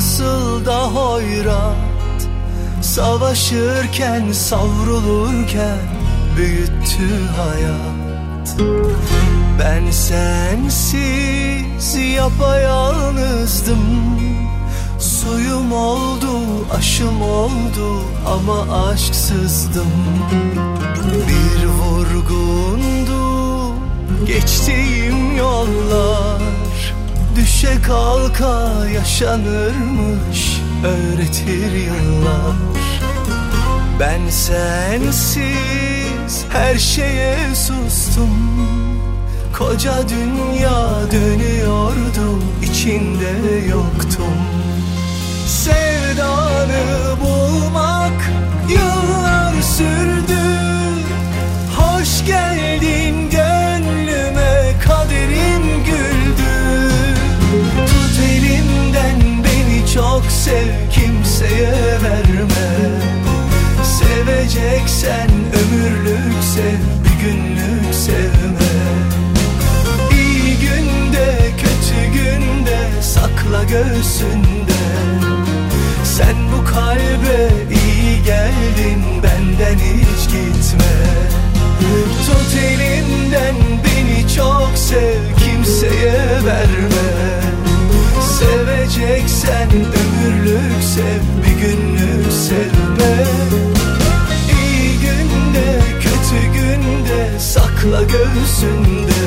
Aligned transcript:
nasıl 0.00 0.64
da 0.64 0.82
hoyrat. 0.82 1.76
Savaşırken 2.82 4.32
savrulurken 4.32 5.78
büyüttü 6.36 7.26
hayat. 7.36 8.56
Ben 9.58 9.90
sensiz 9.90 11.04
yapayalnızdım. 12.14 13.78
Suyum 14.98 15.72
oldu, 15.72 16.28
aşım 16.78 17.22
oldu 17.22 18.02
ama 18.26 18.86
aşksızdım. 18.86 19.92
Bir 21.28 21.66
vurgundu 21.66 23.74
geçtiğim 24.26 25.36
yollar 25.36 26.59
Düşe 27.36 27.82
kalka 27.82 28.86
yaşanırmış 28.94 30.60
öğretir 30.84 31.72
yıllar. 31.72 32.56
Ben 34.00 34.28
sensiz 34.28 35.44
her 36.52 36.78
şeye 36.78 37.36
sustum. 37.54 38.30
Koca 39.58 40.08
dünya 40.08 40.88
dönüyordu 41.12 42.42
içinde 42.62 43.66
yoktum. 43.68 44.38
Sevdanı 45.46 47.16
bulmak 47.20 48.30
yıllar 48.68 49.62
sürdü. 49.62 50.40
Hoş 51.76 52.26
geldin 52.26 53.30
gönlüme 53.30 54.72
kaderim 54.84 55.60
Tut 55.84 56.19
elimden 58.90 59.44
beni 59.44 59.86
çok 59.94 60.22
sev 60.28 60.90
kimseye 60.92 61.72
verme. 62.02 62.70
Seveceksen 63.84 65.30
ömürlük 65.30 66.44
sev 66.54 67.04
bir 67.04 67.24
günlük 67.24 67.94
sevme. 67.94 68.70
İyi 70.12 70.56
günde 70.58 71.38
kötü 71.56 72.12
günde 72.14 73.02
sakla 73.02 73.64
göğsünde. 73.64 74.80
Sen 76.04 76.36
bu 76.52 76.64
kalbe 76.64 77.48
iyi 77.70 78.22
geldin 78.24 79.04
benden 79.22 79.78
hiç 79.78 80.24
gitme. 80.24 80.94
Tut 82.26 82.62
elimden 82.62 83.54
beni 83.84 84.34
çok 84.36 84.70
sev 84.74 85.20
kimseye 85.38 86.12
verme 86.44 87.39
Seveceksen 89.00 89.70
ömürlük 89.70 90.82
sev 90.82 91.20
bir 91.42 91.60
günlük 91.60 92.32
sevme. 92.32 93.24
İyi 94.52 95.00
günde 95.00 95.80
kötü 96.00 96.52
günde 96.54 97.38
sakla 97.38 98.02
göğsünde. 98.02 99.22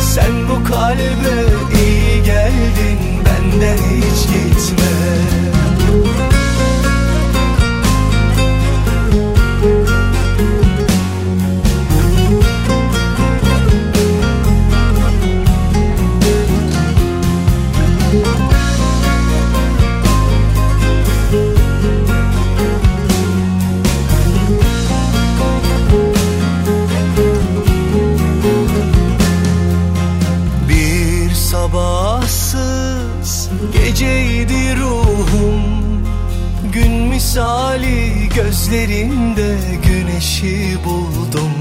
Sen 0.00 0.48
bu 0.48 0.64
kalbe 0.64 1.44
iyi 1.82 2.22
geldin 2.22 2.98
benden 3.24 3.76
hiç 3.76 4.22
gitme 4.26 4.88
misali 37.28 38.28
gözlerinde 38.34 39.56
güneşi 39.86 40.78
buldum. 40.84 41.52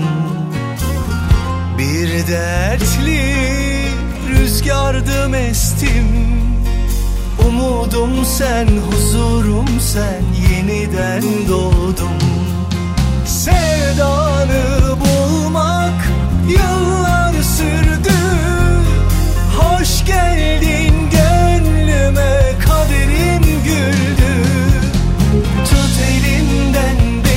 Bir 1.77 2.27
dertli 2.27 3.33
rüzgardım 4.29 5.33
estim 5.33 6.07
Umudum 7.47 8.25
sen, 8.25 8.67
huzurum 8.91 9.67
sen 9.79 10.23
Yeniden 10.51 11.23
doğdum. 11.49 12.19
Sevdanı 13.25 14.95
bulmak 14.99 16.07
yıllar 16.49 17.33
sürdü. 17.33 18.17
Hoş 19.57 20.05
geldin 20.05 20.86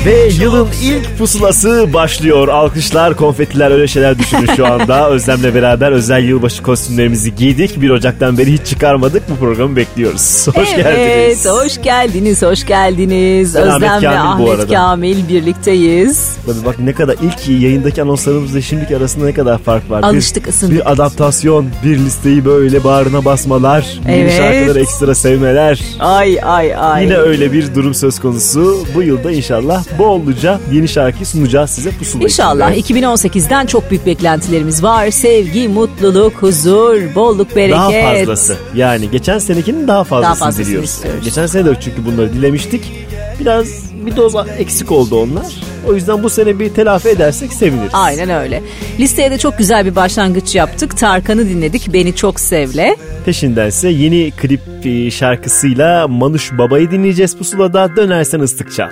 Ve 0.07 0.29
yılın 0.41 0.69
ilk 0.83 1.19
pusulası 1.19 1.89
başlıyor. 1.93 2.49
Alkışlar, 2.49 3.17
konfetiler 3.17 3.71
öyle 3.71 3.89
şeyler 3.89 4.19
düşünün 4.19 4.47
şu 4.57 4.67
anda. 4.67 5.11
Özlem'le 5.11 5.55
beraber 5.55 5.93
özel 5.93 6.25
yılbaşı 6.25 6.63
kostümlerimizi 6.63 7.35
giydik. 7.35 7.81
1 7.83 7.91
Ocak'tan 7.91 8.39
beri 8.39 8.53
hiç 8.53 8.67
çıkarmadık. 8.67 9.23
Bu 9.31 9.37
programı 9.37 9.77
bekliyoruz. 9.77 10.47
Hoş 10.55 10.69
evet, 10.75 10.85
geldiniz. 10.85 11.47
hoş 11.47 11.83
geldiniz, 11.83 12.43
hoş 12.43 12.67
geldiniz. 12.67 13.55
Ben 13.55 13.63
Özlem 13.63 13.91
Ahmet 13.91 14.03
ve 14.03 14.15
Kamil 14.15 14.45
bu 14.47 14.51
Ahmet. 14.53 14.69
Kamil 14.71 15.29
birlikteyiz. 15.29 16.31
Tabii 16.47 16.65
bak 16.67 16.79
ne 16.79 16.93
kadar 16.93 17.17
ilk 17.23 17.49
yayındaki 17.63 18.03
anonslarımızla 18.03 18.61
şimdiki 18.61 18.97
arasında 18.97 19.25
ne 19.25 19.35
kadar 19.35 19.59
fark 19.59 19.91
var. 19.91 20.03
Bir- 20.03 20.07
Alıştık, 20.09 20.49
ısındık. 20.49 20.77
Bir 20.77 20.93
adaptasyon, 20.93 21.67
bir 21.85 21.99
listeyi 21.99 22.45
böyle 22.45 22.85
bağrına 22.85 23.25
basmalar, 23.25 23.87
Evet. 24.09 24.33
şarkıları 24.37 24.81
ekstra 24.81 25.15
sevmeler. 25.15 25.81
Ay 26.01 26.39
ay 26.43 26.75
ay. 26.77 27.05
Yine 27.05 27.17
öyle 27.17 27.53
bir 27.53 27.75
durum 27.75 27.95
söz 27.95 28.19
konusu. 28.21 28.85
Bu 28.95 29.03
yılda 29.03 29.33
inşallah 29.33 29.85
bolluca 29.99 30.61
yeni 30.73 30.89
şarkı 30.89 31.25
sunacağız 31.25 31.71
size 31.71 31.91
pusula 31.91 32.25
İnşallah 32.25 32.73
içinde. 32.73 33.01
2018'den 33.01 33.67
çok 33.67 33.91
büyük 33.91 34.07
beklentilerimiz 34.07 34.83
var. 34.83 35.11
Sevgi, 35.11 35.69
mutluluk, 35.69 36.35
huzur, 36.35 37.15
bolluk, 37.15 37.57
bereket. 37.57 37.77
Daha 37.77 37.91
fazlası. 37.91 38.57
Yani 38.75 39.11
geçen 39.11 39.39
senekinin 39.39 39.89
daha 39.89 40.05
fazlasını 40.05 40.39
fazlasını 40.39 40.67
diliyoruz. 40.67 40.91
istiyoruz. 40.91 41.25
Geçen 41.25 41.47
sene 41.47 41.65
de 41.65 41.77
çünkü 41.81 42.07
bunları 42.07 42.33
dilemiştik. 42.33 42.93
Biraz 43.41 43.90
bir 44.07 44.17
doz 44.17 44.35
eksik 44.59 44.93
oldu 44.93 45.17
onlar. 45.17 45.47
O 45.89 45.95
yüzden 45.95 46.23
bu 46.23 46.31
sene 46.31 46.59
bir 46.59 46.75
telafi 46.75 47.09
edersek 47.09 47.53
seviniriz. 47.53 47.91
Aynen 47.93 48.31
öyle. 48.31 48.63
Listeye 48.99 49.31
de 49.31 49.39
çok 49.39 49.59
güzel 49.59 49.87
bir 49.87 49.97
başlangıç 49.97 50.55
yaptık. 50.55 50.97
Tarkan'ı 50.97 51.49
dinledik. 51.49 51.93
Beni 51.93 52.15
çok 52.17 52.41
sevle. 52.41 52.97
Peşindense 53.25 53.89
yeni 53.89 54.31
klip 54.31 54.61
e, 54.85 55.11
şarkısıyla 55.11 56.09
Manuş 56.09 56.53
Baba'yı 56.59 56.91
dinleyeceğiz 56.91 57.37
pusulada. 57.37 57.97
Dönersen 57.97 58.41
ıslık 58.41 58.73
çal. 58.73 58.89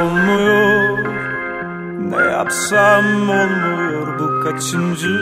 Olmuyor 0.00 0.98
Ne 2.10 2.32
yapsam 2.32 3.04
olmuyor 3.30 4.18
bu 4.18 4.44
kaçıncı 4.44 5.16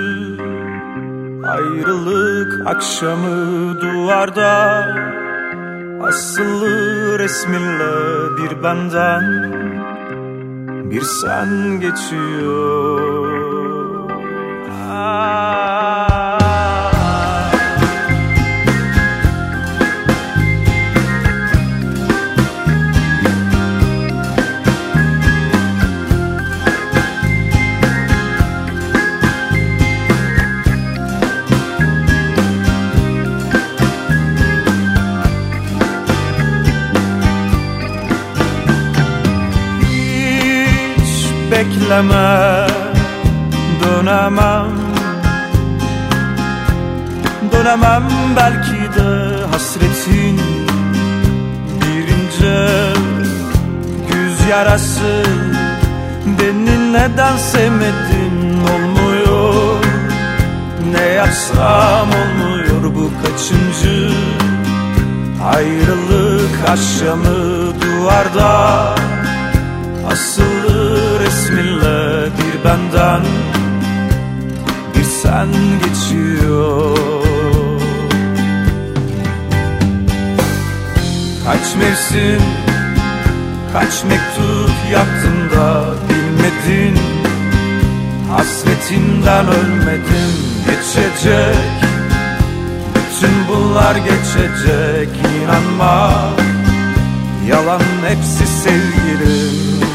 Ayrılık 1.48 2.66
akşamı 2.66 3.80
duvarda 3.80 4.84
Asılı 6.02 7.18
resminle 7.18 8.36
bir 8.36 8.62
benden 8.62 9.24
Bir 10.90 11.02
sen 11.02 11.80
geçiyor 11.80 13.28
Ah. 14.90 15.57
Bekleme 41.58 42.66
Dönemem. 43.82 44.70
Dönemem 47.52 48.02
belki 48.36 48.82
de 48.96 49.46
hasretin 49.52 50.40
Bir 51.80 52.08
ince 52.08 52.68
güz 54.12 54.48
yarası. 54.50 55.22
Beni 56.26 56.92
neden 56.92 57.36
sevmedin 57.36 58.60
olmuyor? 58.74 59.84
Ne 60.92 61.06
yapsam 61.06 62.08
olmuyor 62.08 62.94
bu 62.94 63.10
kaçıncı 63.22 64.10
Ayrılık 65.54 66.68
akşamı 66.68 67.72
duvarda? 67.80 68.94
Asılı 70.12 70.57
resminle 71.48 72.26
bir 72.26 72.64
benden 72.64 73.22
Bir 74.94 75.04
sen 75.04 75.48
geçiyor. 75.84 76.98
Kaç 81.44 81.76
mevsim 81.78 82.42
Kaç 83.72 84.04
mektup 84.04 84.70
yaptım 84.92 85.50
da 85.54 85.84
bilmedin? 86.08 86.98
Hasretinden 88.30 89.46
ölmedim 89.46 90.32
geçecek. 90.66 91.56
Bütün 92.94 93.34
bunlar 93.48 93.96
geçecek 93.96 95.08
inanma. 95.42 96.12
Yalan 97.48 97.80
hepsi 98.08 98.46
sevgilim 98.46 99.87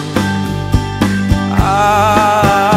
Aa. 1.65 2.72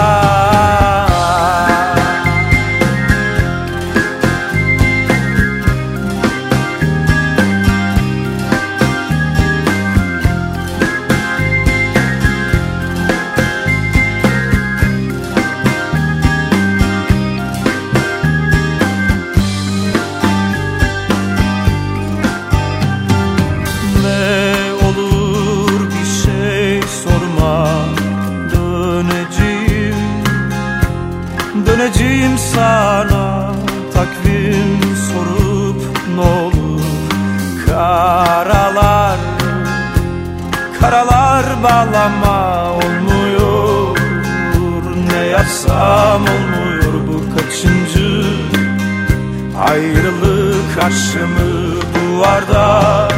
Ayrılık 50.96 51.06
aşımı 51.06 51.80
duvarda. 51.94 53.08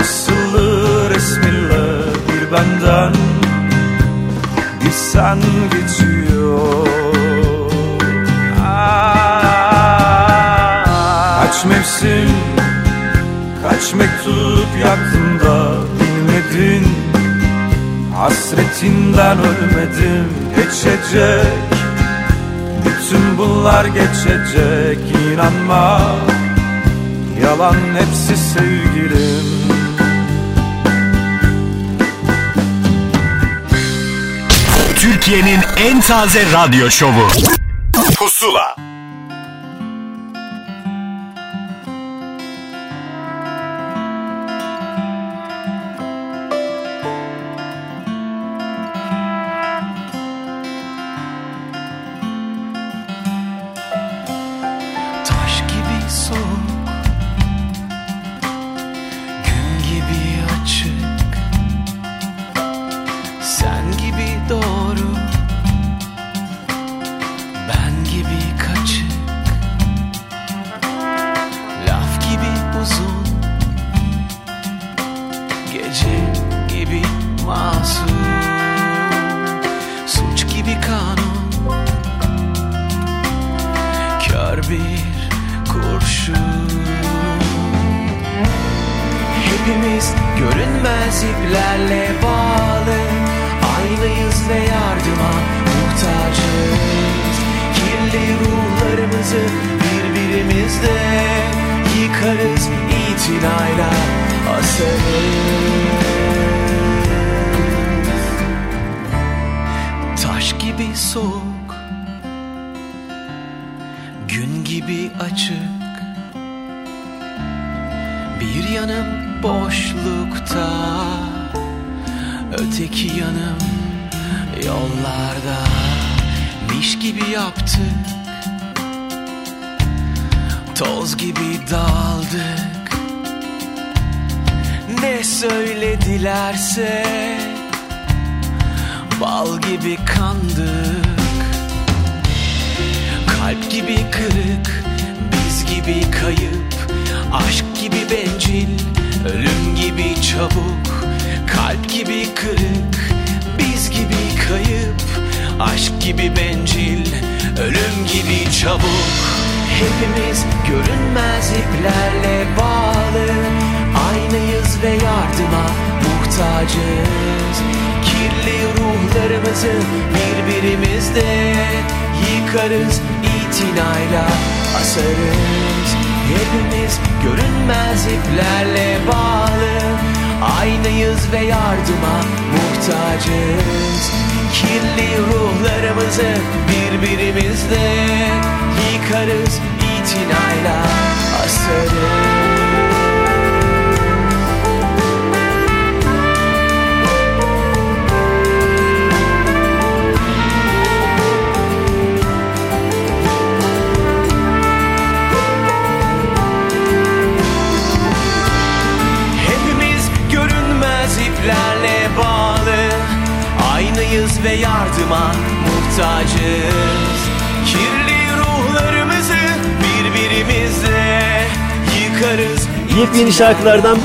Asılı 0.00 1.10
resminle 1.10 2.02
bir 2.28 2.52
benden 2.52 3.12
Bir 4.84 4.90
sen 4.90 5.38
geçiyor. 5.72 6.86
Kaç 11.40 11.64
mevsim 11.64 12.30
Kaç 13.62 13.94
mektup 13.94 14.68
yaktım 14.84 15.40
da 15.40 15.72
bilmedin. 16.00 16.86
Hasretinden 18.16 19.38
ölmedim 19.38 20.28
geçecek. 20.56 21.46
Bütün 22.84 23.38
bunlar 23.38 23.84
geçecek 23.84 24.98
inanma 25.32 26.00
Yalan 27.42 27.74
hepsi 27.74 28.36
sevgilim 28.36 29.62
Türkiye'nin 34.96 35.60
en 35.76 36.00
taze 36.00 36.52
radyo 36.52 36.90
şovu. 36.90 37.28
Pusula. 38.18 38.81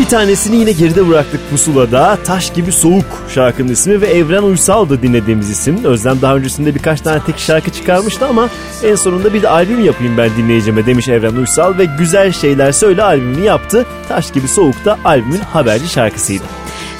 Tanesini 0.10 0.56
yine 0.56 0.72
geride 0.72 1.10
bıraktık 1.10 1.50
pusulada. 1.50 2.18
Taş 2.24 2.54
gibi 2.54 2.72
soğuk 2.72 3.06
şarkının 3.34 3.72
ismi 3.72 4.02
ve 4.02 4.08
Evren 4.08 4.44
Uysal 4.44 4.90
da 4.90 5.02
dinlediğimiz 5.02 5.50
isim. 5.50 5.86
Özlem 5.86 6.22
daha 6.22 6.36
öncesinde 6.36 6.76
birkaç 6.76 7.02
tane 7.02 7.22
tek 7.26 7.40
şarkı 7.40 7.72
çıkarmıştı 7.72 8.28
ama 8.28 8.50
en 8.84 8.96
sonunda 8.96 9.34
bir 9.34 9.42
de 9.42 9.50
albüm 9.50 9.86
yapayım 9.86 10.18
ben 10.18 10.30
dinleyicime 10.38 10.86
demiş 10.86 11.08
Evren 11.08 11.36
Uysal 11.36 11.78
ve 11.78 11.86
Güzel 11.86 12.32
Şeyler 12.32 12.72
Söyle 12.72 13.04
albümünü 13.04 13.44
yaptı. 13.44 13.86
Taş 14.10 14.32
gibi 14.32 14.48
soğuk 14.48 14.86
da 14.86 14.98
albümün 15.06 15.40
haberci 15.40 15.90
şarkısıydı. 15.90 16.44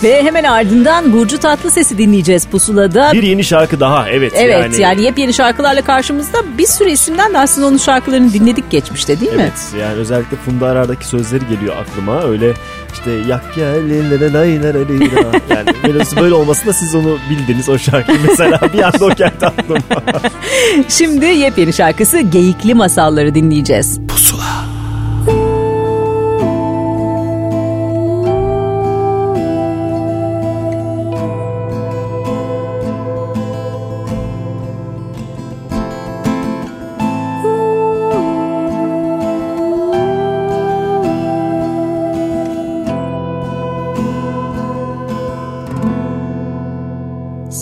Ve 0.04 0.24
hemen 0.24 0.44
ardından 0.44 1.14
Burcu 1.14 1.38
Tatlıses'i 1.38 1.98
dinleyeceğiz 1.98 2.46
Pusula'da. 2.46 3.12
Bir 3.14 3.24
yeni 3.24 3.44
şarkı 3.44 3.80
daha 3.80 4.10
evet. 4.10 4.34
Evet 4.36 4.80
yani... 4.80 5.04
yepyeni 5.04 5.34
şarkılarla 5.34 5.82
karşımızda 5.82 6.38
bir 6.58 6.68
sürü 6.68 6.90
isimden 6.90 7.34
de 7.34 7.40
aslında 7.40 7.68
onun 7.68 7.78
şarkılarını 7.78 8.34
dinledik 8.34 8.72
geçmişte 8.72 9.20
değil 9.20 9.34
mi? 9.34 9.42
Evet 9.42 9.82
yani 9.82 9.94
özellikle 9.94 10.38
Funda 10.38 10.68
Arar'daki 10.68 11.08
sözleri 11.08 11.48
geliyor 11.50 11.76
aklıma. 11.78 12.24
Öyle 12.24 12.54
işte 12.98 13.12
yak 13.12 13.56
gel 13.56 13.90
yani 15.50 15.70
melodisi 15.84 16.18
böyle 16.18 16.34
olmasında 16.34 16.74
siz 16.74 16.96
onu 16.96 17.18
bildiniz 17.30 17.70
o 17.70 17.78
şarkıyı 17.78 18.20
mesela 18.28 18.60
bir 18.74 18.84
anda 18.84 19.06
o 19.06 19.10
geldi 19.16 19.46
aklıma. 19.46 19.80
Şimdi 20.90 21.26
yepyeni 21.26 21.74
şarkısı 21.74 22.20
Geyikli 22.20 22.74
Masalları 22.74 23.36
dinleyeceğiz. 23.36 24.00
Pusula. 24.08 24.37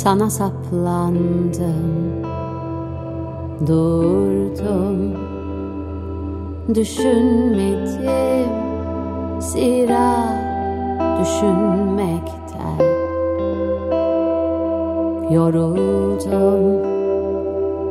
Sana 0.05 0.29
saplandım. 0.29 1.85
Durdum. 3.67 5.13
Düşünmedim. 6.75 8.50
Zira 9.39 10.15
düşünmekten 11.21 12.85
Yoruldum. 15.31 16.85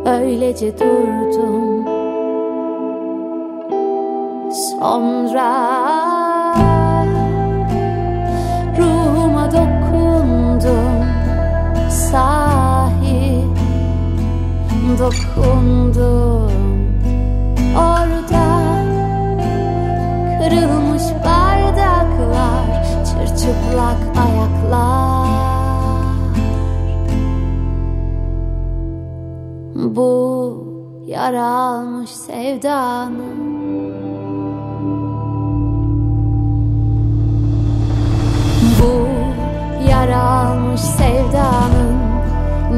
Öylece 0.07 0.79
durdum. 0.79 1.85
Sonra 4.53 6.14
sahi 12.15 13.45
dokundum. 14.99 16.53
Orada 17.77 18.47
kırılmış 20.39 21.03
bardaklar 21.25 22.69
Çırçıplak 23.05 24.01
ayaklar. 24.25 25.29
Bu 29.75 30.13
yara 31.07 31.47
almış 31.47 32.11
sevdanın 32.11 33.55
Bu 38.81 39.09
yara 39.91 40.23
almış 40.23 40.81
sevdanın 40.81 42.04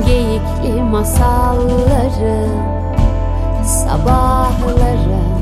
Geyikli 0.05 0.83
masalları 0.83 2.49
Sabahların 3.65 5.37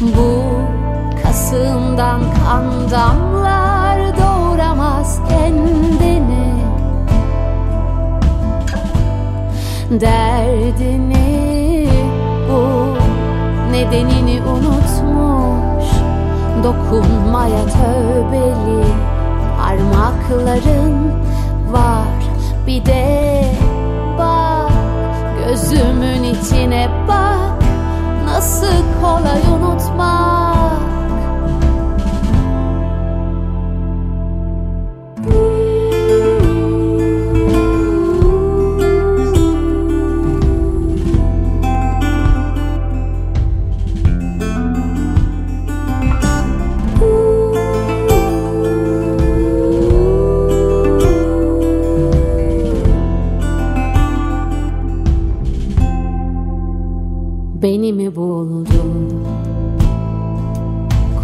Bu 0.00 0.42
kasından 1.22 2.20
kan 2.20 2.90
damlar 2.90 3.98
Doğuramaz 4.16 5.20
kendini. 5.28 6.54
Derdini 10.00 11.88
bu 12.48 12.62
Nedenini 13.72 14.42
unutmuş 14.42 15.84
Dokunmaya 16.64 17.64
tövbeli 17.66 18.84
Parmakların 19.58 21.12
var 21.72 22.09
bir 22.70 22.86
de 22.86 23.44
bak 24.18 24.70
Gözümün 25.38 26.22
içine 26.22 26.88
bak. 27.08 27.62
Nasıl 28.24 29.00
kolay 29.00 29.40
unutmak 29.56 30.89
Beni 57.62 57.92
mi 57.92 58.16
buldun? 58.16 59.26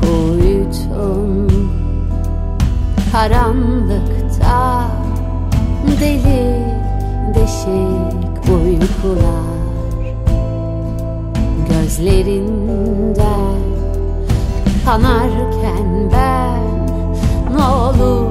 Kuytun 0.00 1.48
Karanlıkta 3.12 4.84
Delik 6.00 6.66
deşik 7.34 8.54
uykular. 8.54 9.56
Gözlerinden 11.68 13.60
Kanarken 14.84 16.10
ben 16.12 16.62
Ne 17.56 17.64
olur 17.64 18.26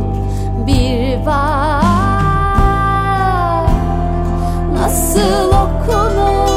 bir 0.67 1.25
bak. 1.25 1.85
Nasıl 4.73 5.47
okunur 5.47 6.54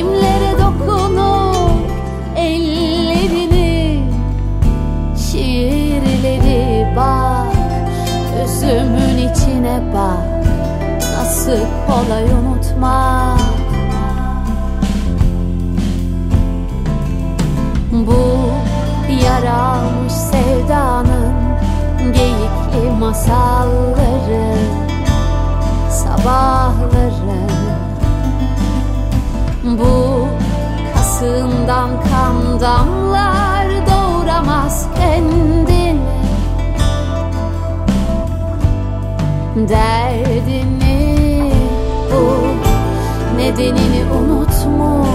Kimlere 0.00 0.52
dokunur 0.58 1.70
ellerini 2.36 4.04
Şiirleri 5.16 6.96
bak 6.96 7.54
Gözümün 8.36 9.18
içine 9.18 9.80
bak. 9.94 10.44
Nasıl 11.18 11.66
kolay 11.86 12.24
unutmak. 12.24 13.40
Bu 17.92 18.50
yaralmış 19.24 20.12
sevdanın 20.12 21.34
Geyikli 22.12 22.98
masalları 23.00 24.56
Sabahları 25.90 27.49
bu 29.78 30.26
kasından 30.94 31.90
kan 32.10 32.60
damlar 32.60 33.66
doğuramaz 33.86 34.86
kendini 34.94 35.96
Derdini 39.68 41.52
bu 42.10 42.46
nedenini 43.36 44.04
unutmuş 44.12 45.08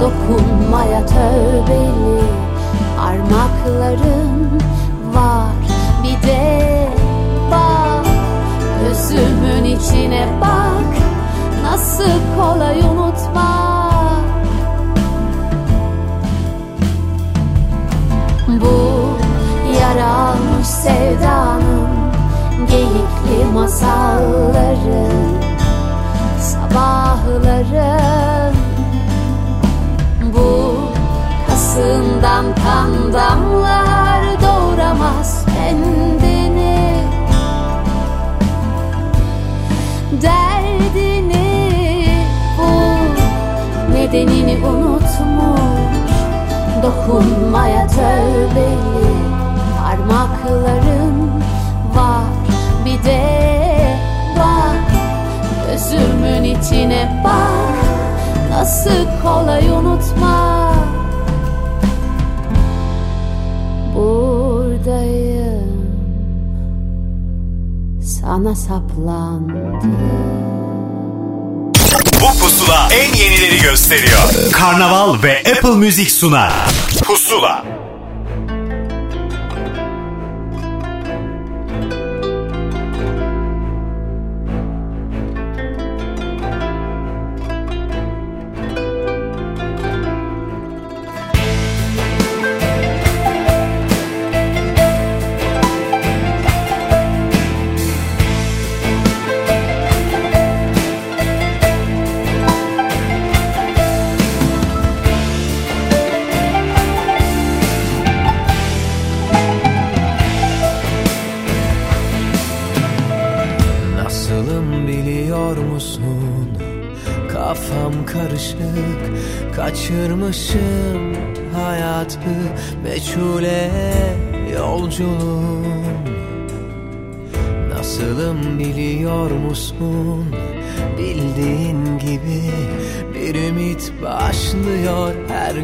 Dokunmaya 0.00 1.06
tövbeli 1.06 2.20
parmakların 2.96 4.60
var. 5.14 5.52
Bir 6.02 6.28
de 6.28 6.88
bak 7.50 8.06
gözümün 8.80 9.64
içine 9.64 10.28
bak 10.40 10.90
Nasıl 11.62 12.10
kolay 12.36 12.80
unut 12.80 13.09
Bu 18.60 19.08
yaralmış 19.80 20.66
sevdanın 20.66 21.88
Geyikli 22.70 23.44
masalların 23.54 25.40
Sabahların 26.40 28.54
Bu 30.34 30.74
kasından 31.48 32.44
kan 32.54 33.12
damlar 33.12 34.22
Doğuramaz 34.42 35.44
kendini. 35.46 37.04
Derdini 40.22 41.48
bul 42.58 43.10
Nedenini 43.94 44.66
unutmuş 44.66 44.99
Dokunmaya 46.82 47.86
tövbeli 47.86 49.10
Parmakların 49.78 51.30
var. 51.94 52.24
Bir 52.84 53.04
de 53.04 53.20
bak 54.36 54.90
Gözümün 55.66 56.44
içine 56.44 57.22
bak. 57.24 57.70
Nasıl 58.50 59.22
kolay 59.22 59.70
unutma 59.70 60.70
Buradayım. 63.94 65.70
Sana 68.02 68.54
saplandım 68.54 69.80
pusula 72.60 72.88
en 72.92 73.14
yenileri 73.14 73.62
gösteriyor. 73.62 74.52
Karnaval 74.52 75.22
ve 75.22 75.38
Apple 75.38 75.70
Müzik 75.70 76.10
sunar. 76.10 76.52
Pusula. 77.04 77.79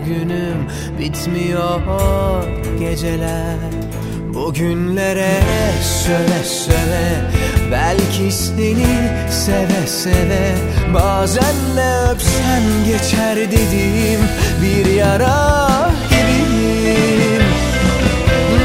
Günüm 0.07 0.69
bitmiyor 0.99 1.81
geceler 2.81 3.57
Bugünlere 4.35 5.40
söve 5.83 6.45
söve 6.45 7.31
Belki 7.73 8.33
seni 8.33 9.11
seve 9.31 9.87
seve 9.87 10.55
Bazen 10.95 11.57
de 11.77 12.11
öpsen 12.11 12.62
geçer 12.87 13.37
dediğim 13.37 14.21
Bir 14.62 14.92
yara 14.92 15.90
gibiyim 16.11 17.42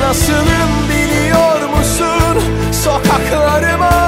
Nasılım 0.01 0.71
biliyor 0.89 1.69
musun? 1.69 2.43
Sokaklarıma 2.71 4.00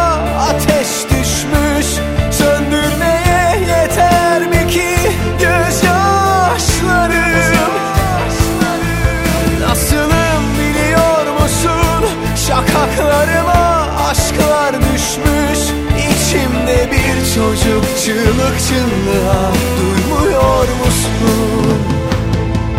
çığlık 18.13 18.59
çığlığa 18.59 19.51
Duymuyor 19.79 20.67
musun? 20.67 21.79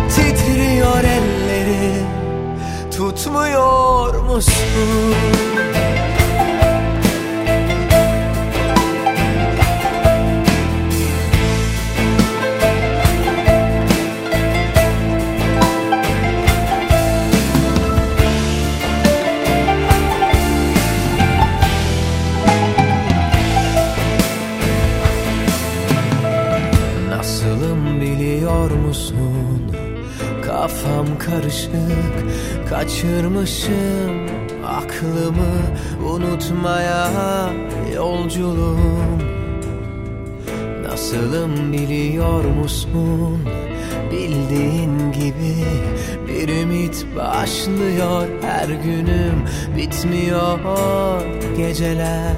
Titriyor 0.09 1.03
ellerim 1.03 2.07
Tutmuyor 2.97 4.15
musun? 4.15 5.15
Karışık 31.45 32.69
Kaçırmışım 32.69 34.27
aklımı. 34.67 35.61
Unutmaya 36.09 37.09
yolculuğum. 37.95 39.19
Nasılım 40.83 41.73
biliyor 41.73 42.45
musun? 42.45 43.49
Bildiğin 44.11 45.11
gibi 45.11 45.55
bir 46.27 46.49
ümit 46.49 47.05
başlıyor. 47.15 48.27
Her 48.41 48.67
günüm 48.67 49.45
bitmiyor 49.77 50.59
geceler. 51.57 52.35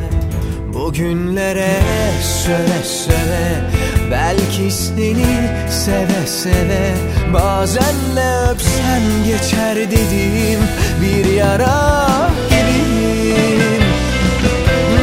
Bugünlere 0.74 1.80
söve 2.22 2.84
söve 2.84 3.87
Belki 4.12 4.72
seni 4.72 5.50
seve 5.70 6.28
seve 6.28 6.96
Bazen 7.34 7.96
de 8.15 8.50
öpsen 8.52 9.02
geçer 9.26 9.76
dediğim 9.76 10.60
Bir 11.02 11.26
yara 11.34 12.00
gibiyim 12.50 13.84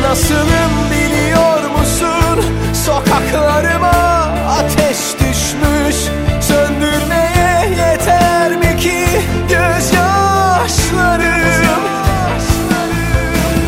Nasılım 0.08 0.72
biliyor 0.90 1.70
musun? 1.70 2.44
Sokaklarıma 2.86 4.28
ateş 4.48 4.98
düşmüş 5.20 5.96
Söndürmeye 6.40 7.70
yeter 7.70 8.56
mi 8.56 8.76
ki 8.80 9.06
gözyaşlarım? 9.48 11.24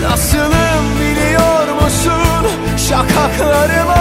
Nasılım 0.02 0.84
biliyor 1.00 1.68
musun? 1.82 2.46
Şakaklarıma 2.88 3.95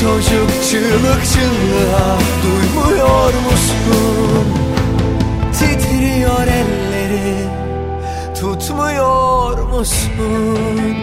çocuk 0.00 0.50
çığlık 0.70 1.24
çığlığa 1.24 2.18
Duymuyor 2.42 3.34
musun? 3.34 4.46
Titriyor 5.52 6.46
elleri 6.46 7.48
Tutmuyor 8.40 9.58
musun? 9.62 10.96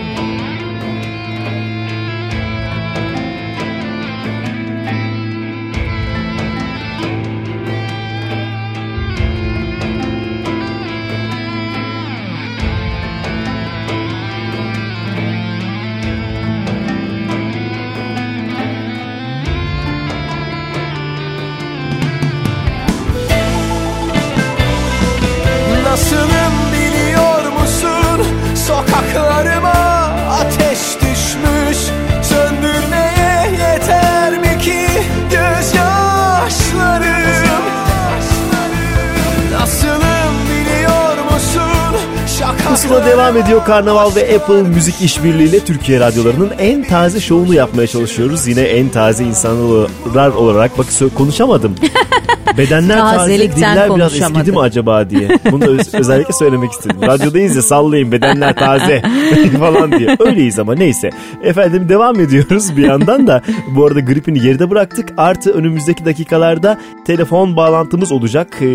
Pusula 42.78 43.06
devam 43.06 43.38
ediyor. 43.38 43.66
Karnaval 43.66 44.16
ve 44.16 44.36
Apple 44.36 44.62
Müzik 44.62 45.02
işbirliğiyle 45.02 45.60
Türkiye 45.60 46.00
radyolarının 46.00 46.52
en 46.60 46.84
taze 46.84 47.20
şovunu 47.20 47.54
yapmaya 47.54 47.88
çalışıyoruz. 47.88 48.48
Yine 48.48 48.62
en 48.62 48.90
taze 48.90 49.24
insanlar 49.24 50.30
olarak 50.30 50.78
bak 50.78 50.88
konuşamadım. 51.16 51.76
Bedenler 52.58 53.00
taze, 53.00 53.40
diller 53.56 53.96
biraz 53.96 54.14
eskidi 54.22 54.52
mi 54.52 54.60
acaba 54.60 55.10
diye. 55.10 55.40
Bunu 55.52 55.62
da 55.62 55.66
öz- 55.70 55.94
özellikle 55.94 56.34
söylemek 56.34 56.72
istedim. 56.72 56.98
Radyodayız 57.02 57.56
ya 57.56 57.62
sallayın 57.62 58.12
bedenler 58.12 58.56
taze 58.56 59.02
falan 59.60 59.92
diye. 60.00 60.16
Öyleyiz 60.20 60.60
ama 60.60 60.76
neyse. 60.76 61.10
Efendim 61.44 61.90
devam 61.90 62.20
ediyoruz 62.20 62.78
bir 62.78 62.84
yandan 62.86 63.28
da. 63.28 63.42
Bu 63.76 63.86
arada 63.86 64.00
gripini 64.00 64.42
geride 64.42 64.70
bıraktık. 64.70 65.10
Artı 65.18 65.52
önümüzdeki 65.54 66.06
dakikalarda 66.06 66.78
telefon 67.06 67.56
bağlantımız 67.56 68.12
olacak. 68.12 68.48
Ee, 68.62 68.66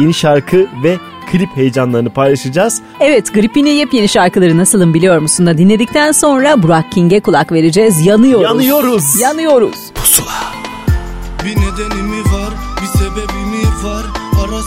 yeni 0.00 0.14
şarkı 0.14 0.66
ve 0.84 0.96
klip 1.32 1.48
heyecanlarını 1.56 2.10
paylaşacağız. 2.10 2.82
Evet 3.00 3.34
Gripin'in 3.34 3.70
yepyeni 3.70 4.08
şarkıları 4.08 4.58
nasılım 4.58 4.94
biliyor 4.94 5.18
musun 5.18 5.46
da 5.46 5.58
dinledikten 5.58 6.12
sonra 6.12 6.62
Burak 6.62 6.92
King'e 6.92 7.20
kulak 7.20 7.52
vereceğiz. 7.52 8.06
Yanıyoruz. 8.06 8.44
Yanıyoruz. 8.44 9.20
Yanıyoruz. 9.20 9.76
Bir 11.44 11.50
nedeni 11.50 12.02
mi 12.02 12.20
var 12.24 12.52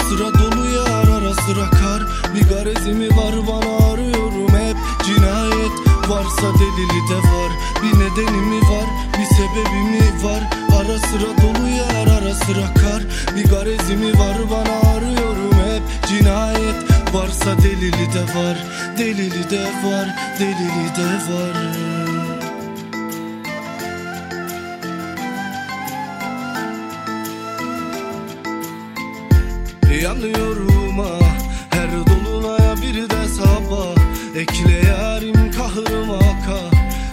sıra 0.10 0.34
dolu 0.34 0.66
yağar 0.76 1.08
ara 1.18 1.34
sıra 1.34 1.70
kar. 1.70 2.02
Bir 2.34 2.50
garezi 2.50 2.94
mi 2.94 3.10
var 3.10 3.36
bana 3.48 3.94
arıyorum 3.94 4.50
hep. 4.50 4.78
Cinayet 5.06 5.76
varsa 6.08 6.48
delili 6.60 7.02
de 7.10 7.18
var. 7.18 7.52
Bir 7.84 8.00
nedeni 8.00 8.42
mi 8.42 8.62
var 8.62 8.88
bir 9.18 9.26
sebebi 9.36 9.82
mi 9.92 10.24
var? 10.24 10.44
Ara 10.78 11.00
sıra 11.00 11.30
dolu 11.42 11.68
yağar 11.70 12.08
ara 12.08 12.34
sıra 12.34 12.74
kar. 12.82 13.04
Bir 13.36 13.50
garezi 13.50 13.96
mi 13.96 14.20
var 14.20 14.38
bana 14.52 14.96
arıyorum 14.96 15.54
hep. 15.54 15.84
Cinayet 16.08 16.76
varsa 17.14 17.58
delili 17.64 18.14
de 18.14 18.40
var. 18.40 18.58
Delili 18.98 19.50
de 19.50 19.64
var 19.64 20.16
delili 20.40 20.96
de 20.98 21.34
var 21.34 21.95
Yanıyorum 30.04 31.00
ah 31.00 31.38
her 31.70 31.90
dolunaya 31.92 32.76
bir 32.76 33.10
de 33.10 33.28
sabah. 33.28 33.96
Ekle 34.36 34.90
yarim 34.90 35.52
kahrıma 35.52 36.20
ka 36.20 36.60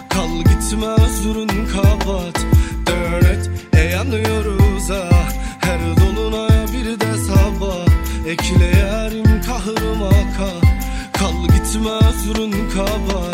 Kal 0.09 0.39
gitme 0.39 0.87
özrün 0.87 1.49
kabat. 1.49 2.47
Dönet 2.87 3.51
e 3.77 3.81
yanıyoruz 3.81 4.91
ah 4.91 5.33
her 5.61 5.81
dolunaya 5.81 6.67
bir 6.73 7.01
de 7.01 7.19
sabah. 7.19 7.87
Ekle 8.27 8.79
yarim 8.81 9.43
kahrıma 9.47 10.11
ka 10.11 10.51
Kal 11.13 11.43
gitme 11.43 11.91
özrün 11.91 12.53
kabat 12.75 13.32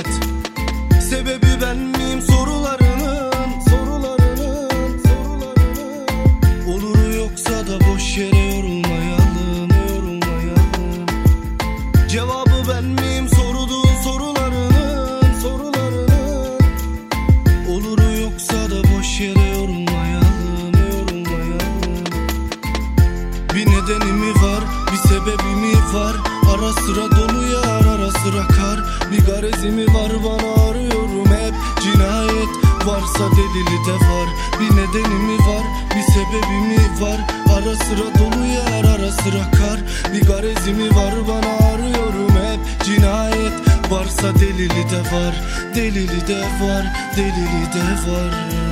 var, 46.79 46.87
delili 47.17 47.67
de 47.73 48.11
var 48.11 48.68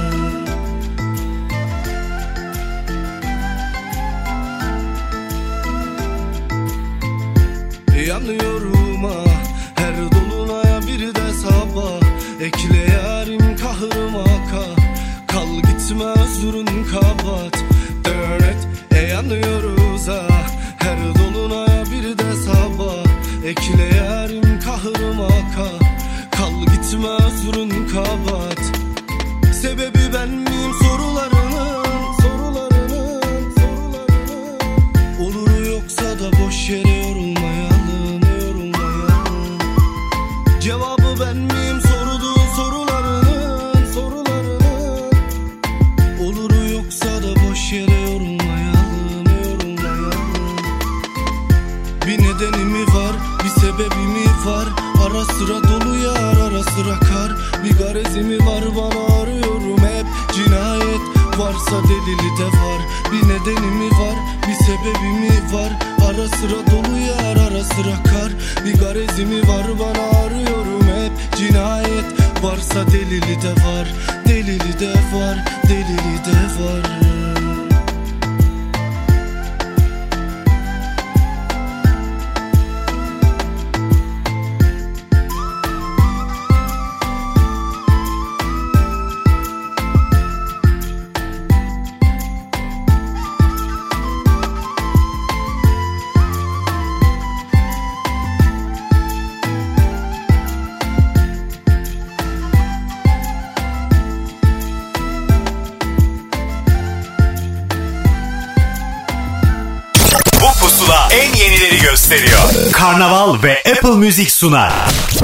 Müzik 113.97 114.31
sunar. 114.31 114.73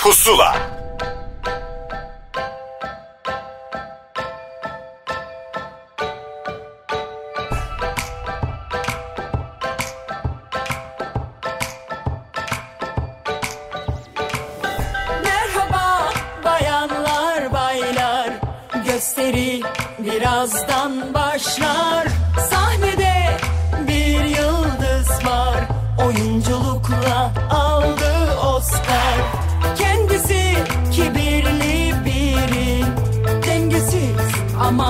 Pusula. 0.01 0.72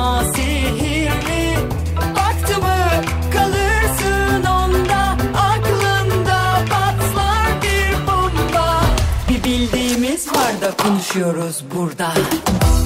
Ama 0.02 0.24
sihirli 0.24 1.56
kalırsın 3.32 4.44
onda 4.44 5.16
Aklında 5.38 6.40
patlar 6.70 7.62
bir 7.62 8.06
bomba. 8.06 8.80
Bir 9.28 9.44
bildiğimiz 9.44 10.28
var 10.28 10.60
da 10.60 10.82
konuşuyoruz 10.82 11.64
burada. 11.74 12.12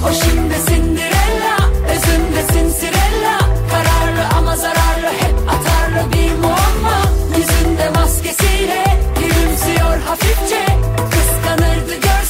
O 0.05 0.13
şimdi 0.13 0.55
Cinderella 0.69 1.57
özünde 1.89 2.53
Cinderella 2.53 3.39
Kararlı 3.71 4.37
ama 4.37 4.55
zararlı 4.55 5.07
hep 5.19 5.35
atarlı 5.49 6.13
bir 6.13 6.31
muamma. 6.41 7.01
Yüzünde 7.37 7.89
maskesiyle 7.89 8.85
gülümsüyor 9.19 9.97
hafifçe. 10.07 10.65
Kıskanırdı 11.11 11.93
görsün 11.93 12.26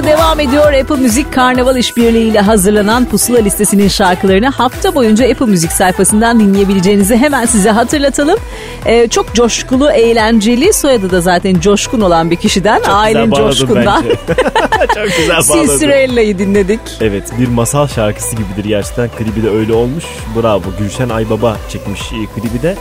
Pusula 0.00 0.16
devam 0.16 0.40
ediyor. 0.40 0.72
Apple 0.72 0.96
Müzik 0.96 1.32
Karnaval 1.32 1.76
İşbirliği 1.76 2.30
ile 2.30 2.40
hazırlanan 2.40 3.04
Pusula 3.04 3.38
listesinin 3.38 3.88
şarkılarını 3.88 4.48
hafta 4.48 4.94
boyunca 4.94 5.30
Apple 5.30 5.46
Müzik 5.46 5.72
sayfasından 5.72 6.40
dinleyebileceğinizi 6.40 7.16
hemen 7.16 7.46
size 7.46 7.70
hatırlatalım. 7.70 8.38
Ee, 8.86 9.08
çok 9.08 9.34
coşkulu, 9.34 9.90
eğlenceli, 9.90 10.72
soyadı 10.72 11.10
da 11.10 11.20
zaten 11.20 11.60
coşkun 11.60 12.00
olan 12.00 12.30
bir 12.30 12.36
kişiden. 12.36 12.78
Çok 12.78 12.88
bağladın 12.88 13.30
Coşkun'dan. 13.30 14.02
Çok 14.94 15.06
güzel 15.18 15.36
bağladın. 15.48 15.66
Silsirella'yı 15.66 16.38
dinledik. 16.38 16.80
Evet 17.00 17.32
bir 17.38 17.48
masal 17.48 17.88
şarkısı 17.88 18.36
gibidir 18.36 18.68
gerçekten. 18.68 19.08
Klibi 19.18 19.42
de 19.42 19.50
öyle 19.50 19.72
olmuş. 19.72 20.04
Bravo. 20.36 20.62
Gülşen 20.78 21.08
Aybaba 21.08 21.56
çekmiş 21.68 22.00
e, 22.00 22.40
klibi 22.40 22.62
de. 22.62 22.76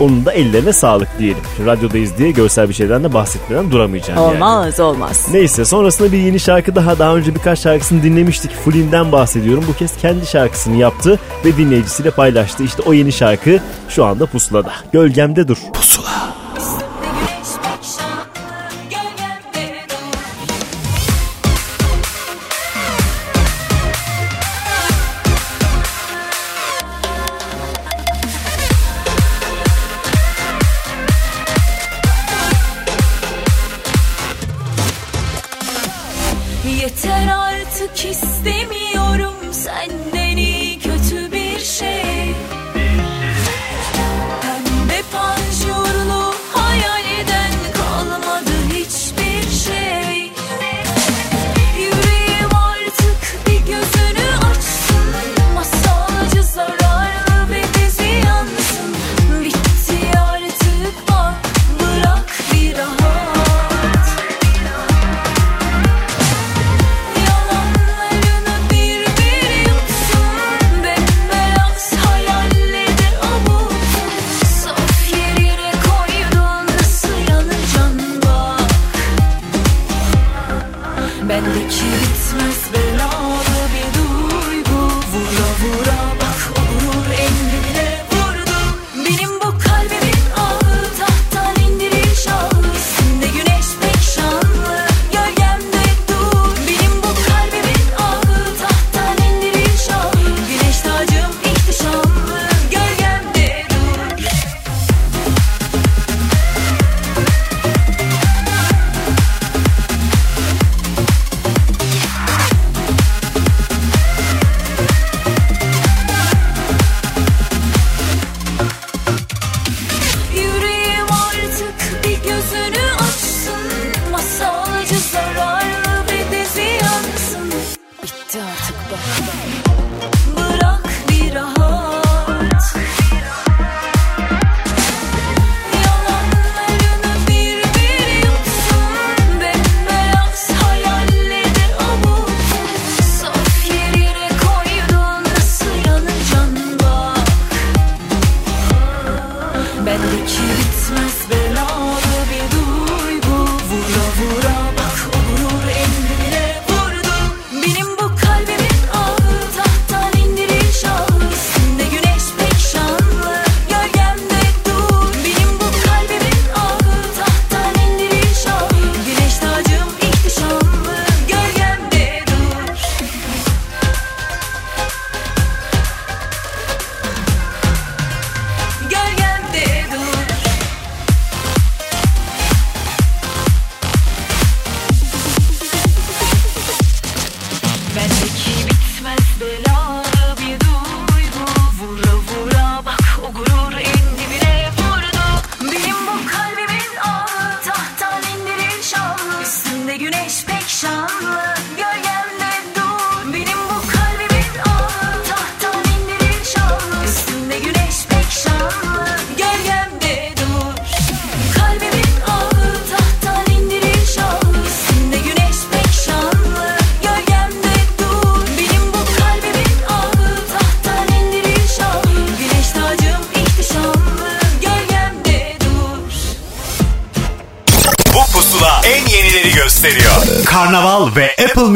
Onun 0.00 0.24
da 0.24 0.32
ellerine 0.32 0.72
sağlık 0.72 1.08
diyelim. 1.18 1.42
Şimdi 1.56 1.68
radyodayız 1.68 2.18
diye 2.18 2.30
görsel 2.30 2.68
bir 2.68 2.74
şeyden 2.74 3.04
de 3.04 3.14
bahsetmeden 3.14 3.70
duramayacağım 3.70 4.20
yani. 4.20 4.34
Olmaz 4.34 4.80
olmaz. 4.80 5.28
Neyse 5.32 5.64
sonrasında 5.64 6.12
bir 6.12 6.18
yeni 6.18 6.40
şarkı 6.40 6.74
daha 6.74 6.98
daha 6.98 7.16
önce 7.16 7.34
birkaç 7.34 7.58
şarkısını 7.58 8.02
dinlemiştik. 8.02 8.50
Fulin'den 8.64 9.12
bahsediyorum. 9.12 9.64
Bu 9.68 9.76
kez 9.76 9.96
kendi 9.96 10.26
şarkısını 10.26 10.76
yaptı 10.76 11.18
ve 11.44 11.56
dinleyicisiyle 11.56 12.10
paylaştı. 12.10 12.64
İşte 12.64 12.82
o 12.86 12.92
yeni 12.92 13.12
şarkı 13.12 13.60
şu 13.88 14.04
anda 14.04 14.26
pusulada. 14.26 14.72
Gölgemde 14.92 15.48
dur. 15.48 15.56
Pusula. 15.74 16.21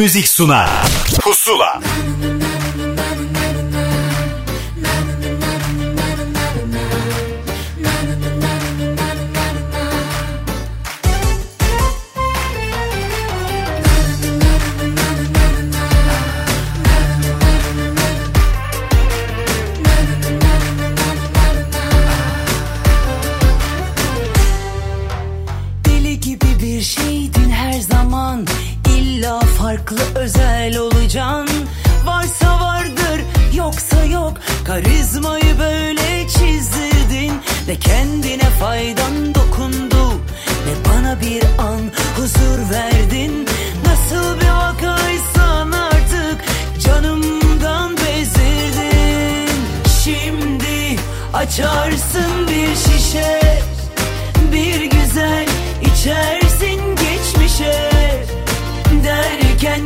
Music 0.06 0.28
sunar. 0.28 0.70
Pusula. 1.20 1.82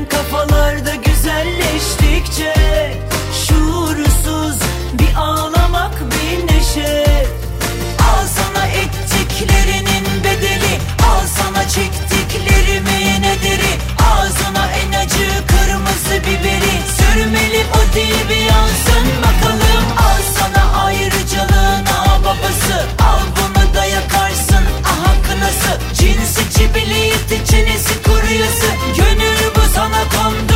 Derken 0.00 0.08
kafalarda 0.08 0.94
güzelleştikçe 0.94 2.54
Şuursuz 3.32 4.58
bir 4.92 5.14
ağlamak 5.16 5.92
bir 6.00 6.54
neşe. 6.54 7.04
Al 7.98 8.26
sana 8.26 8.66
ettiklerinin 8.66 10.24
bedeli 10.24 10.78
Al 11.10 11.26
sana 11.26 11.68
çektiklerimin 11.68 13.22
ederi 13.22 13.72
Ağzına 14.12 14.70
en 14.72 14.92
acı 14.92 15.46
kırmızı 15.46 16.26
biberi 16.26 16.74
Sürmeli 16.96 17.64
o 17.74 17.94
dil 17.94 18.28
bir 18.28 18.44
yansın. 18.44 19.06
Bakalım 19.18 19.39
Gönül 30.08 30.49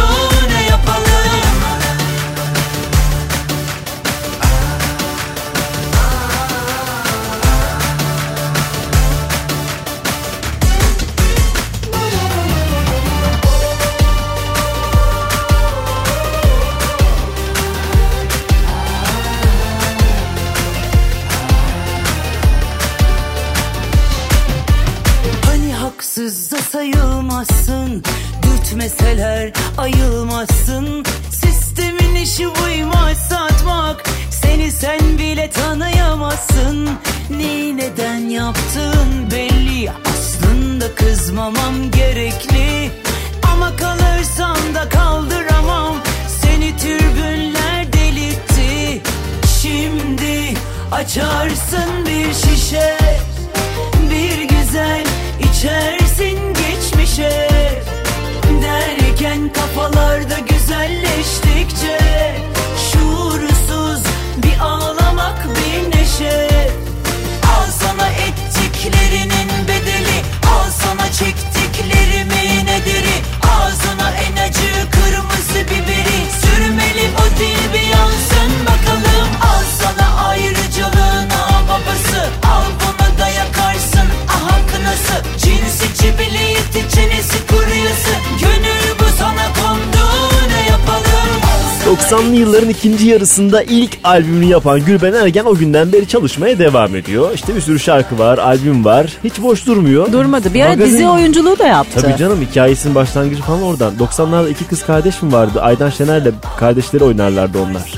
ikinci 93.05 93.13
yarısında 93.15 93.63
ilk 93.63 93.99
albümünü 94.05 94.45
yapan 94.45 94.85
Gülben 94.85 95.13
Ergen 95.13 95.45
o 95.45 95.55
günden 95.55 95.93
beri 95.93 96.09
çalışmaya 96.09 96.59
devam 96.59 96.97
ediyor. 96.97 97.31
İşte 97.35 97.57
bir 97.57 97.61
sürü 97.61 97.79
şarkı 97.79 98.19
var, 98.19 98.39
albüm 98.39 98.85
var. 98.85 99.07
Hiç 99.25 99.43
boş 99.43 99.67
durmuyor. 99.67 100.13
Durmadı. 100.13 100.55
Bir 100.55 100.63
ara 100.63 100.73
Magazin- 100.73 100.85
dizi 100.85 101.09
oyunculuğu 101.09 101.59
da 101.59 101.67
yaptı. 101.67 102.01
Tabii 102.01 102.17
canım 102.17 102.41
hikayesinin 102.51 102.95
başlangıcı 102.95 103.43
falan 103.43 103.63
oradan. 103.63 103.95
90'larda 103.99 104.51
iki 104.51 104.65
kız 104.65 104.87
kardeş 104.87 105.23
mi 105.23 105.33
vardı? 105.33 105.61
Aydan 105.63 105.91
Şener'le 105.91 106.33
kardeşleri 106.59 107.05
oynarlardı 107.05 107.59
onlar. 107.59 107.93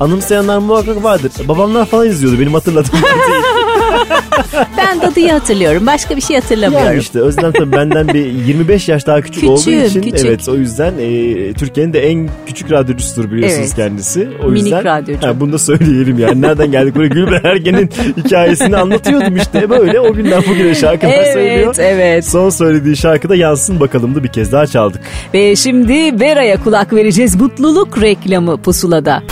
Anımsayanlar 0.00 0.58
muhakkak 0.58 1.02
vardır. 1.04 1.32
Babamlar 1.48 1.86
falan 1.86 2.08
izliyordu 2.08 2.40
benim 2.40 2.54
hatırladığım. 2.54 2.90
Ben 4.78 5.00
Dadı'yı 5.00 5.30
hatırlıyorum. 5.32 5.86
Başka 5.86 6.16
bir 6.16 6.20
şey 6.20 6.36
hatırlamıyorum. 6.36 6.86
Yani 6.86 6.98
işte 7.00 7.20
Özlem 7.20 7.52
tabii 7.52 7.72
benden 7.72 8.08
bir 8.08 8.26
25 8.26 8.88
yaş 8.88 9.06
daha 9.06 9.20
küçük 9.20 9.34
Küçüğüm, 9.34 9.52
olduğu 9.52 9.70
için 9.86 10.02
küçük. 10.02 10.26
evet 10.26 10.48
o 10.48 10.54
yüzden 10.56 10.94
e, 11.00 11.52
Türkiye'nin 11.52 11.92
de 11.92 12.08
en 12.10 12.28
küçük 12.46 12.70
radyocusudur 12.72 13.30
biliyorsunuz 13.30 13.66
Evet. 13.66 13.76
kendisi. 13.76 14.28
O 14.44 14.46
Minik 14.46 14.62
yüzden, 14.62 14.84
radyocu. 14.84 15.26
Ha, 15.26 15.40
bunu 15.40 15.52
da 15.52 15.58
söyleyelim 15.58 16.18
yani. 16.18 16.42
Nereden 16.42 16.70
geldik 16.70 16.94
buraya 16.96 17.08
Gülben 17.08 17.40
Ergen'in 17.44 17.90
hikayesini 18.16 18.76
anlatıyordum 18.76 19.36
işte 19.36 19.70
böyle 19.70 20.00
o 20.00 20.12
günden 20.14 20.42
bugüne 20.50 20.74
şarkılar 20.74 21.12
Evet, 21.12 21.32
söylüyor. 21.32 21.74
evet. 21.78 22.24
Son 22.28 22.50
söylediği 22.50 22.96
şarkıda 22.96 23.36
yansın 23.36 23.80
bakalımdı 23.80 24.24
bir 24.24 24.28
kez 24.28 24.52
daha 24.52 24.66
çaldık. 24.66 25.00
Ve 25.34 25.56
şimdi 25.56 26.20
Vera'ya 26.20 26.62
kulak 26.64 26.92
vereceğiz. 26.92 27.36
Mutluluk 27.40 28.02
reklamı 28.02 28.56
pusulada. 28.62 29.22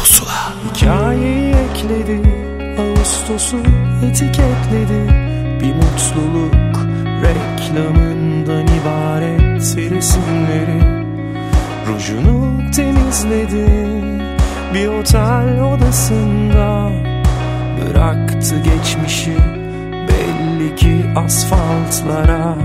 Hikayeyi 0.74 1.48
ekledi 1.54 2.20
Ağustos'u 2.80 3.56
etiketledi 4.10 4.47
temizledi 13.28 13.66
Bir 14.74 14.88
otel 14.88 15.60
odasında 15.62 16.90
Bıraktı 17.80 18.54
geçmişi 18.58 19.36
belli 20.08 20.76
ki 20.76 21.04
asfaltlara. 21.16 22.56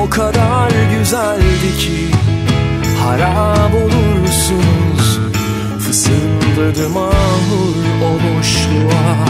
O 0.00 0.10
kadar 0.10 0.70
güzeldi 0.98 1.76
ki 1.78 2.06
harap 3.04 3.74
olursunuz. 3.74 5.20
Fısıldadı 5.78 6.88
mahur 6.88 7.76
o 8.04 8.38
boşluğa 8.38 9.26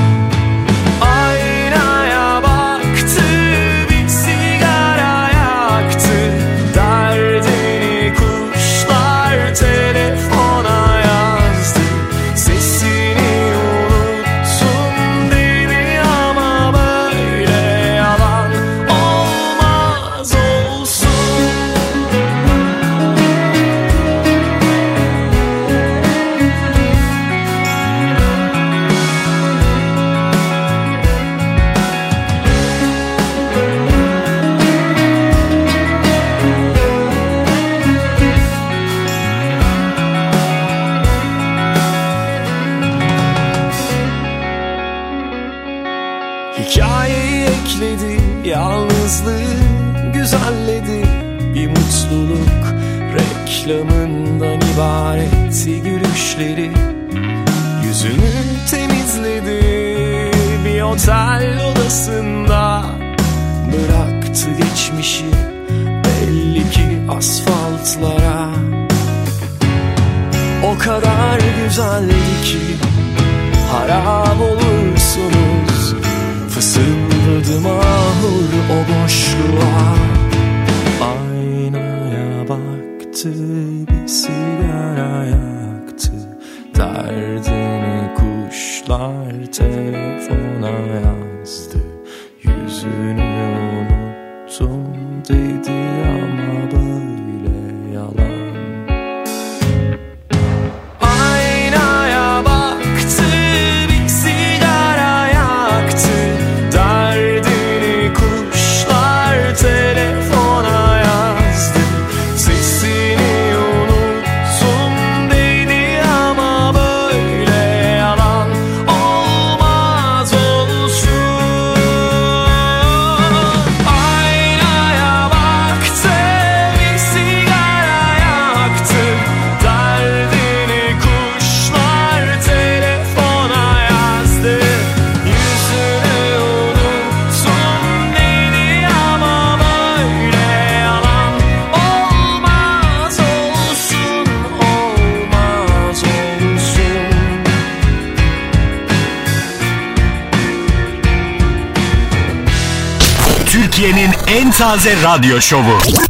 en 154.73 154.77
taze 154.77 154.91
radyo 154.91 155.41
şovu. 155.41 156.01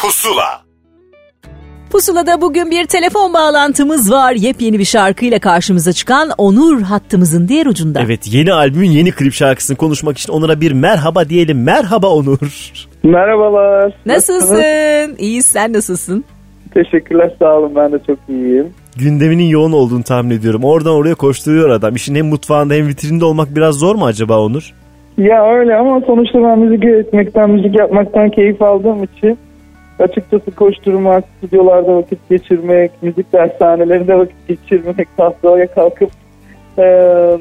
Pusula. 0.00 0.62
Pusula'da 1.90 2.40
bugün 2.40 2.70
bir 2.70 2.86
telefon 2.86 3.34
bağlantımız 3.34 4.10
var. 4.12 4.32
Yepyeni 4.32 4.78
bir 4.78 4.84
şarkıyla 4.84 5.38
karşımıza 5.38 5.92
çıkan 5.92 6.30
Onur 6.38 6.82
hattımızın 6.82 7.48
diğer 7.48 7.66
ucunda. 7.66 8.00
Evet 8.02 8.20
yeni 8.34 8.52
albümün 8.52 8.90
yeni 8.90 9.12
klip 9.12 9.32
şarkısını 9.32 9.76
konuşmak 9.76 10.18
için 10.18 10.32
Onur'a 10.32 10.60
bir 10.60 10.72
merhaba 10.72 11.28
diyelim. 11.28 11.62
Merhaba 11.62 12.06
Onur. 12.06 12.38
Merhabalar. 13.02 13.92
Nasılsın? 14.06 15.16
İyi 15.18 15.42
sen 15.42 15.72
nasılsın? 15.72 16.24
Teşekkürler 16.74 17.34
sağ 17.38 17.54
olun 17.54 17.72
ben 17.76 17.92
de 17.92 17.98
çok 18.06 18.18
iyiyim. 18.28 18.74
Gündeminin 18.96 19.48
yoğun 19.48 19.72
olduğunu 19.72 20.02
tahmin 20.02 20.30
ediyorum. 20.30 20.64
Oradan 20.64 20.92
oraya 20.92 21.14
koşturuyor 21.14 21.70
adam. 21.70 21.96
İşin 21.96 22.14
hem 22.14 22.26
mutfağında 22.26 22.74
hem 22.74 22.88
vitrinde 22.88 23.24
olmak 23.24 23.56
biraz 23.56 23.74
zor 23.74 23.94
mu 23.94 24.06
acaba 24.06 24.38
Onur? 24.38 24.72
Ya 25.18 25.54
öyle 25.54 25.76
ama 25.76 26.00
sonuçta 26.00 26.42
ben 26.42 26.58
müzik 26.58 26.84
üretmekten, 26.84 27.50
müzik 27.50 27.78
yapmaktan 27.78 28.30
keyif 28.30 28.62
aldığım 28.62 29.04
için 29.04 29.38
açıkçası 29.98 30.50
koşturmak, 30.50 31.24
stüdyolarda 31.38 31.96
vakit 31.96 32.28
geçirmek, 32.30 32.90
müzik 33.02 33.32
dershanelerinde 33.32 34.18
vakit 34.18 34.48
geçirmek, 34.48 35.16
tahtaya 35.16 35.66
kalkıp 35.66 36.10
e, 36.78 36.84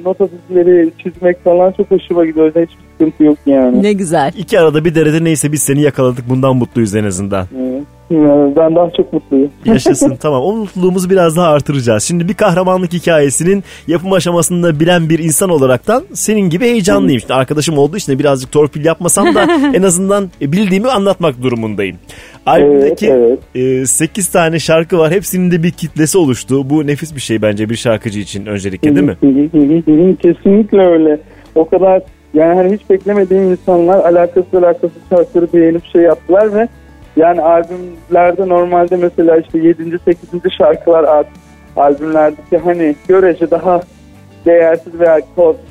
nota 0.05 0.27
dizileri 0.31 0.91
çizmek 1.03 1.43
falan 1.43 1.71
çok 1.71 1.91
hoşuma 1.91 2.25
gidiyor. 2.25 2.43
O 2.43 2.47
yüzden 2.47 2.61
hiçbir 2.61 2.83
sıkıntı 2.91 3.23
yok 3.23 3.37
yani. 3.45 3.83
Ne 3.83 3.93
güzel. 3.93 4.31
İki 4.37 4.59
arada 4.59 4.85
bir 4.85 4.95
derede 4.95 5.23
neyse 5.23 5.51
biz 5.51 5.63
seni 5.63 5.81
yakaladık. 5.81 6.29
Bundan 6.29 6.55
mutluyuz 6.55 6.95
en 6.95 7.03
azından. 7.03 7.47
Evet. 7.57 7.83
Yani 8.09 8.55
Ben 8.55 8.75
daha 8.75 8.91
çok 8.97 9.13
mutluyum. 9.13 9.51
Yaşasın 9.65 10.15
tamam. 10.21 10.41
O 10.43 10.53
mutluluğumuzu 10.53 11.09
biraz 11.09 11.35
daha 11.37 11.47
artıracağız. 11.47 12.03
Şimdi 12.03 12.27
bir 12.27 12.33
kahramanlık 12.33 12.93
hikayesinin 12.93 13.63
yapım 13.87 14.13
aşamasında 14.13 14.79
bilen 14.79 15.09
bir 15.09 15.19
insan 15.19 15.49
olaraktan 15.49 16.03
senin 16.13 16.49
gibi 16.49 16.65
heyecanlıyım. 16.65 17.19
Şimdi 17.19 17.33
arkadaşım 17.33 17.77
olduğu 17.77 17.97
için 17.97 18.13
de 18.13 18.19
birazcık 18.19 18.51
torpil 18.51 18.85
yapmasam 18.85 19.35
da 19.35 19.41
en 19.73 19.83
azından 19.83 20.29
bildiğimi 20.41 20.87
anlatmak 20.87 21.41
durumundayım. 21.43 21.97
Albümdeki 22.45 23.07
Evet, 23.09 23.39
evet. 23.55 23.89
8 23.89 24.27
tane 24.27 24.59
şarkı 24.59 24.97
var. 24.97 25.11
Hepsinin 25.11 25.51
de 25.51 25.63
bir 25.63 25.71
kitlesi 25.71 26.17
oluştu. 26.17 26.69
Bu 26.69 26.87
nefis 26.87 27.15
bir 27.15 27.21
şey 27.21 27.41
bence 27.41 27.69
bir 27.69 27.75
şarkıcı 27.75 28.19
için 28.19 28.45
öncelikle 28.45 28.95
değil 28.95 29.07
mi? 29.07 29.17
Kesinlikle 30.15 30.81
öyle. 30.87 31.19
O 31.55 31.69
kadar 31.69 32.01
yani 32.33 32.55
hani 32.55 32.73
hiç 32.73 32.89
beklemediğim 32.89 33.51
insanlar 33.51 33.99
alakasız 33.99 34.53
alakasız 34.53 35.01
şarkıları 35.09 35.53
beğenip 35.53 35.85
şey 35.85 36.01
yaptılar 36.01 36.53
ve 36.53 36.67
yani 37.17 37.41
albümlerde 37.41 38.49
normalde 38.49 38.97
mesela 38.97 39.37
işte 39.37 39.59
7. 39.59 39.99
8. 40.05 40.29
şarkılar 40.57 41.03
al- 41.03 41.23
albümlerdeki 41.75 42.57
hani 42.57 42.95
görece 43.07 43.51
daha 43.51 43.81
değersiz 44.45 44.99
veya 44.99 45.19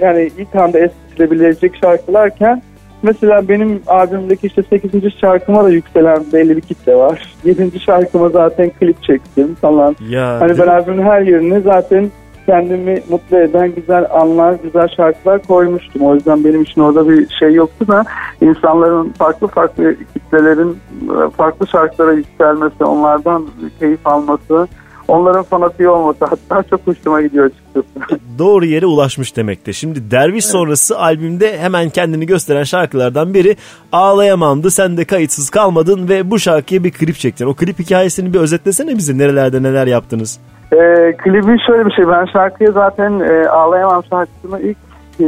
yani 0.01 0.31
ilk 0.39 0.55
anda 0.55 0.79
es 0.79 0.91
geçilebilecek 1.09 1.73
şarkılarken 1.83 2.62
mesela 3.03 3.48
benim 3.48 3.82
albümdeki 3.86 4.46
işte 4.46 4.62
8. 4.62 4.90
şarkıma 5.20 5.64
da 5.64 5.70
yükselen 5.70 6.24
belli 6.32 6.57
bir 6.57 6.61
kitle 6.61 6.96
var. 6.96 7.34
7. 7.44 7.80
şarkıma 7.80 8.28
zaten 8.28 8.70
klip 8.70 9.03
çektim 9.03 9.55
falan. 9.55 9.96
Ya, 10.09 10.40
Hani 10.40 10.59
ben 10.59 10.66
albümün 10.66 11.03
her 11.03 11.20
yerine 11.20 11.61
zaten 11.61 12.11
kendimi 12.46 13.03
mutlu 13.11 13.38
eden 13.38 13.74
güzel 13.74 14.07
anlar, 14.11 14.57
güzel 14.62 14.88
şarkılar 14.88 15.42
koymuştum. 15.42 16.03
O 16.03 16.14
yüzden 16.14 16.44
benim 16.44 16.62
için 16.62 16.80
orada 16.80 17.09
bir 17.09 17.28
şey 17.28 17.55
yoktu 17.55 17.88
da 17.88 18.05
insanların 18.40 19.09
farklı 19.09 19.46
farklı 19.46 19.96
kitlelerin 20.12 20.78
e, 21.03 21.30
farklı 21.30 21.66
şarkılara 21.66 22.12
yükselmesi, 22.12 22.84
onlardan 22.84 23.46
keyif 23.78 24.07
alması, 24.07 24.68
onların 25.09 25.42
fanatiği 25.42 25.88
olması 25.88 26.24
hatta 26.24 26.62
çok 26.70 26.86
hoşuma 26.86 27.22
gidiyor 27.22 27.44
açıkçası. 27.44 28.20
doğru 28.38 28.64
yere 28.64 28.86
ulaşmış 28.86 29.36
demektir. 29.36 29.72
Şimdi 29.72 30.11
Derviş 30.11 30.44
sonrası 30.44 30.98
albümde 30.98 31.59
hemen 31.59 31.90
kendini 31.90 32.26
gösteren 32.26 32.64
şarkılardan 32.64 33.34
biri 33.34 33.57
Ağlayamamdı 33.92 34.70
sen 34.70 34.96
de 34.96 35.05
kayıtsız 35.05 35.50
kalmadın 35.50 36.09
ve 36.09 36.30
bu 36.30 36.38
şarkıya 36.38 36.84
bir 36.84 36.90
klip 36.90 37.16
çektin. 37.16 37.46
O 37.46 37.55
klip 37.55 37.78
hikayesini 37.78 38.34
bir 38.34 38.38
özetlesene 38.38 38.96
bize 38.98 39.18
nerelerde 39.18 39.62
neler 39.62 39.86
yaptınız. 39.86 40.40
E, 40.72 40.76
klibi 41.16 41.57
şöyle 41.66 41.86
bir 41.86 41.90
şey. 41.90 42.09
Ben 42.09 42.24
şarkıya 42.24 42.72
zaten 42.72 43.20
e, 43.20 43.48
Ağlayamam 43.48 44.05
şarkısını 44.11 44.61
ilk 44.61 44.76
e, 45.20 45.24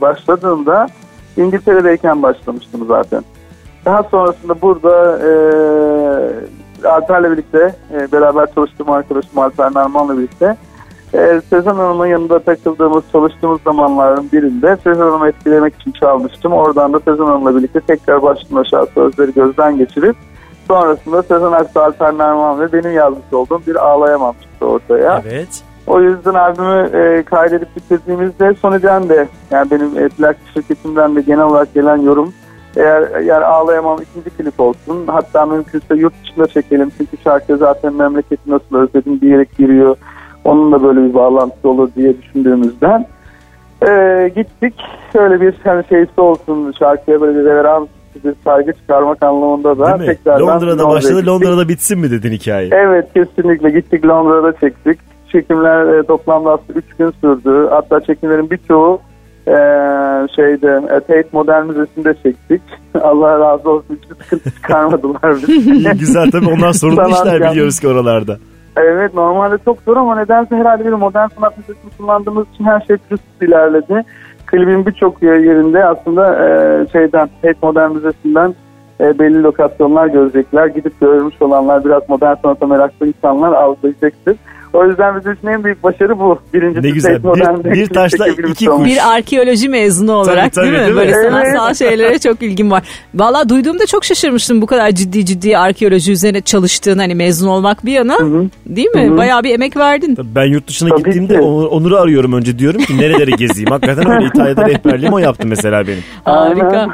başladığımda 0.00 0.86
İngiltere'deyken 1.36 2.22
başlamıştım 2.22 2.86
zaten. 2.88 3.22
Daha 3.84 4.02
sonrasında 4.02 4.62
burada 4.62 5.18
e, 5.18 5.30
Alper'le 6.84 7.32
birlikte 7.32 7.74
e, 7.94 8.12
beraber 8.12 8.54
çalıştığım 8.54 8.90
arkadaşım 8.90 9.38
Alper 9.38 9.74
Narman'la 9.74 10.18
birlikte 10.18 10.56
e, 11.14 11.40
Sezen 11.50 11.74
Hanım'ın 11.74 12.06
yanında 12.06 12.38
takıldığımız 12.38 13.04
çalıştığımız 13.12 13.60
zamanların 13.60 14.28
birinde 14.32 14.76
Sezen 14.84 15.00
Hanım'ı 15.00 15.28
etkilemek 15.28 15.74
için 15.74 15.92
çalmıştım. 15.92 16.52
Oradan 16.52 16.92
da 16.92 17.00
Sezen 17.00 17.24
Hanım'la 17.24 17.56
birlikte 17.56 17.80
tekrar 17.80 18.22
baştan 18.22 18.56
aşağı 18.56 18.86
sözleri 18.86 19.32
gözden 19.32 19.78
geçirip 19.78 20.16
sonrasında 20.68 21.22
Sezen 21.22 21.52
Aksu, 21.52 21.80
Alper 21.80 22.18
Narman 22.18 22.60
ve 22.60 22.72
benim 22.72 22.92
yazmış 22.92 23.32
olduğum 23.32 23.62
bir 23.66 23.76
Ağlayamam 23.76 24.34
çıktı 24.42 24.66
ortaya. 24.66 25.22
Evet. 25.26 25.62
O 25.86 26.00
yüzden 26.00 26.34
albümü 26.34 26.90
e, 26.96 27.22
kaydedip 27.22 27.76
bitirdiğimizde 27.76 28.54
Sony'den 28.54 29.08
de 29.08 29.28
yani 29.50 29.70
benim 29.70 29.98
e, 29.98 30.08
plak 30.08 30.36
şirketimden 30.54 31.16
de 31.16 31.20
genel 31.20 31.44
olarak 31.44 31.74
gelen 31.74 31.96
yorum 31.96 32.32
eğer, 32.76 33.02
eğer 33.02 33.42
ağlayamam 33.42 33.98
ikinci 34.02 34.30
klip 34.30 34.60
olsun 34.60 35.06
hatta 35.06 35.46
mümkünse 35.46 35.94
yurt 35.94 36.14
dışında 36.22 36.46
çekelim 36.46 36.92
çünkü 36.98 37.16
şarkı 37.24 37.56
zaten 37.56 37.94
memleketi 37.94 38.50
nasıl 38.50 38.76
özledim 38.76 39.20
diyerek 39.20 39.56
giriyor 39.58 39.96
onunla 40.44 40.82
böyle 40.82 41.08
bir 41.08 41.14
bağlantısı 41.14 41.68
olur 41.68 41.90
diye 41.96 42.22
düşündüğümüzden 42.22 43.06
e, 43.88 44.28
gittik 44.36 44.74
şöyle 45.12 45.40
bir 45.40 45.54
hani 45.64 45.84
şeysi 45.88 46.20
olsun 46.20 46.74
şarkıya 46.78 47.20
böyle 47.20 47.38
bir 47.38 47.44
reverans 47.44 47.88
bir 48.24 48.34
saygı 48.44 48.72
çıkarmak 48.72 49.22
anlamında 49.22 49.78
da 49.78 49.98
tekrardan 49.98 50.46
Londra'da 50.46 50.88
başladı 50.88 51.12
gittik. 51.12 51.28
Londra'da 51.28 51.68
bitsin 51.68 51.98
mi 51.98 52.10
dedin 52.10 52.32
hikaye? 52.32 52.68
Evet 52.72 53.06
kesinlikle 53.14 53.70
gittik 53.70 54.06
Londra'da 54.06 54.52
çektik. 54.52 54.98
Çekimler 55.32 55.98
e, 55.98 56.02
toplamda 56.02 56.50
aslında 56.52 56.78
3 56.78 56.84
gün 56.98 57.10
sürdü. 57.10 57.68
Hatta 57.70 58.00
çekimlerin 58.00 58.50
birçoğu 58.50 59.00
e, 59.46 59.54
şeyde 60.36 60.80
e, 60.86 61.00
Tate 61.00 61.28
Modern 61.32 61.66
Müzesi'nde 61.66 62.14
çektik. 62.22 62.62
Allah 63.02 63.38
razı 63.38 63.70
olsun 63.70 63.98
hiçbir 64.02 64.24
sıkıntı 64.24 64.50
çıkarmadılar 64.54 65.36
bizi. 65.36 65.90
Güzel 65.98 66.30
tabii 66.30 66.48
onlar 66.48 66.72
sorunlu 66.72 66.96
Sanat 66.96 67.12
işler 67.12 67.40
yani. 67.40 67.52
biliyoruz 67.52 67.80
ki 67.80 67.88
oralarda. 67.88 68.38
Evet 68.76 69.14
normalde 69.14 69.58
çok 69.64 69.78
zor 69.80 69.96
ama 69.96 70.16
nedense 70.16 70.56
herhalde 70.56 70.84
bir 70.84 70.92
modern 70.92 71.28
sanat 71.28 71.58
müzesini 71.58 71.90
kullandığımız 71.98 72.46
için 72.54 72.64
her 72.64 72.80
şey 72.80 72.96
pürüzsüz 72.96 73.42
ilerledi. 73.42 74.02
Klibin 74.46 74.86
birçok 74.86 75.22
yerinde 75.22 75.84
aslında 75.84 76.34
e, 76.34 76.86
şeyden 76.92 77.28
Tate 77.42 77.58
Modern 77.62 77.90
Müzesi'nden 77.92 78.54
e, 79.00 79.18
belli 79.18 79.42
lokasyonlar 79.42 80.06
görecekler. 80.06 80.66
Gidip 80.66 81.00
görmüş 81.00 81.42
olanlar 81.42 81.84
biraz 81.84 82.08
modern 82.08 82.34
sanata 82.42 82.66
meraklı 82.66 83.06
insanlar 83.06 83.52
algılayacaktır. 83.52 84.36
O 84.72 84.86
yüzden 84.86 85.18
bizim 85.20 85.32
için 85.32 85.46
en 85.48 85.64
büyük 85.64 85.82
başarı 85.82 86.18
bu. 86.18 86.38
Birincisi 86.54 86.86
Ne 86.86 86.90
güzel. 86.90 87.22
Bir- 87.24 87.72
bir 87.72 87.86
taşla 87.88 88.28
iki 88.28 88.66
kuş. 88.66 88.86
Bir 88.86 89.12
arkeoloji 89.14 89.68
mezunu 89.68 90.12
olarak 90.12 90.52
tabii, 90.52 90.64
değil 90.66 90.74
mi? 90.74 90.80
değil 90.80 90.90
mi? 90.92 90.96
Böyle 90.96 91.10
Evet. 91.10 91.30
sanatsal 91.32 91.74
şeylere 91.88 92.18
çok 92.18 92.42
ilgim 92.42 92.70
var. 92.70 92.82
Valla 93.14 93.48
duyduğumda 93.48 93.86
çok 93.86 94.04
şaşırmıştım 94.04 94.62
bu 94.62 94.66
kadar 94.66 94.90
ciddi 94.90 95.24
ciddi 95.26 95.58
arkeoloji 95.58 96.12
üzerine 96.12 96.40
çalıştığın 96.40 96.98
hani 96.98 97.14
mezun 97.14 97.48
olmak 97.48 97.86
bir 97.86 97.92
yana. 97.92 98.18
Değil 98.66 98.88
mi? 98.90 99.16
Bayağı 99.16 99.42
bir 99.42 99.54
emek 99.54 99.76
verdin. 99.76 100.14
Tabii 100.14 100.34
Ben 100.34 100.44
yurt 100.44 100.68
dışına 100.68 100.88
Tabii 100.88 101.02
gittiğimde 101.02 101.34
ki. 101.34 101.40
Onur'u 101.40 101.96
arıyorum 101.98 102.32
önce 102.32 102.58
diyorum 102.58 102.80
ki 102.80 102.98
nereleri 102.98 103.30
gezeyim. 103.36 103.70
Hakikaten 103.70 104.10
öyle 104.10 104.26
İtalya'da 104.26 104.66
rehberliğimi 104.68 105.14
o 105.14 105.18
yaptı 105.18 105.46
mesela 105.48 105.86
benim. 105.86 106.02
Harika. 106.24 106.66
Aynen. 106.68 106.90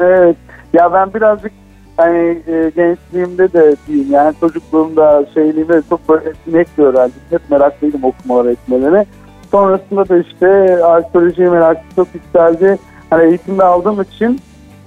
Evet. 0.00 0.36
Ya 0.72 0.92
ben 0.92 1.14
birazcık 1.14 1.52
hani 1.98 2.42
e, 2.46 2.72
gençliğimde 2.76 3.52
de 3.52 3.76
diyeyim 3.86 4.08
yani 4.10 4.34
çocukluğumda 4.40 5.26
şeyliğimde 5.34 5.72
de 5.72 5.82
çok 5.90 6.08
böyle 6.08 6.32
sinek 6.44 6.68
bir 6.78 6.82
öğrenciydim. 6.82 7.22
Hep 7.30 7.50
meraklıydım 7.50 8.04
okumalara 8.04 8.50
etmelerine. 8.50 9.06
Sonrasında 9.50 10.08
da 10.08 10.18
işte 10.18 10.48
arkeolojiye 10.84 11.48
merakım 11.50 11.84
çok 11.96 12.08
yükseldi. 12.14 12.78
Hani 13.10 13.24
eğitimde 13.24 13.64
aldığım 13.64 14.02
için 14.02 14.40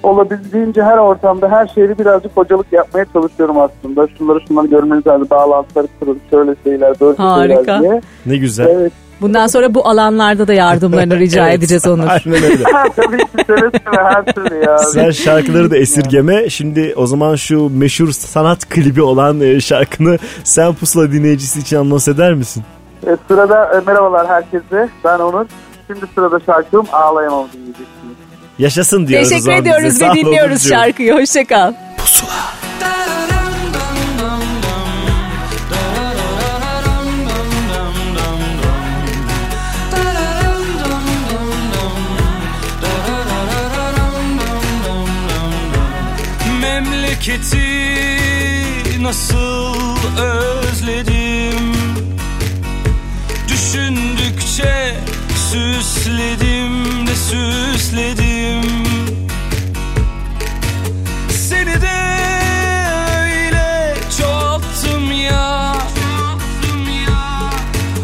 olabildiğince 0.03 0.84
her 0.84 0.97
ortamda 0.97 1.51
her 1.51 1.68
şeyi 1.68 1.99
birazcık 1.99 2.38
hocalık 2.38 2.74
yapmaya 2.74 3.05
çalışıyorum 3.14 3.57
aslında. 3.59 4.07
Şunları 4.18 4.39
şunları 4.47 4.68
görmeniz 4.68 5.07
lazım. 5.07 5.28
Bağlantıları 5.30 5.88
kurun. 5.99 6.20
Şöyle 6.30 6.55
şeyler, 6.64 6.93
böyle 7.01 7.18
Harika. 7.18 7.64
şeyler 7.64 7.82
diye. 7.82 8.01
Ne 8.26 8.38
güzel. 8.38 8.68
Evet. 8.70 8.91
Bundan 9.22 9.47
sonra 9.47 9.74
bu 9.74 9.88
alanlarda 9.88 10.47
da 10.47 10.53
yardımlarını 10.53 11.15
rica 11.19 11.47
Evet. 11.47 11.57
edeceğiz 11.57 11.88
Onur. 11.88 12.07
Aynen 12.07 12.43
öyle. 12.43 12.63
Tabii 12.95 13.17
ki 13.17 13.28
seve 13.47 13.57
seve 13.57 14.03
her 14.03 14.26
türlü 14.26 14.65
ya. 14.65 14.78
Sen 14.78 15.11
şarkıları 15.11 15.72
da 15.72 15.78
esirgeme. 15.78 16.49
Şimdi 16.49 16.93
o 16.97 17.07
zaman 17.07 17.36
şu 17.36 17.69
meşhur 17.69 18.11
sanat 18.11 18.69
klibi 18.69 19.01
olan 19.01 19.41
e, 19.41 19.61
şarkını 19.61 20.17
sen 20.43 20.74
pusula 20.74 21.11
dinleyicisi 21.11 21.59
için 21.59 21.78
anons 21.78 22.07
eder 22.07 22.34
misin? 22.34 22.63
E, 23.07 23.09
sırada 23.28 23.65
e, 23.78 23.80
merhabalar 23.88 24.28
herkese. 24.28 24.89
Ben 25.03 25.19
Onur. 25.19 25.45
Şimdi 25.88 26.05
sırada 26.15 26.39
şarkım 26.45 26.86
Ağlayamam 26.91 27.47
dinleyeceksiniz. 27.53 28.15
Yaşasın 28.59 29.07
diyoruz 29.07 29.30
Teşekkür 29.30 29.51
ediyoruz 29.51 30.01
ve 30.01 30.13
dinliyoruz 30.13 30.69
şarkıyı. 30.69 31.13
Hoşçakal. 31.13 31.74
Memleketi 47.28 49.03
nasıl 49.03 49.76
özledim? 50.17 51.74
Düşündükçe 53.47 54.95
süsledim 55.51 57.07
de 57.07 57.15
süsledim. 57.15 58.63
Seni 61.30 61.82
de 61.82 61.99
öyle 63.22 63.95
çoğalttım 64.19 65.11
ya. 65.11 65.78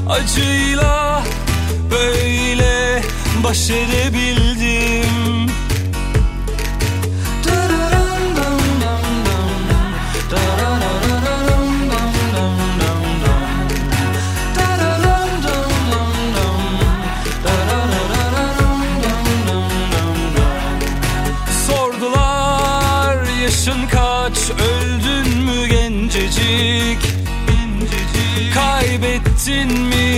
Acıyla 0.10 1.24
böyle 1.92 3.02
baş 3.44 3.70
edebildim 3.70 4.57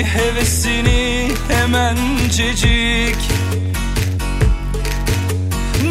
hevesini 0.04 1.32
hemencecik 1.50 3.18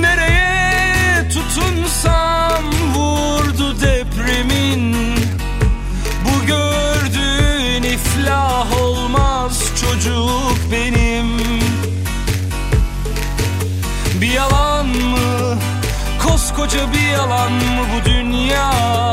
Nereye 0.01 1.29
tutunsam 1.29 2.65
vurdu 2.95 3.81
depremin. 3.81 4.97
Bu 6.25 6.47
gördüğün 6.47 7.83
iflah 7.83 8.81
olmaz 8.81 9.63
çocuk 9.81 10.59
benim. 10.73 11.27
Bir 14.21 14.31
yalan 14.31 14.87
mı? 14.87 15.59
Koskoca 16.23 16.93
bir 16.93 17.13
yalan 17.13 17.53
mı 17.53 17.87
bu 17.95 18.11
dünya 18.11 19.08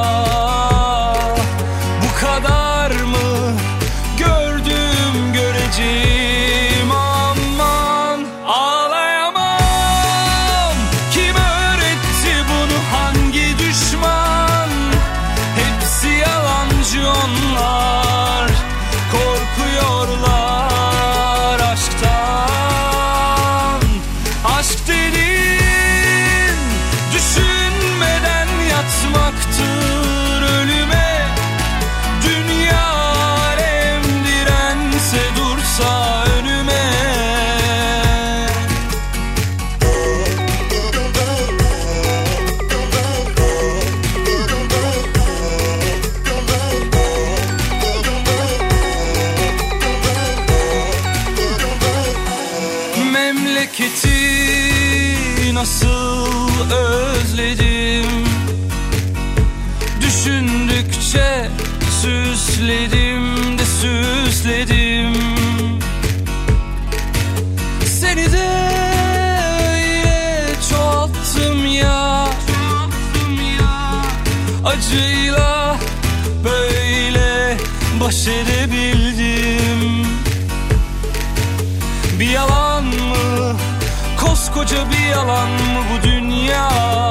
yalan 85.12 85.50
mı 85.50 85.82
bu 85.92 86.08
dünya 86.08 87.05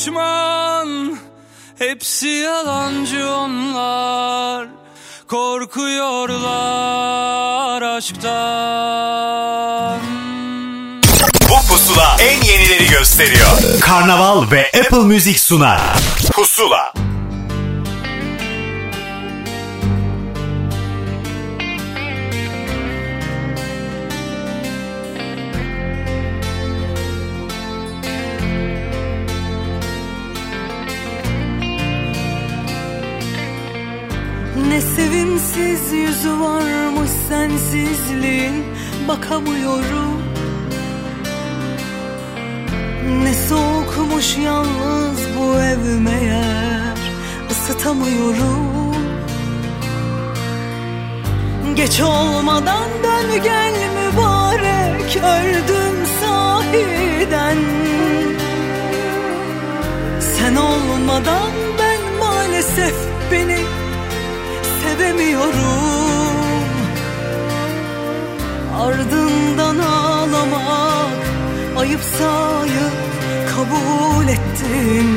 düşman 0.00 1.18
Hepsi 1.78 2.26
yalancı 2.26 3.30
onlar 3.30 4.66
Korkuyorlar 5.28 7.82
aşktan 7.82 8.30
Bu 11.48 11.54
pusula 11.68 12.16
en 12.20 12.42
yenileri 12.42 12.90
gösteriyor. 12.90 13.80
Karnaval 13.80 14.50
ve 14.50 14.66
Apple 14.66 14.98
Müzik 14.98 15.40
sunar. 15.40 15.80
Pusula. 16.32 16.92
Sevimsiz 35.60 35.92
yüzü 35.92 36.40
varmış 36.40 37.10
sensizliğin 37.28 38.64
Bakamıyorum. 39.08 40.22
Ne 43.22 43.34
soğukmuş 43.34 44.36
yalnız 44.44 45.18
bu 45.38 45.60
ev 45.60 46.00
meğer 46.00 46.96
Isıtamıyorum 47.50 48.94
Geç 51.74 52.00
olmadan 52.00 52.88
dön 53.02 53.42
gel 53.44 53.74
mübarek 53.94 55.16
Öldüm 55.16 56.06
sahiden. 56.20 57.58
Sen 60.20 60.56
olmadan 60.56 61.50
ben 61.78 62.18
maalesef 62.18 62.94
beni 63.32 63.79
sevemiyorum 65.00 65.54
Ardından 68.80 69.78
ağlamak 69.78 71.26
ayıp 71.76 72.00
sayıp 72.00 72.92
kabul 73.56 74.28
ettim. 74.28 75.08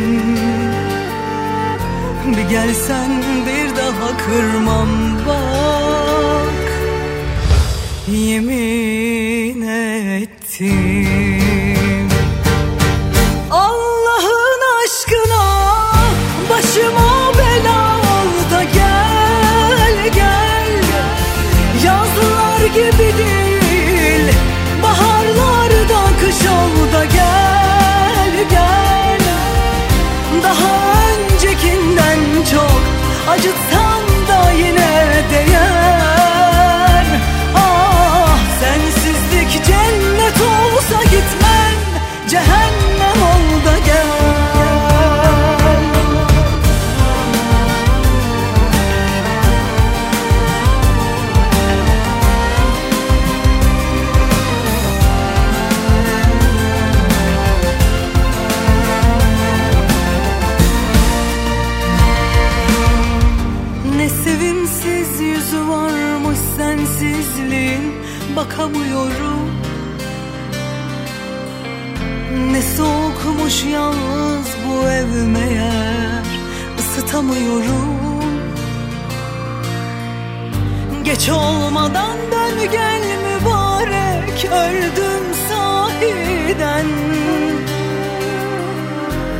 Bir 2.27 2.49
gelsen 2.49 3.23
bir 3.47 3.75
daha 3.77 4.17
kırmam 4.17 4.89
bak. 5.27 6.71
Yemin 8.07 9.61
ettim 9.61 11.32
Geç 81.24 81.32
olmadan 81.32 82.17
dön 82.32 82.71
gel 82.71 83.01
mübarek 83.24 84.45
Öldüm 84.45 85.24
sahiden. 85.49 86.86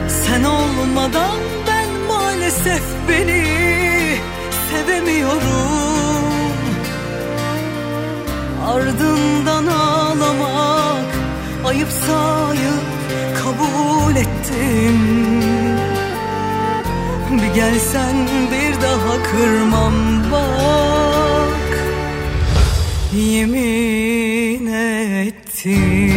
Sen 0.08 0.44
olmadan 0.44 1.38
ben 1.68 1.90
maalesef 2.08 2.84
beni 3.10 3.46
sevemiyorum. 4.72 5.42
Ardından 8.68 9.66
ağlamak 9.68 11.06
ayıp 11.66 11.90
sayıp 12.08 12.84
kabul 13.44 14.16
ettim. 14.16 15.00
Bir 17.32 17.54
gelsen 17.56 18.16
bir 18.52 18.82
daha 18.82 19.24
kırmam 19.24 19.94
bak 20.32 21.13
Yemin 23.16 24.68
ettim 24.68 26.13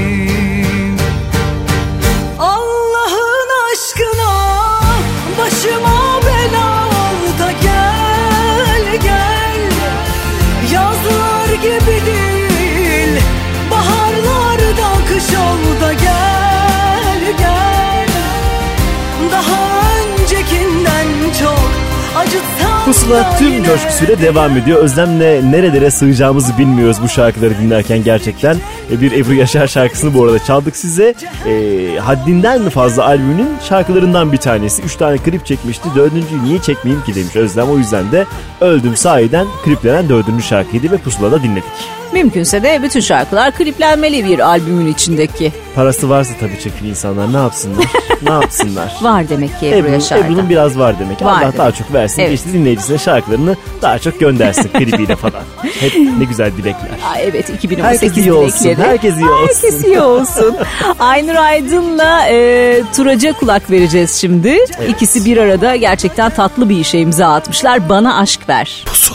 Pusula 23.06 23.38
tüm 23.38 23.64
coşkusuyla 23.64 24.18
devam 24.18 24.56
ediyor. 24.56 24.78
Özlem'le 24.78 25.52
nerelere 25.52 25.90
sığacağımızı 25.90 26.58
bilmiyoruz 26.58 26.96
bu 27.02 27.08
şarkıları 27.08 27.58
dinlerken 27.58 28.04
gerçekten. 28.04 28.56
E, 28.92 29.00
Bir 29.00 29.12
Ebru 29.12 29.34
Yaşar 29.34 29.66
şarkısını 29.66 30.14
bu 30.14 30.24
arada 30.24 30.38
çaldık 30.44 30.76
size. 30.76 31.14
E, 31.46 31.98
haddinden 31.98 32.68
fazla 32.68 33.04
albümünün 33.06 33.48
şarkılarından 33.68 34.32
bir 34.32 34.36
tanesi. 34.36 34.82
Üç 34.82 34.96
tane 34.96 35.18
klip 35.18 35.46
çekmişti. 35.46 35.88
Dördüncüyü 35.94 36.44
niye 36.44 36.58
çekmeyeyim 36.62 37.04
ki 37.04 37.14
demiş 37.14 37.36
Özlem. 37.36 37.70
O 37.70 37.78
yüzden 37.78 38.12
de 38.12 38.26
Öldüm 38.60 38.96
Sahiden 38.96 39.46
kliplenen 39.64 40.08
dördüncü 40.08 40.42
şarkıydı 40.42 40.90
ve 40.90 40.96
Pusula'da 40.96 41.42
dinledik. 41.42 41.64
Mümkünse 42.12 42.62
de 42.62 42.80
bütün 42.82 43.00
şarkılar 43.00 43.52
kliplenmeli 43.52 44.24
bir 44.24 44.38
albümün 44.38 44.86
içindeki. 44.92 45.52
Parası 45.74 46.10
varsa 46.10 46.32
tabii 46.40 46.58
çekin 46.60 46.86
insanlar 46.86 47.32
ne 47.32 47.36
yapsınlar? 47.36 47.84
ne 48.22 48.32
yapsınlar? 48.32 48.96
Var 49.02 49.28
demek 49.28 49.60
ki 49.60 49.66
Ebru 49.68 49.76
Ebru, 49.78 49.90
Yaşar'da. 49.90 50.26
Ebru'nun 50.26 50.48
biraz 50.48 50.78
var 50.78 50.98
demek. 50.98 51.22
Var 51.22 51.32
Allah 51.32 51.40
demek. 51.40 51.58
daha 51.58 51.72
çok 51.72 51.92
versin. 51.92 52.22
Evet. 52.22 52.32
İşte 52.32 52.52
dinleyicisine 52.52 52.98
şarkılarını 52.98 53.56
daha 53.82 53.98
çok 53.98 54.20
göndersin 54.20 54.68
klibiyle 54.72 55.16
falan. 55.16 55.42
Hep 55.80 55.92
ne 56.18 56.24
güzel 56.24 56.52
dilekler. 56.52 56.90
Aa, 57.10 57.18
evet 57.18 57.50
2018 57.50 58.02
Herkes 58.02 58.16
iyi 58.24 58.32
olsun. 58.32 58.75
Dilekleri. 58.76 58.88
Herkes 58.88 59.16
iyi 59.16 59.28
olsun. 59.30 59.46
Herkes 59.46 59.84
iyi 59.84 60.00
olsun. 60.00 60.56
Aynur 61.00 61.34
Aydın'la 61.34 62.26
e, 62.28 62.82
Turaca 62.96 63.32
kulak 63.32 63.70
vereceğiz 63.70 64.14
şimdi. 64.14 64.58
İkisi 64.88 65.24
bir 65.24 65.36
arada 65.36 65.76
gerçekten 65.76 66.30
tatlı 66.30 66.68
bir 66.68 66.76
işe 66.76 66.98
imza 66.98 67.26
atmışlar. 67.34 67.88
Bana 67.88 68.18
aşk 68.18 68.48
ver. 68.48 68.84
Nasıl 68.86 69.14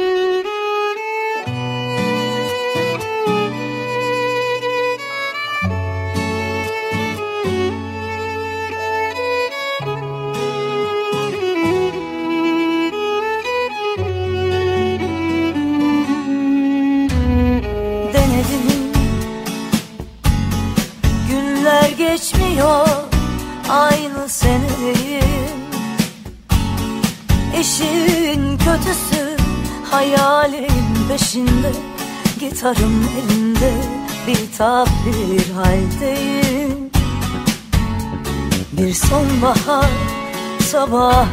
Sabahı 40.81 41.25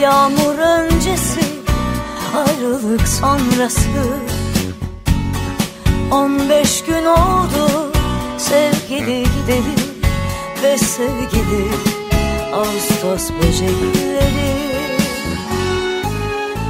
Yağmur 0.00 0.58
öncesi 0.58 1.40
ayrılık 2.36 3.08
sonrası. 3.08 3.88
15 6.10 6.84
gün 6.84 7.04
oldu 7.04 7.92
sevgili 8.38 9.22
gideli 9.22 9.76
ve 10.62 10.78
sevgili 10.78 11.68
Ağustos 12.54 13.30
böcekleri. 13.30 14.20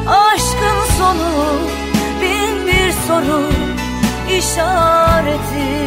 Aşkın 0.08 0.96
sonu 0.98 1.52
bin 2.22 2.66
bir 2.66 2.92
soru 3.08 3.42
işareti. 4.38 5.86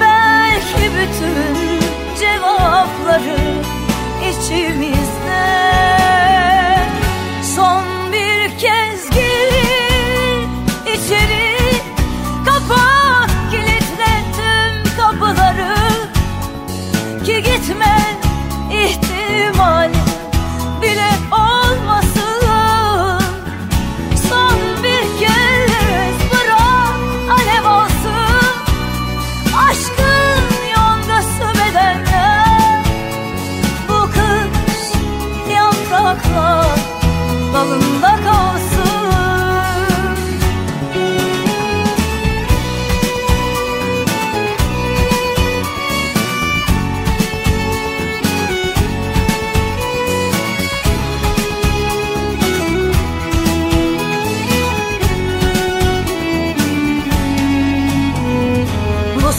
Belki 0.00 0.90
bütün 0.98 1.81
cevapları 2.22 3.36
içimizde 4.30 6.01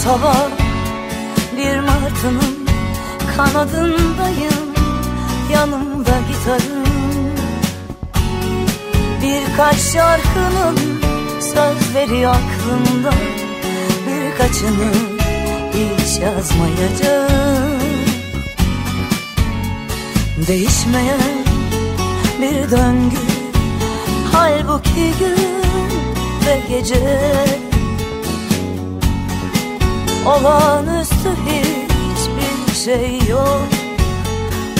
sabah 0.04 0.50
bir 1.58 1.80
martının 1.80 2.68
kanadındayım. 3.38 4.74
Yanımda 5.54 6.12
gitarım 6.28 6.84
Birkaç 9.22 9.76
şarkının 9.76 10.78
sözleri 11.40 12.28
aklımda. 12.28 13.14
Birkaçını 14.08 14.94
hiç 15.74 16.20
yazmayacağım. 16.20 17.82
Değişmeyen 20.48 21.46
bir 22.42 22.72
döngü. 22.72 23.18
Halbuki 24.32 25.14
gün 25.20 25.64
ve 26.46 26.60
gece 26.70 27.63
Olağanüstü 30.26 31.30
hiçbir 31.46 32.76
şey 32.76 33.30
yok. 33.30 33.68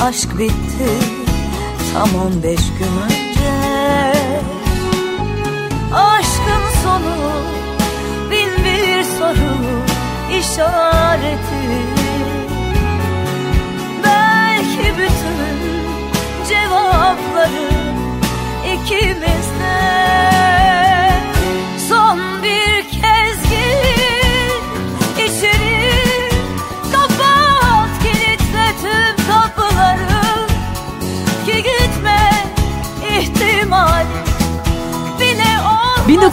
Aşk 0.02 0.40
bitti 0.40 0.90
tam 1.94 2.10
15 2.16 2.60
gün 2.60 3.02
önce. 3.04 3.54
Aşkın 5.94 6.82
sonu 6.84 7.16
bin 8.32 8.64
bir 8.64 9.04
soru 9.04 9.54
işareti. 10.40 11.64
Belki 14.04 14.94
bütün 14.98 15.58
cevapları 16.50 17.70
ikimizde 18.74 20.33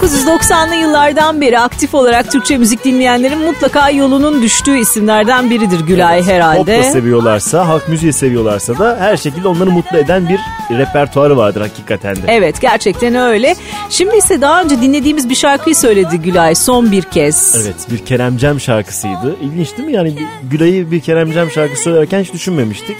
1990'lı 0.03 0.75
yıllardan 0.75 1.41
beri 1.41 1.59
aktif 1.59 1.95
olarak 1.95 2.33
Türkçe 2.33 2.59
müzik 2.59 2.85
dinleyenlerin 2.85 3.39
mutlaka 3.39 3.91
yolunun 3.91 4.43
düştüğü 4.43 4.79
isimlerden 4.79 5.51
biridir 5.51 5.81
Gülay 5.81 6.19
Pop 6.19 6.29
da 6.29 6.33
herhalde. 6.33 6.83
seviyorlarsa, 6.83 7.69
halk 7.69 7.89
müziği 7.89 8.13
seviyorlarsa 8.13 8.79
da 8.79 8.97
her 9.01 9.17
şekilde 9.17 9.49
onları 9.49 9.71
mutlu 9.71 9.99
eden 9.99 10.29
bir 10.29 10.41
repertuarı 10.79 11.37
vardır 11.37 11.61
hakikaten 11.61 12.17
de. 12.17 12.21
Evet 12.29 12.61
gerçekten 12.61 13.15
öyle. 13.15 13.57
Şimdi 13.91 14.17
ise 14.17 14.41
daha 14.41 14.63
önce 14.63 14.81
dinlediğimiz 14.81 15.29
bir 15.29 15.35
şarkıyı 15.35 15.77
söyledi 15.77 16.19
Gülay 16.19 16.55
son 16.55 16.93
bir 16.93 17.03
kez. 17.03 17.57
Evet 17.65 17.91
bir 17.91 17.99
Keremcem 17.99 18.61
şarkısıydı. 18.61 19.37
İlginç 19.43 19.77
değil 19.77 19.89
mi? 19.89 19.95
Yani 19.95 20.15
Gülay'ı 20.43 20.91
bir 20.91 21.01
Keremcem 21.01 21.51
şarkısı 21.51 21.83
söylerken 21.83 22.21
hiç 22.23 22.33
düşünmemiştik. 22.33 22.97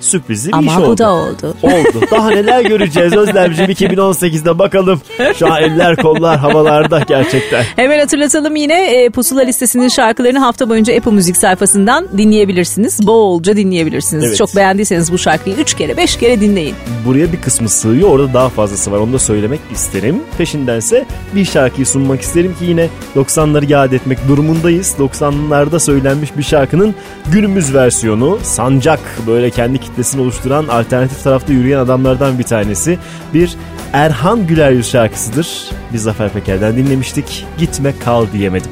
Sürprizi 0.00 0.48
bir 0.48 0.56
Ama 0.56 0.72
iş 0.72 0.78
bu 0.78 0.82
oldu. 0.82 0.98
da 0.98 1.12
oldu. 1.12 1.54
Oldu. 1.62 2.00
Daha 2.10 2.30
neler 2.30 2.60
göreceğiz 2.64 3.16
Özlemciğim 3.16 3.70
2018'de 3.70 4.58
bakalım. 4.58 5.00
Şu 5.38 5.52
an 5.52 5.62
eller 5.62 5.96
kollar 5.96 6.38
havalarda 6.38 7.00
gerçekten. 7.08 7.64
Hemen 7.76 7.98
hatırlatalım 7.98 8.56
yine 8.56 8.86
e, 8.86 9.10
Pusula 9.10 9.40
listesinin 9.40 9.88
şarkılarını 9.88 10.38
hafta 10.38 10.68
boyunca 10.68 10.96
Apple 10.96 11.10
Müzik 11.10 11.36
sayfasından 11.36 12.08
dinleyebilirsiniz. 12.18 13.06
Bolca 13.06 13.56
dinleyebilirsiniz. 13.56 14.24
Evet. 14.24 14.36
Çok 14.36 14.56
beğendiyseniz 14.56 15.12
bu 15.12 15.18
şarkıyı 15.18 15.56
3 15.56 15.74
kere 15.74 15.96
5 15.96 16.16
kere 16.16 16.40
dinleyin. 16.40 16.74
Buraya 17.06 17.32
bir 17.32 17.40
kısmı 17.40 17.68
sığıyor 17.68 18.08
orada 18.08 18.34
daha 18.34 18.48
fazlası 18.48 18.92
var 18.92 18.98
onu 18.98 19.12
da 19.12 19.18
söylemek 19.18 19.60
isterim. 19.72 20.22
Peşindense 20.38 21.04
bir 21.34 21.44
şarkıyı 21.44 21.86
sunmak 21.86 22.20
isterim 22.20 22.56
ki 22.58 22.64
yine 22.64 22.88
90'ları 23.16 23.70
yad 23.72 23.92
etmek 23.92 24.18
durumundayız. 24.28 24.94
90'larda 24.98 25.80
söylenmiş 25.80 26.36
bir 26.38 26.42
şarkının 26.42 26.94
günümüz 27.32 27.74
versiyonu 27.74 28.38
Sancak 28.42 29.00
böyle 29.26 29.50
kendi 29.50 29.78
kitlesini 29.86 30.20
oluşturan 30.20 30.68
alternatif 30.68 31.24
tarafta 31.24 31.52
yürüyen 31.52 31.78
adamlardan 31.78 32.38
bir 32.38 32.44
tanesi. 32.44 32.98
Bir 33.34 33.56
Erhan 33.92 34.46
Güler 34.46 34.70
Yüz 34.70 34.90
şarkısıdır. 34.90 35.70
Biz 35.92 36.02
Zafer 36.02 36.32
Peker'den 36.32 36.76
dinlemiştik. 36.76 37.46
Gitme 37.58 37.94
kal 38.04 38.26
diyemedim. 38.32 38.70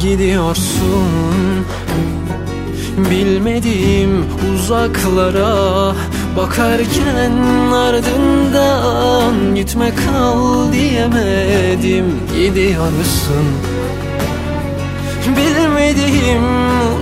Gidiyorsun 0.00 1.06
Bilmediğim 3.10 4.24
uzaklara 4.54 5.94
Bakarken 6.36 7.32
ardından 7.72 9.54
Gitme 9.54 9.92
kal 9.94 10.72
diyemedim 10.72 12.04
Gidiyorsun 12.36 13.46
Bilmediğim 15.36 16.42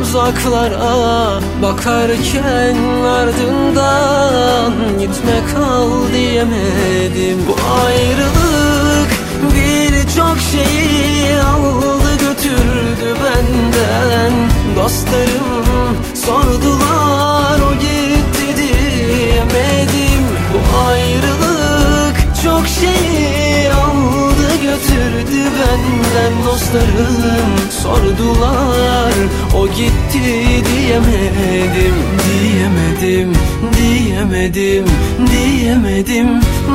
uzaklara 0.03 1.41
Bakarken 1.63 2.77
ardından 3.05 4.73
Gitme 4.99 5.41
kal 5.55 5.91
diyemedim. 6.13 7.39
Bu 7.49 7.57
ayrılık 7.85 9.11
birçok 9.43 10.39
şeyi 10.53 11.43
aldı 11.43 12.11
götürdü 12.21 13.17
benden. 13.25 14.33
Dostlarım 14.77 15.97
sordular 16.15 17.61
o 17.61 17.75
gitti 17.75 18.57
diyemedim. 18.57 20.25
Bu 20.53 20.79
ayrılık 20.89 22.17
çok 22.45 22.69
şey 22.69 23.71
aldı 23.73 24.57
götürdü 24.63 24.88
benden 25.27 26.45
Dostlarım 26.47 27.71
sordular. 27.83 29.15
O 29.57 29.67
gitti 29.69 30.23
diyemedim 30.69 31.95
Diyemedim, 32.29 33.33
diyemedim, 33.77 34.85
diyemedim, 35.31 36.29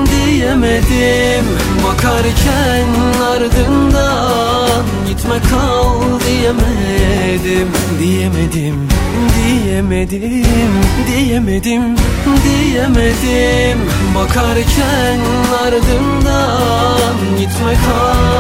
diyemedim. 0.06 1.46
Bakarken 1.84 2.88
ardından 3.32 4.84
gitme 5.08 5.36
kal 5.50 6.20
diyemedim 6.28 7.68
Diyemedim, 8.00 8.88
diyemedim, 9.36 10.74
diyemedim, 11.08 11.96
diyemedim. 12.44 13.78
Bakarken 14.16 15.20
ardından 15.66 17.16
gitme 17.40 17.74
kal 17.74 18.33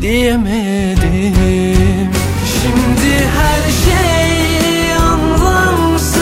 diyemedim. 0.00 2.10
Şimdi 2.60 3.12
her 3.38 3.62
şey 3.84 4.94
anlamsız 4.94 6.18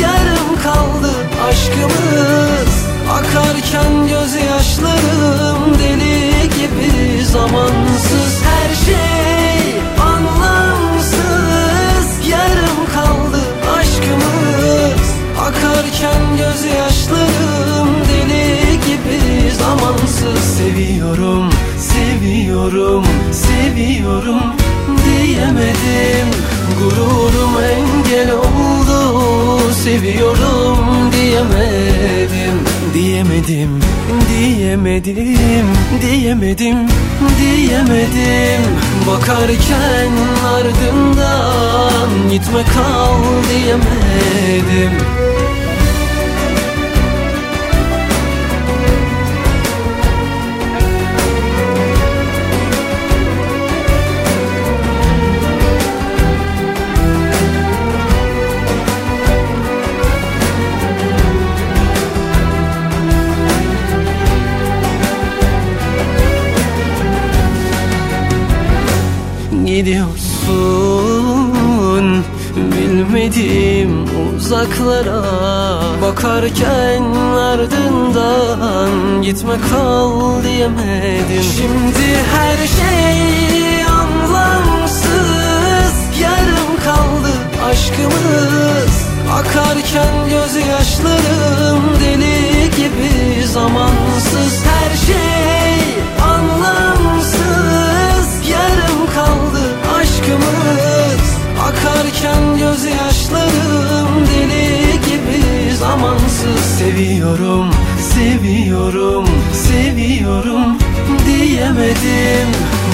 Yarım 0.00 0.50
kaldı 0.62 1.12
aşkımız. 1.48 2.72
Akarken 3.10 4.08
gözyaşlarım 4.08 5.78
deli 5.78 6.42
gibi 6.42 7.24
zamansız. 7.24 8.42
Her 8.44 8.74
şey 8.86 9.25
zamansız 20.26 20.56
Seviyorum, 20.56 21.50
seviyorum, 21.78 23.04
seviyorum 23.32 24.42
diyemedim. 25.04 26.28
Gururum 26.78 27.54
engel 27.62 28.32
oldu 28.32 29.72
Seviyorum 29.72 31.12
diyemedim. 31.12 32.56
Diyemedim, 32.94 33.80
diyemedim, 34.30 35.66
diyemedim, 36.02 36.76
diyemedim. 37.40 38.62
Bakarken 39.06 40.12
ardından 40.44 42.30
gitme 42.30 42.62
kal 42.74 43.20
diyemedim 43.50 45.15
Gidiyorsun? 69.76 70.24
Bilmedim 72.56 74.04
uzaklara 74.36 75.22
Bakarken 76.02 77.02
ardından 77.36 78.90
gitme 79.22 79.54
kal 79.70 80.42
diyemedim. 80.42 81.42
Şimdi 81.56 82.08
her 82.36 82.56
şey 82.56 83.84
anlamsız 83.84 85.16
Yarım 86.22 86.72
kaldı 86.84 87.32
aşkımız. 87.70 88.94
Akarken 89.32 90.14
gözyaşlarım 90.30 91.82
deli 92.00 92.70
gibi 92.76 93.46
zamansız. 93.46 94.54
Her 94.64 94.92
şey 95.06 95.25
aşkımız 100.26 101.36
Akarken 101.60 102.58
gözyaşlarım 102.58 104.26
deli 104.26 104.92
gibi. 104.92 105.74
Zamansız 105.76 106.60
Seviyorum, 106.78 107.70
seviyorum, 108.14 109.26
seviyorum 109.52 110.78
diyemedim. 111.26 112.48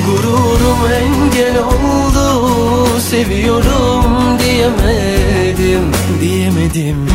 Gururum 0.06 0.78
engel 0.92 1.58
oldu 1.58 3.00
Seviyorum 3.00 4.38
diyemedim. 4.38 5.92
Diyemedim, 6.20 7.08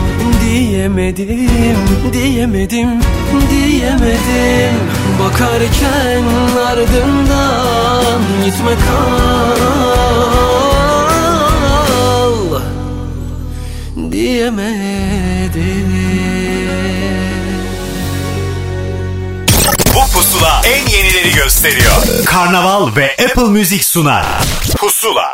diyemedim, 0.46 1.78
diyemedim, 2.14 2.90
diyemedim 3.44 4.97
Bakarken 5.20 6.24
ardından 6.68 8.22
gitme 8.46 8.76
kal 8.76 9.58
Diyemedim 14.12 15.88
Bu 19.96 20.12
pusula 20.14 20.62
en 20.66 20.88
yenileri 20.88 21.34
gösteriyor. 21.34 22.26
Karnaval 22.26 22.96
ve 22.96 23.12
Apple 23.12 23.50
Müzik 23.50 23.84
sunar. 23.84 24.26
Pusula. 24.78 25.34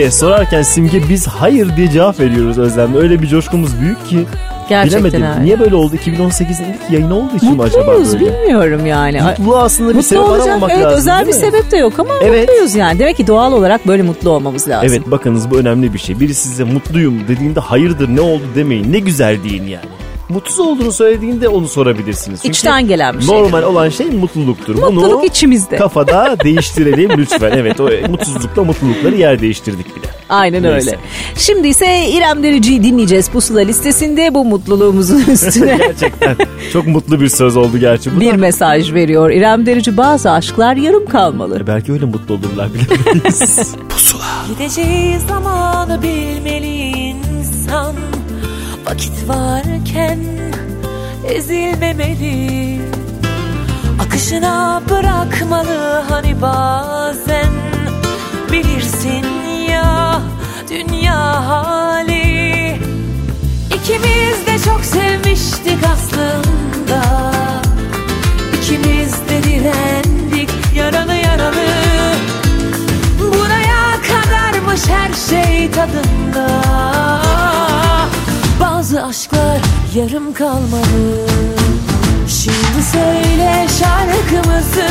Diye 0.00 0.10
sorarken 0.10 0.62
Simge 0.62 1.08
biz 1.08 1.26
hayır 1.26 1.76
diye 1.76 1.90
cevap 1.90 2.20
veriyoruz 2.20 2.58
Özlem'le. 2.58 2.94
Öyle 2.96 3.22
bir 3.22 3.26
coşkumuz 3.26 3.80
büyük 3.80 4.06
ki. 4.06 4.26
Gerçekten 4.68 5.04
Bilemedim. 5.04 5.30
öyle. 5.32 5.44
Niye 5.44 5.60
böyle 5.60 5.74
oldu? 5.74 5.96
2018'in 5.96 6.72
ilk 6.72 6.90
yayını 6.90 7.14
olduğu 7.14 7.36
için 7.36 7.56
mi 7.56 7.62
acaba 7.62 7.84
Mutluyuz 7.84 8.12
böyle? 8.20 8.24
bilmiyorum 8.42 8.86
yani. 8.86 9.22
Mutluluğa 9.22 9.62
aslında 9.62 9.90
bir 9.90 9.94
Mutlu 9.94 10.08
sebep 10.08 10.22
olacak 10.22 10.46
aramamak 10.46 10.70
evet, 10.70 10.84
lazım. 10.84 10.98
özel 10.98 11.20
bir 11.22 11.26
mi? 11.26 11.32
sebep 11.32 11.70
de 11.70 11.76
yok 11.76 11.92
ama 11.98 12.10
Evet. 12.22 12.48
mutluyuz 12.48 12.74
yani. 12.74 12.98
Demek 12.98 13.16
ki 13.16 13.26
doğal 13.26 13.52
olarak 13.52 13.86
böyle 13.86 14.02
mutlu 14.02 14.30
olmamız 14.30 14.68
lazım. 14.68 14.88
Evet 14.92 15.10
bakınız 15.10 15.50
bu 15.50 15.56
önemli 15.58 15.94
bir 15.94 15.98
şey. 15.98 16.20
Biri 16.20 16.34
size 16.34 16.64
mutluyum 16.64 17.28
dediğinde 17.28 17.60
hayırdır 17.60 18.08
ne 18.16 18.20
oldu 18.20 18.42
demeyin. 18.54 18.92
Ne 18.92 18.98
güzel 18.98 19.44
deyin 19.44 19.66
yani. 19.66 19.84
Mutsuz 20.30 20.58
olduğunu 20.60 20.92
söylediğinde 20.92 21.48
onu 21.48 21.68
sorabilirsiniz. 21.68 22.40
Çünkü 22.42 22.56
İçten 22.56 22.88
gelen 22.88 23.18
bir 23.18 23.22
şey. 23.24 23.34
Normal 23.34 23.62
olan 23.62 23.88
şey 23.88 24.06
mutluluktur. 24.06 24.74
Mutluluk 24.74 25.12
Bunu 25.12 25.24
içimizde. 25.24 25.76
kafada 25.76 26.36
değiştirelim 26.44 27.10
lütfen. 27.18 27.52
Evet 27.56 27.80
o 27.80 27.88
mutsuzlukla 28.10 28.64
mutlulukları 28.64 29.16
yer 29.16 29.40
değiştirdik 29.40 29.96
bile. 29.96 30.06
Aynen 30.28 30.62
Neyse. 30.62 30.90
öyle. 30.90 30.98
Şimdi 31.36 31.68
ise 31.68 32.08
İrem 32.08 32.42
Derici'yi 32.42 32.82
dinleyeceğiz 32.82 33.28
pusula 33.28 33.60
listesinde 33.60 34.34
bu 34.34 34.44
mutluluğumuzun 34.44 35.24
üstüne 35.32 35.76
Gerçekten 35.76 36.36
çok 36.72 36.86
mutlu 36.86 37.20
bir 37.20 37.28
söz 37.28 37.56
oldu 37.56 37.78
gerçi 37.78 38.16
bu. 38.16 38.20
bir 38.20 38.32
da. 38.32 38.36
mesaj 38.36 38.92
veriyor. 38.94 39.30
İrem 39.30 39.66
Derici 39.66 39.96
bazı 39.96 40.30
aşklar 40.30 40.76
yarım 40.76 41.06
kalmalı. 41.06 41.58
E, 41.60 41.66
Belki 41.66 41.92
öyle 41.92 42.04
mutlu 42.04 42.34
olurlar 42.34 42.68
bilemeyiz. 42.74 43.74
Gideceği 44.48 45.18
zamanı 45.28 46.02
bilmeli 46.02 46.66
insan 46.66 47.94
Vakit 48.90 49.28
varken 49.28 50.18
ezilmemeli. 51.28 52.80
Akışına 54.00 54.82
bırakmalı 54.90 56.04
hani 56.08 56.42
bazen. 56.42 57.48
Bilirsin 58.52 59.26
ya 59.70 60.20
dünya 60.70 61.48
hali. 61.48 62.76
İkimiz 63.66 64.46
de 64.46 64.58
çok 64.64 64.84
sevmiştik 64.84 65.78
aslında. 65.92 67.02
İkimiz 68.58 69.12
de 69.12 69.42
direndik 69.42 70.50
yaralı 70.76 71.14
yaralı 71.14 71.66
Buraya 73.18 74.00
kadarmış 74.08 74.80
her 74.88 75.12
şey 75.12 75.70
tadında 75.70 76.60
Bazı 78.60 79.04
aşklar 79.04 79.58
yarım 79.94 80.34
kalmalı 80.34 81.26
Şimdi 82.28 82.82
söyle 82.92 83.66
şarkımızı. 83.78 84.90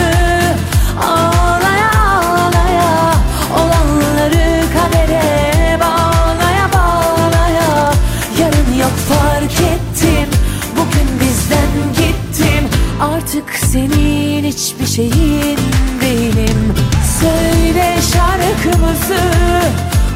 Ağlaya 1.03 1.91
ağlaya 1.91 3.13
Olanları 3.53 4.63
kadere 4.73 5.79
bağlaya 5.79 6.69
bağlaya. 6.73 7.93
Yarın 8.39 8.73
yok 8.79 8.91
fark 9.09 9.53
ettim. 9.53 10.29
Bugün 10.71 11.19
bizden 11.19 11.93
gittim. 11.93 12.69
Artık 13.01 13.53
senin 13.71 14.43
hiçbir 14.43 14.85
şeyin 14.85 15.59
değilim. 16.01 16.73
Söyle 17.19 17.95
şarkımızı. 18.13 19.21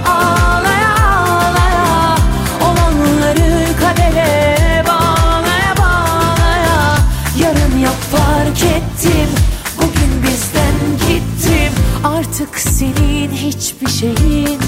Ağlaya 0.07 0.92
kadere 3.95 4.83
bağlaya 4.87 5.77
bağlaya. 5.77 6.97
Yarın 7.39 7.79
yok 7.79 7.97
fark 8.11 8.63
ettim. 8.63 9.29
Bugün 9.77 10.23
bizden 10.23 10.75
gittim. 11.07 11.73
Artık 12.03 12.59
senin 12.59 13.31
hiçbir 13.31 13.89
şeyin 13.89 14.59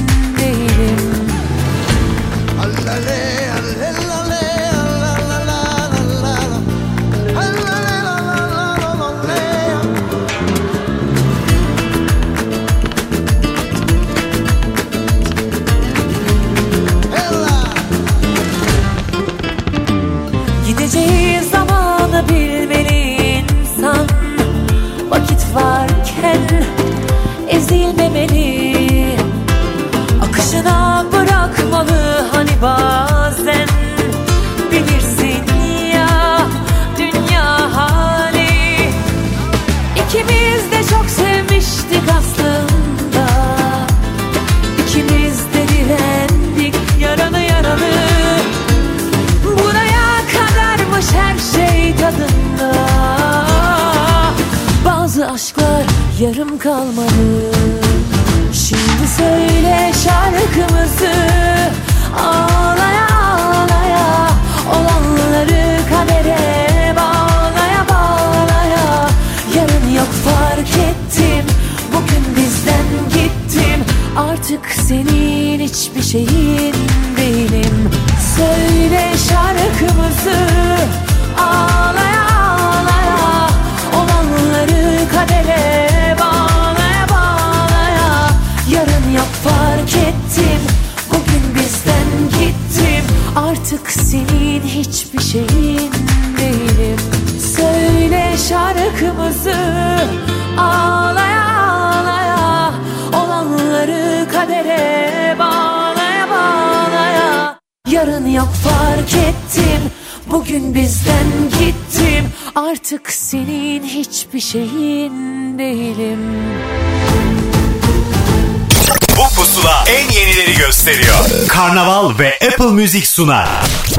Karnaval 121.75 122.19
ve 122.19 122.39
Apple 122.47 122.71
Müzik 122.71 123.07
sunar. 123.07 123.47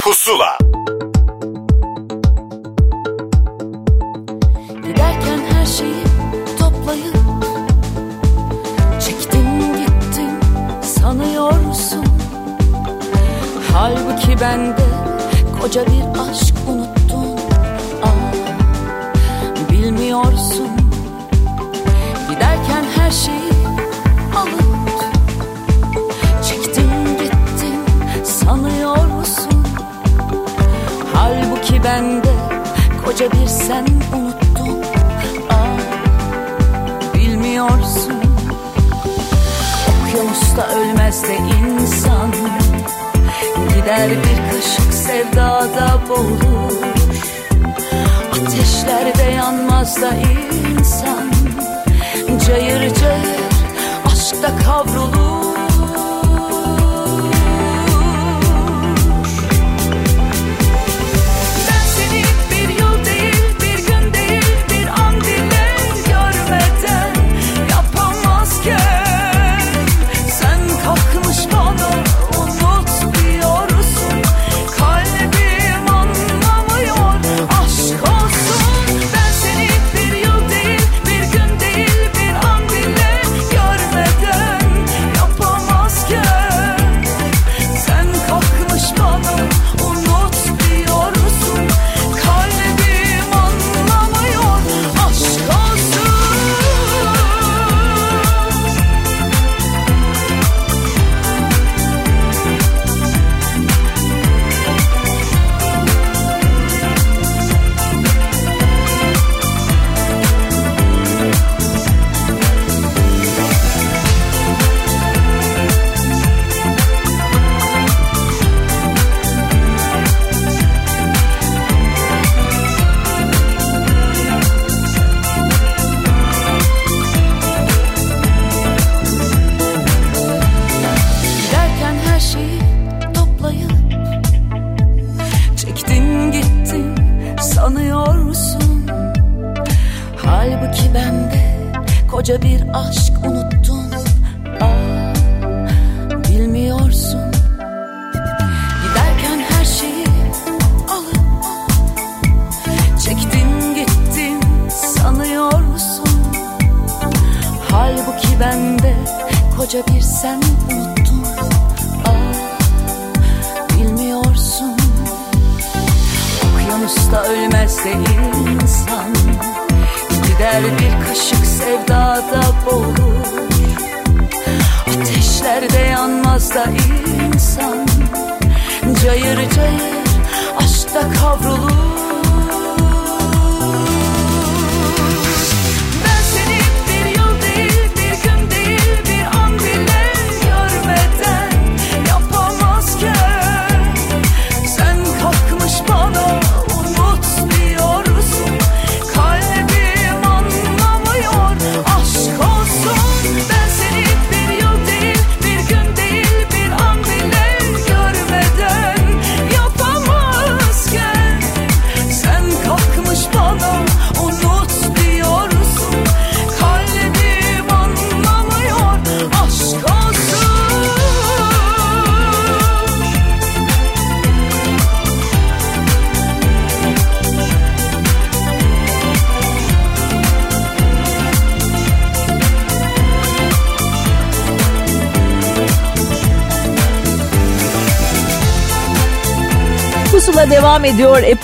Pusula. 0.00 0.65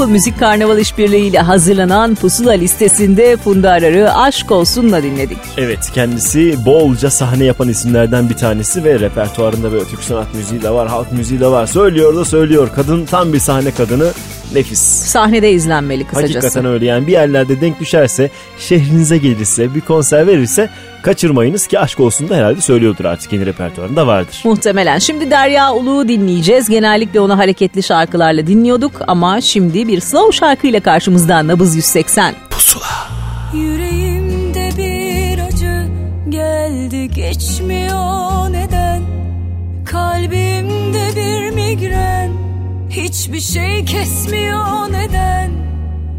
Apple 0.03 0.13
Müzik 0.13 0.39
Karnaval 0.39 0.79
İşbirliği 0.79 1.31
ile 1.31 1.39
hazırlanan 1.39 2.15
Pusula 2.15 2.53
listesinde 2.53 3.37
Funda 3.37 3.71
Arar'ı 3.71 4.15
Aşk 4.15 4.51
Olsun'la 4.51 5.03
dinledik. 5.03 5.39
Evet 5.57 5.91
kendisi 5.95 6.67
bolca 6.67 7.11
sahne 7.11 7.45
yapan 7.45 7.69
isimlerden 7.69 8.29
bir 8.29 8.35
tanesi 8.35 8.85
ve 8.85 9.01
repertuarında 9.01 9.73
böyle 9.73 9.85
Türk 9.85 10.03
sanat 10.03 10.35
müziği 10.35 10.63
de 10.63 10.71
var, 10.71 10.89
halk 10.89 11.13
müziği 11.13 11.41
de 11.41 11.47
var. 11.47 11.67
Söylüyor 11.67 12.17
da 12.17 12.25
söylüyor. 12.25 12.69
Kadın 12.75 13.05
tam 13.05 13.33
bir 13.33 13.39
sahne 13.39 13.71
kadını. 13.71 14.11
Nefis. 14.55 14.81
Sahnede 14.81 15.53
izlenmeli 15.53 16.07
kısacası. 16.07 16.35
Hakikaten 16.35 16.65
öyle 16.65 16.87
yani 16.87 17.07
bir 17.07 17.13
yerlerde 17.13 17.61
denk 17.61 17.81
düşerse, 17.81 18.31
şehrinize 18.59 19.19
gelirse, 19.19 19.75
bir 19.75 19.81
konser 19.81 20.27
verirse 20.27 20.71
kaçırmayınız 21.03 21.67
ki 21.67 21.79
aşk 21.79 22.01
olsun 22.01 22.29
da 22.29 22.37
herhalde 22.37 22.61
söylüyordur 22.61 23.05
artık 23.05 23.33
yeni 23.33 23.47
repertuarında 23.47 24.07
vardır. 24.07 24.41
Muhtemelen. 24.45 24.99
Şimdi 24.99 25.31
Derya 25.31 25.73
Uluğ'u 25.75 26.09
dinleyeceğiz. 26.09 26.69
Genellikle 26.69 27.21
onu 27.21 27.39
hareketli 27.39 27.83
şarkılarla 27.83 28.47
dinliyorduk 28.47 28.93
ama 29.07 29.41
şimdi 29.41 29.89
bir 29.89 30.01
slow 30.01 30.33
şarkıyla 30.33 30.81
karşımızda 30.81 31.47
Nabız 31.47 31.77
180. 31.77 32.35
Yüreğimde 33.55 34.71
bir 34.79 35.39
acı 35.39 35.89
geldi 36.29 37.11
geçmiyor 37.11 38.53
neden 38.53 39.03
Kalbimde 39.87 41.17
bir 41.17 41.51
migren 41.51 42.31
hiçbir 42.91 43.41
şey 43.41 43.85
kesmiyor 43.85 44.93
neden 44.93 45.51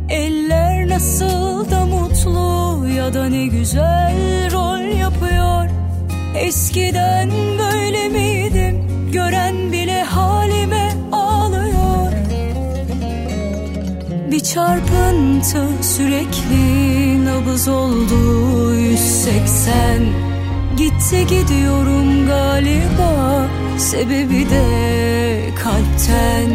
Eller 0.10 0.90
nasıl 0.90 1.72
da 1.72 1.86
mutlu 1.86 2.88
ya 2.88 3.14
da 3.14 3.30
ne 3.30 3.46
güzel 3.46 4.52
rol 4.52 4.98
yapıyor. 5.00 5.70
Eskiden 6.36 7.32
böyle 7.60 8.10
miydim? 8.10 8.88
Gören 9.12 9.72
bile 9.72 10.04
halime 10.04 10.94
ağlıyor. 11.12 12.12
Bir 14.32 14.40
çarpıntı 14.40 15.68
sürekli 15.82 17.26
nabız 17.26 17.68
oldu 17.68 18.76
180 18.76 20.34
Gitti 20.78 21.28
gidiyorum 21.28 22.28
galiba 22.28 23.48
sebebi 23.78 24.50
de 24.50 24.66
kalpten 25.64 26.50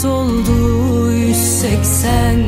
130 0.00 0.04
oldu 0.04 1.12
180 1.12 2.46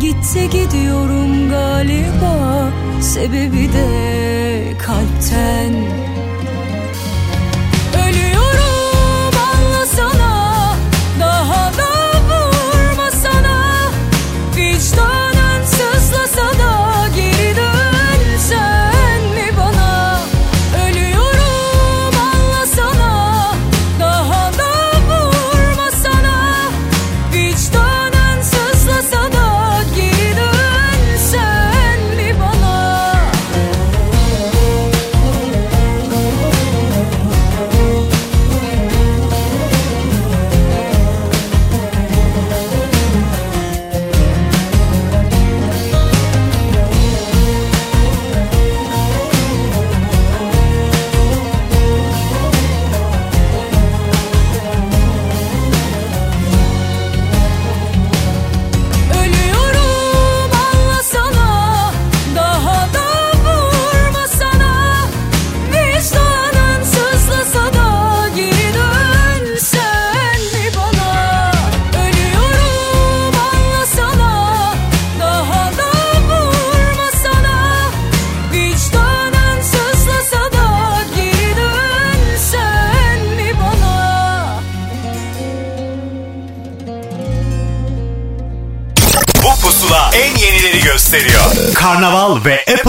Gitti 0.00 0.50
gidiyorum 0.50 1.50
galiba. 1.50 2.72
Sebebi 3.00 3.72
de 3.72 4.78
kalpten. 4.78 6.05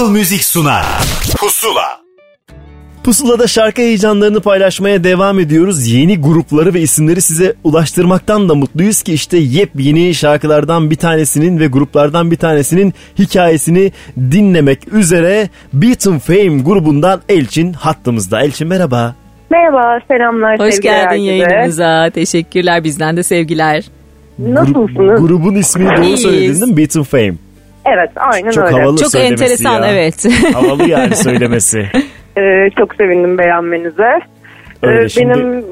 Apple 0.08 0.20
Müzik 0.20 0.44
sunar. 0.44 0.86
Pusula. 1.38 2.02
Pusula'da 3.04 3.48
şarkı 3.48 3.82
heyecanlarını 3.82 4.42
paylaşmaya 4.42 5.04
devam 5.04 5.40
ediyoruz. 5.40 5.88
Yeni 5.88 6.22
grupları 6.22 6.74
ve 6.74 6.82
isimleri 6.82 7.22
size 7.22 7.56
ulaştırmaktan 7.64 8.50
da 8.50 8.56
mutluyuz 8.56 9.04
ki 9.04 9.14
işte 9.14 9.38
yepyeni 9.38 10.16
şarkılardan 10.16 10.92
bir 10.92 10.96
tanesinin 10.96 11.60
ve 11.60 11.68
gruplardan 11.68 12.32
bir 12.32 12.36
tanesinin 12.36 12.94
hikayesini 13.20 13.92
dinlemek 14.18 14.94
üzere 14.94 15.50
Beaten 15.74 16.20
Fame 16.20 16.62
grubundan 16.62 17.22
Elçin 17.30 17.74
hattımızda. 17.74 18.42
Elçin 18.42 18.68
merhaba. 18.68 19.16
Merhaba, 19.50 20.00
selamlar. 20.08 20.60
Hoş 20.60 20.82
geldin 20.82 21.08
herkese. 21.08 21.24
yayınımıza. 21.24 22.10
Teşekkürler 22.10 22.84
bizden 22.84 23.18
de 23.18 23.24
sevgiler. 23.24 23.84
Nasılsınız? 24.40 25.22
Grubun 25.22 25.56
ismini 25.56 25.98
doğru 25.98 26.18
söyledin 26.18 26.62
değil 26.62 26.72
mi? 26.72 26.78
Beaten 26.78 27.04
Fame. 27.04 27.47
Evet, 27.94 28.10
aynen 28.16 28.52
Çok 28.52 28.64
öyle. 28.66 28.76
havalı 28.82 28.98
Çok 28.98 29.12
söylemesi 29.12 29.44
enteresan 29.44 29.82
ya. 29.84 29.92
evet. 29.92 30.26
Havalı 30.54 30.90
yani 30.90 31.16
söylemesi. 31.16 31.86
Ee, 32.38 32.70
çok 32.78 32.96
sevindim 32.96 33.38
beğenmenize. 33.38 34.20
Öyle, 34.84 35.04
Ee, 35.04 35.10
şimdi- 35.10 35.34
Benim 35.34 35.66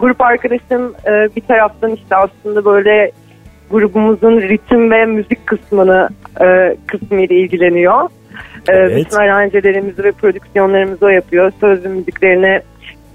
grup 0.00 0.20
arkadaşım 0.20 0.94
e, 1.06 1.36
bir 1.36 1.40
taraftan 1.40 1.90
işte 1.90 2.16
aslında 2.16 2.64
böyle 2.64 3.10
grubumuzun 3.70 4.40
ritim 4.40 4.90
ve 4.90 5.04
müzik 5.06 5.46
kısmını 5.46 6.08
e, 6.40 6.76
kısmıyla 6.86 7.36
ilgileniyor. 7.36 8.02
Ee, 8.68 8.72
Evet. 8.72 8.96
Bütün 9.06 9.16
aranjelerimizi 9.16 10.04
ve 10.04 10.12
prodüksiyonlarımızı 10.12 11.06
o 11.06 11.08
yapıyor. 11.08 11.52
Sözlü 11.60 11.88
müziklerini 11.88 12.60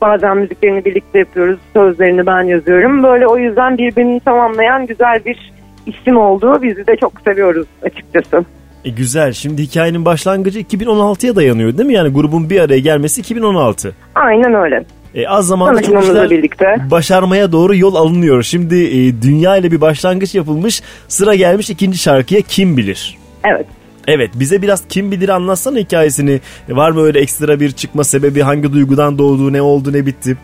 bazen 0.01 0.37
müziklerini 0.37 0.85
birlikte 0.85 1.19
yapıyoruz. 1.19 1.59
Sözlerini 1.73 2.25
ben 2.25 2.43
yazıyorum. 2.43 3.03
Böyle 3.03 3.27
o 3.27 3.37
yüzden 3.37 3.77
birbirini 3.77 4.19
tamamlayan 4.19 4.85
güzel 4.85 5.19
bir 5.25 5.53
isim 5.87 6.17
oldu. 6.17 6.59
Bizi 6.61 6.87
de 6.87 6.95
çok 7.01 7.13
seviyoruz 7.27 7.67
açıkçası. 7.83 8.45
E, 8.85 8.89
güzel. 8.89 9.33
Şimdi 9.33 9.61
hikayenin 9.61 10.05
başlangıcı 10.05 10.59
2016'ya 10.59 11.35
dayanıyor 11.35 11.77
değil 11.77 11.87
mi? 11.87 11.93
Yani 11.93 12.13
grubun 12.13 12.49
bir 12.49 12.59
araya 12.61 12.79
gelmesi 12.79 13.21
2016. 13.21 13.95
Aynen 14.15 14.53
öyle. 14.53 14.83
E, 15.15 15.27
az 15.27 15.47
zamanda 15.47 15.81
çok 15.81 16.03
işler 16.03 16.29
birlikte. 16.29 16.75
başarmaya 16.91 17.51
doğru 17.51 17.75
yol 17.75 17.95
alınıyor. 17.95 18.43
Şimdi 18.43 18.75
e, 18.75 19.21
dünya 19.21 19.57
ile 19.57 19.71
bir 19.71 19.81
başlangıç 19.81 20.35
yapılmış. 20.35 20.81
Sıra 21.07 21.35
gelmiş 21.35 21.69
ikinci 21.69 21.97
şarkıya 21.97 22.41
kim 22.41 22.77
bilir? 22.77 23.17
Evet. 23.45 23.65
Evet 24.07 24.29
bize 24.35 24.61
biraz 24.61 24.87
kim 24.89 25.11
bilir 25.11 25.29
anlatsana 25.29 25.77
hikayesini. 25.77 26.39
E, 26.69 26.75
Var 26.75 26.91
mı 26.91 27.01
öyle 27.01 27.19
ekstra 27.19 27.59
bir 27.59 27.71
çıkma 27.71 28.03
sebebi? 28.03 28.41
Hangi 28.41 28.73
duygudan 28.73 29.17
doğdu? 29.17 29.53
Ne 29.53 29.61
oldu? 29.61 29.93
Ne 29.93 30.05
bitti? 30.05 30.37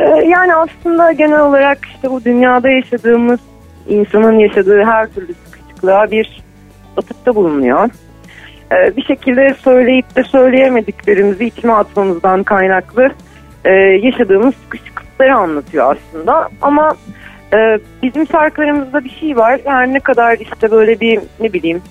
Ee, 0.00 0.04
yani 0.04 0.54
aslında 0.54 1.12
genel 1.12 1.40
olarak 1.40 1.78
işte 1.94 2.10
bu 2.10 2.24
dünyada 2.24 2.68
yaşadığımız 2.70 3.40
insanın 3.88 4.38
yaşadığı 4.38 4.84
her 4.84 5.06
türlü 5.06 5.34
sıkışıklığa 5.34 6.10
bir 6.10 6.42
atıfta 6.96 7.34
bulunuyor. 7.34 7.90
Ee, 8.72 8.96
bir 8.96 9.04
şekilde 9.04 9.54
söyleyip 9.54 10.16
de 10.16 10.24
söyleyemediklerimizi 10.24 11.44
içime 11.44 11.72
atmamızdan 11.72 12.42
kaynaklı 12.42 13.10
e, 13.64 13.70
yaşadığımız 14.02 14.54
sıkışıklıkları 14.54 15.34
anlatıyor 15.34 15.96
aslında. 15.96 16.48
Ama 16.62 16.96
e, 17.52 17.78
bizim 18.02 18.26
şarkılarımızda 18.26 19.04
bir 19.04 19.10
şey 19.10 19.36
var. 19.36 19.60
Yani 19.66 19.94
ne 19.94 20.00
kadar 20.00 20.38
işte 20.38 20.70
böyle 20.70 21.00
bir 21.00 21.20
ne 21.40 21.52
bileyim 21.52 21.82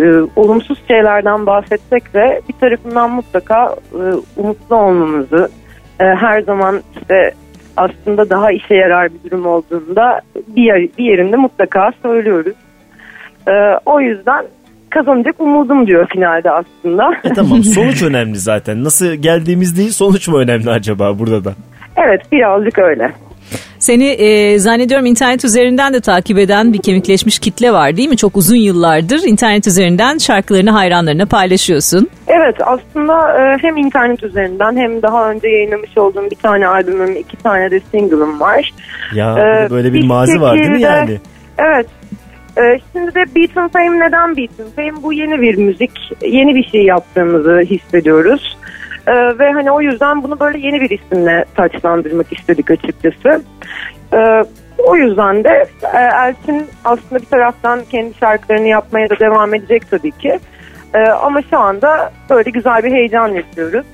e, 0.00 0.04
olumsuz 0.36 0.78
şeylerden 0.88 1.46
bahsetsek 1.46 2.14
de 2.14 2.40
bir 2.48 2.54
tarafından 2.60 3.10
mutlaka 3.10 3.76
e, 3.92 4.02
umutlu 4.36 4.76
olmamızı 4.76 5.48
e, 6.00 6.04
her 6.04 6.42
zaman 6.42 6.82
işte 7.00 7.32
aslında 7.78 8.30
daha 8.30 8.52
işe 8.52 8.74
yarar 8.74 9.08
bir 9.12 9.30
durum 9.30 9.46
olduğunda 9.46 10.20
bir, 10.56 10.62
yer, 10.62 10.80
bir 10.98 11.04
yerinde 11.04 11.36
mutlaka 11.36 11.92
söylüyoruz. 12.02 12.54
E, 13.48 13.52
o 13.86 14.00
yüzden 14.00 14.44
kazanacak 14.90 15.40
umudum 15.40 15.86
diyor 15.86 16.06
finalde 16.12 16.50
aslında. 16.50 17.10
E 17.24 17.28
tamam 17.28 17.62
sonuç 17.74 18.02
önemli 18.02 18.38
zaten. 18.38 18.84
Nasıl 18.84 19.14
geldiğimiz 19.14 19.78
değil 19.78 19.90
sonuç 19.90 20.28
mu 20.28 20.38
önemli 20.38 20.70
acaba 20.70 21.18
burada 21.18 21.44
da? 21.44 21.52
Evet 21.96 22.32
birazcık 22.32 22.78
öyle. 22.78 23.12
Seni 23.78 24.06
e, 24.06 24.58
zannediyorum 24.58 25.06
internet 25.06 25.44
üzerinden 25.44 25.94
de 25.94 26.00
takip 26.00 26.38
eden 26.38 26.72
bir 26.72 26.78
kemikleşmiş 26.78 27.38
kitle 27.38 27.72
var 27.72 27.96
değil 27.96 28.08
mi? 28.08 28.16
Çok 28.16 28.36
uzun 28.36 28.56
yıllardır 28.56 29.22
internet 29.26 29.66
üzerinden 29.66 30.18
şarkılarını 30.18 30.70
hayranlarına 30.70 31.26
paylaşıyorsun. 31.26 32.08
Evet 32.26 32.56
aslında 32.60 33.32
e, 33.38 33.58
hem 33.62 33.76
internet 33.76 34.22
üzerinden 34.22 34.76
hem 34.76 35.02
daha 35.02 35.30
önce 35.30 35.48
yayınlamış 35.48 35.98
olduğum 35.98 36.30
bir 36.30 36.36
tane 36.36 36.66
albümüm, 36.66 37.16
iki 37.16 37.36
tane 37.36 37.70
de 37.70 37.80
single'ım 37.90 38.40
var. 38.40 38.72
Ya 39.14 39.38
Ee, 39.38 39.70
böyle 39.70 39.92
bir 39.92 39.98
bir 40.00 40.06
mazi 40.06 40.40
var 40.40 40.58
değil 40.58 40.70
mi 40.70 40.82
yani? 40.82 41.18
Evet. 41.58 41.86
Ee, 42.58 42.80
şimdi 42.92 43.14
de 43.14 43.24
Beaton 43.36 43.68
Fame 43.68 44.06
neden 44.06 44.36
Beaton 44.36 44.70
Fame? 44.76 45.02
Bu 45.02 45.12
yeni 45.12 45.40
bir 45.40 45.56
müzik, 45.56 45.90
yeni 46.22 46.54
bir 46.54 46.64
şey 46.64 46.82
yaptığımızı 46.84 47.60
hissediyoruz. 47.60 48.56
Ee, 49.06 49.38
ve 49.38 49.52
hani 49.52 49.70
o 49.70 49.80
yüzden 49.80 50.22
bunu 50.22 50.40
böyle 50.40 50.58
yeni 50.58 50.80
bir 50.80 50.90
isimle 50.90 51.44
taçlandırmak 51.54 52.32
istedik 52.32 52.70
açıkçası. 52.70 53.42
Ee, 54.12 54.44
o 54.78 54.96
yüzden 54.96 55.44
de 55.44 55.66
e, 55.94 55.98
Elçin 55.98 56.66
aslında 56.84 57.20
bir 57.22 57.26
taraftan 57.26 57.80
kendi 57.90 58.14
şarkılarını 58.14 58.66
yapmaya 58.66 59.10
da 59.10 59.18
devam 59.18 59.54
edecek 59.54 59.90
tabii 59.90 60.12
ki. 60.12 60.38
Ee, 60.94 60.98
ama 60.98 61.42
şu 61.42 61.58
anda 61.58 62.12
böyle 62.30 62.50
güzel 62.50 62.82
bir 62.82 62.92
heyecan 62.92 63.28
yaşıyoruz. 63.28 63.86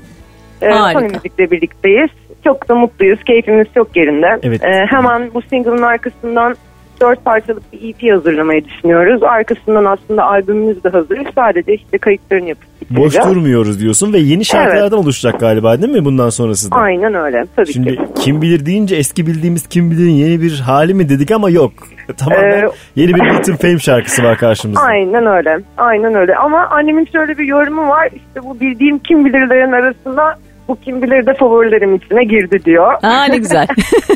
Ee, 0.62 0.68
Harika. 0.68 1.00
Sony 1.00 1.08
Müzik'le 1.08 1.50
birlikteyiz. 1.50 2.10
Çok 2.44 2.68
da 2.68 2.74
mutluyuz. 2.74 3.24
Keyfimiz 3.24 3.66
çok 3.74 3.96
yerinde. 3.96 4.38
Evet. 4.42 4.64
Ee, 4.64 4.86
hemen 4.90 5.34
bu 5.34 5.42
single'ın 5.42 5.82
arkasından 5.82 6.56
dört 7.00 7.24
parçalık 7.24 7.72
bir 7.72 7.88
EP 7.94 8.12
hazırlamayı 8.16 8.64
düşünüyoruz. 8.64 9.22
Arkasından 9.22 9.84
aslında 9.84 10.24
albümümüz 10.24 10.84
de 10.84 10.88
hazır. 10.88 11.18
Sadece 11.34 11.74
işte 11.74 11.98
kayıtlarını 11.98 12.48
yapıp 12.48 12.64
Boş 12.90 13.14
durmuyoruz 13.24 13.80
diyorsun 13.80 14.12
ve 14.12 14.18
yeni 14.18 14.44
şarkılardan 14.44 14.98
oluşacak 14.98 15.40
galiba 15.40 15.82
değil 15.82 15.92
mi 15.92 16.04
bundan 16.04 16.28
sonrası 16.30 16.70
da? 16.70 16.76
Aynen 16.76 17.14
öyle. 17.14 17.44
Tabii 17.56 17.72
Şimdi 17.72 17.96
ki. 17.96 18.02
kim 18.14 18.42
bilir 18.42 18.66
deyince 18.66 18.96
eski 18.96 19.26
bildiğimiz 19.26 19.66
kim 19.66 19.90
bilir'in 19.90 20.10
yeni 20.10 20.42
bir 20.42 20.60
hali 20.60 20.94
mi 20.94 21.08
dedik 21.08 21.30
ama 21.30 21.50
yok. 21.50 21.72
Tamamen 22.16 22.62
Ee, 22.62 22.68
yeni 22.96 23.14
bir 23.14 23.20
Beaton 23.20 23.56
Fame 23.56 23.78
şarkısı 23.78 24.22
var 24.22 24.38
karşımızda. 24.38 24.80
Aynen 24.82 25.26
öyle. 25.26 25.58
Aynen 25.76 26.14
öyle. 26.14 26.36
Ama 26.36 26.66
annemin 26.70 27.08
şöyle 27.12 27.38
bir 27.38 27.44
yorumu 27.44 27.88
var. 27.88 28.06
İşte 28.06 28.42
bu 28.44 28.60
bildiğim 28.60 28.98
kim 28.98 29.24
bilirlerin 29.24 29.72
arasında 29.72 30.34
bu 30.68 30.76
kim 30.80 31.02
bilir 31.02 31.26
de 31.26 31.34
favorilerim 31.34 31.94
içine 31.94 32.24
girdi 32.24 32.64
diyor. 32.64 32.92
Aa 33.02 33.24
ne 33.24 33.36
güzel. 33.44 33.66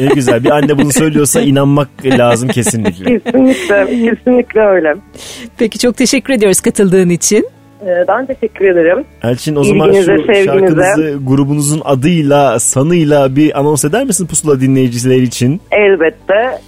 Ne 0.00 0.06
güzel 0.06 0.44
bir 0.44 0.50
anne 0.50 0.78
bunu 0.78 0.92
söylüyorsa 0.92 1.40
inanmak 1.40 1.88
lazım 2.04 2.48
kesinlikle. 2.48 3.18
kesinlikle, 3.18 3.86
kesinlikle 4.10 4.60
öyle. 4.60 4.94
Peki 5.58 5.78
çok 5.78 5.96
teşekkür 5.96 6.32
ediyoruz 6.34 6.60
katıldığın 6.60 7.08
için. 7.10 7.46
Ee, 7.86 8.04
ben 8.08 8.26
teşekkür 8.26 8.64
ederim. 8.64 9.04
Elçin 9.22 9.56
o 9.56 9.64
zaman 9.64 9.88
İlginize, 9.88 10.16
şu 10.16 10.22
sevginize. 10.22 10.44
şarkınızı 10.44 11.18
grubunuzun 11.26 11.82
adıyla, 11.84 12.58
sanıyla 12.60 13.36
bir 13.36 13.58
anons 13.60 13.84
eder 13.84 14.04
misin 14.04 14.26
Pusula 14.26 14.60
dinleyicileri 14.60 15.22
için? 15.22 15.60
Elbette. 15.72 16.58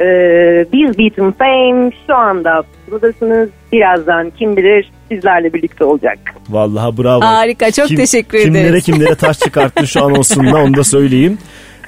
Ee, 0.00 0.66
biz 0.72 0.98
Beaton 0.98 1.30
Fame 1.32 1.90
şu 2.06 2.16
anda 2.16 2.62
buradasınız. 2.90 3.48
Birazdan 3.72 4.30
kim 4.38 4.56
bilir 4.56 4.90
sizlerle 5.08 5.52
birlikte 5.52 5.84
olacak. 5.84 6.18
Vallahi 6.48 6.98
bravo. 7.02 7.20
Harika, 7.20 7.70
çok 7.70 7.88
teşekkür 7.88 8.38
Kimlere 8.42 8.66
ederiz. 8.66 8.84
kimlere 8.84 9.14
taş 9.14 9.38
çıkarttın 9.38 9.84
şu 9.84 10.04
anonsunda 10.04 10.56
onu 10.56 10.76
da 10.76 10.84
söyleyeyim. 10.84 11.38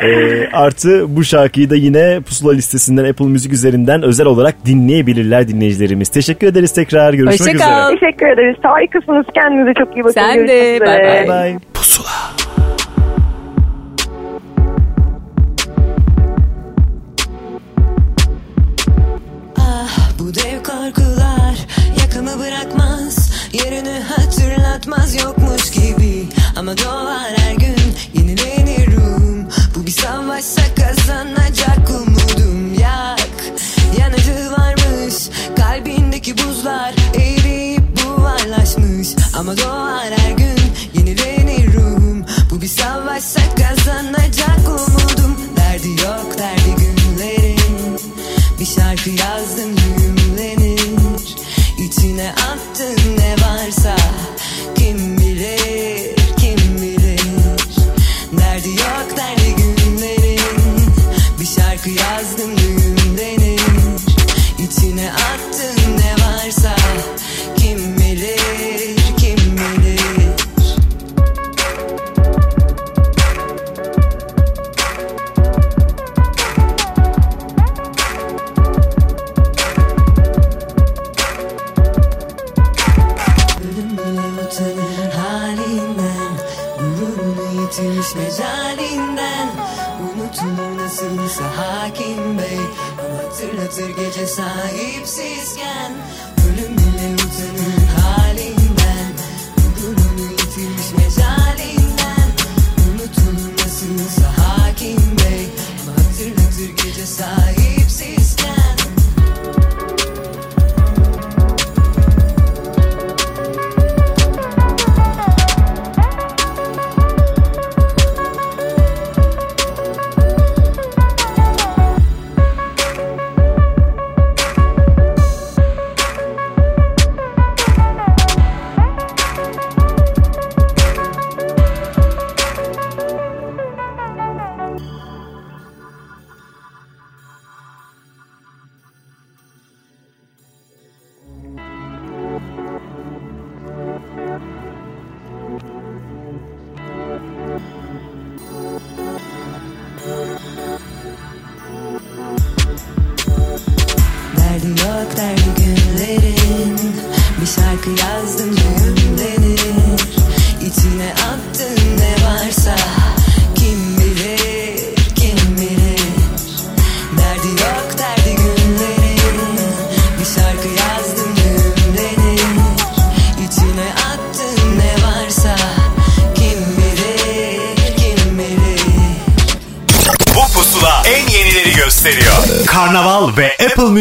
Ee, 0.01 0.47
artı 0.53 1.17
bu 1.17 1.25
şarkıyı 1.25 1.71
da 1.71 1.77
yine 1.77 2.21
Pusula 2.21 2.53
listesinden 2.53 3.05
Apple 3.05 3.25
Müzik 3.27 3.53
üzerinden 3.53 4.03
özel 4.03 4.27
olarak 4.27 4.55
dinleyebilirler 4.67 5.49
dinleyicilerimiz. 5.49 6.09
Teşekkür 6.09 6.47
ederiz 6.47 6.73
tekrar. 6.73 7.15
Görüşmek 7.15 7.41
Hoşça 7.41 7.53
üzere. 7.55 7.69
kal. 7.69 7.91
Teşekkür 8.01 8.27
ederiz. 8.27 8.57
Harikasınız. 8.63 9.27
Kendinize 9.35 9.75
çok 9.75 9.97
iyi 9.97 10.05
bakın. 10.05 10.13
Sen 10.21 10.49
de. 10.49 10.77
Görüşmek 10.79 10.89
Bay 10.89 10.97
üzere. 10.97 11.29
bay. 11.29 11.53
Bye. 11.53 12.46
Yakamı 22.27 22.45
bırakmaz 22.45 23.31
Yerini 23.53 24.01
hatırlatmaz 24.01 25.15
yokmuş 25.15 25.71
gibi. 25.71 26.29
Ama 26.57 26.79
doğar 26.79 27.33
her 27.37 27.53
gün 27.53 27.77
yenilenirim 28.15 29.49
Bu 29.75 29.87
bir 29.87 29.91
savaşsa 29.91 30.63
kazanacak 30.75 31.91
umudum. 31.91 32.75
Yak 32.81 33.29
yanıcı 33.99 34.51
varmış 34.51 35.15
Kalbindeki 35.57 36.39
buzlar 36.39 36.95
eriyip 37.15 37.83
buharlaşmış. 38.05 39.09
Ama 39.39 39.57
doğar 39.57 39.96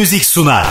Müzik 0.06 0.24
sunar. 0.24 0.66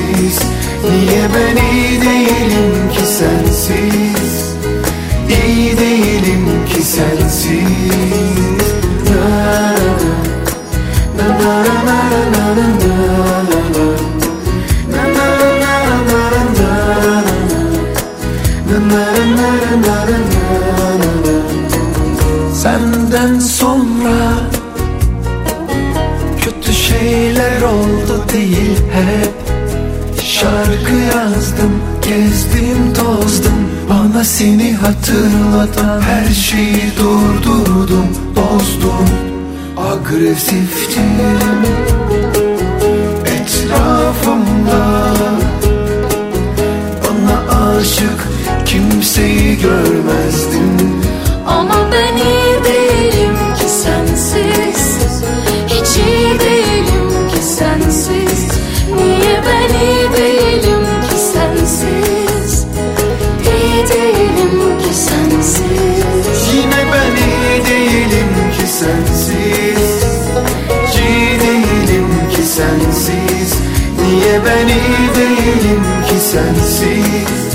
Sensiz 0.00 0.38
Niye 0.90 1.22
ben 1.34 1.56
iyi 1.72 2.00
değilim 2.00 2.90
ki 2.92 3.06
sensiz 3.06 4.54
İyi 5.46 5.78
değilim 5.78 6.66
ki 6.74 6.82
sensiz 6.82 7.64
Na, 9.10 9.24
na, 11.16 11.28
na, 11.28 11.54
na, 11.54 11.64
na, 11.84 12.22
na, 12.32 12.44
na, 12.56 12.66
na, 12.66 12.89
hatırlatan 34.90 36.00
her 36.00 36.34
şeyi 36.34 36.92
durdurdum, 36.98 38.08
bozdum 38.36 39.08
Agresiftim 39.76 41.04
Değilim 74.30 75.82
ki 76.08 76.20
sensiz 76.20 77.50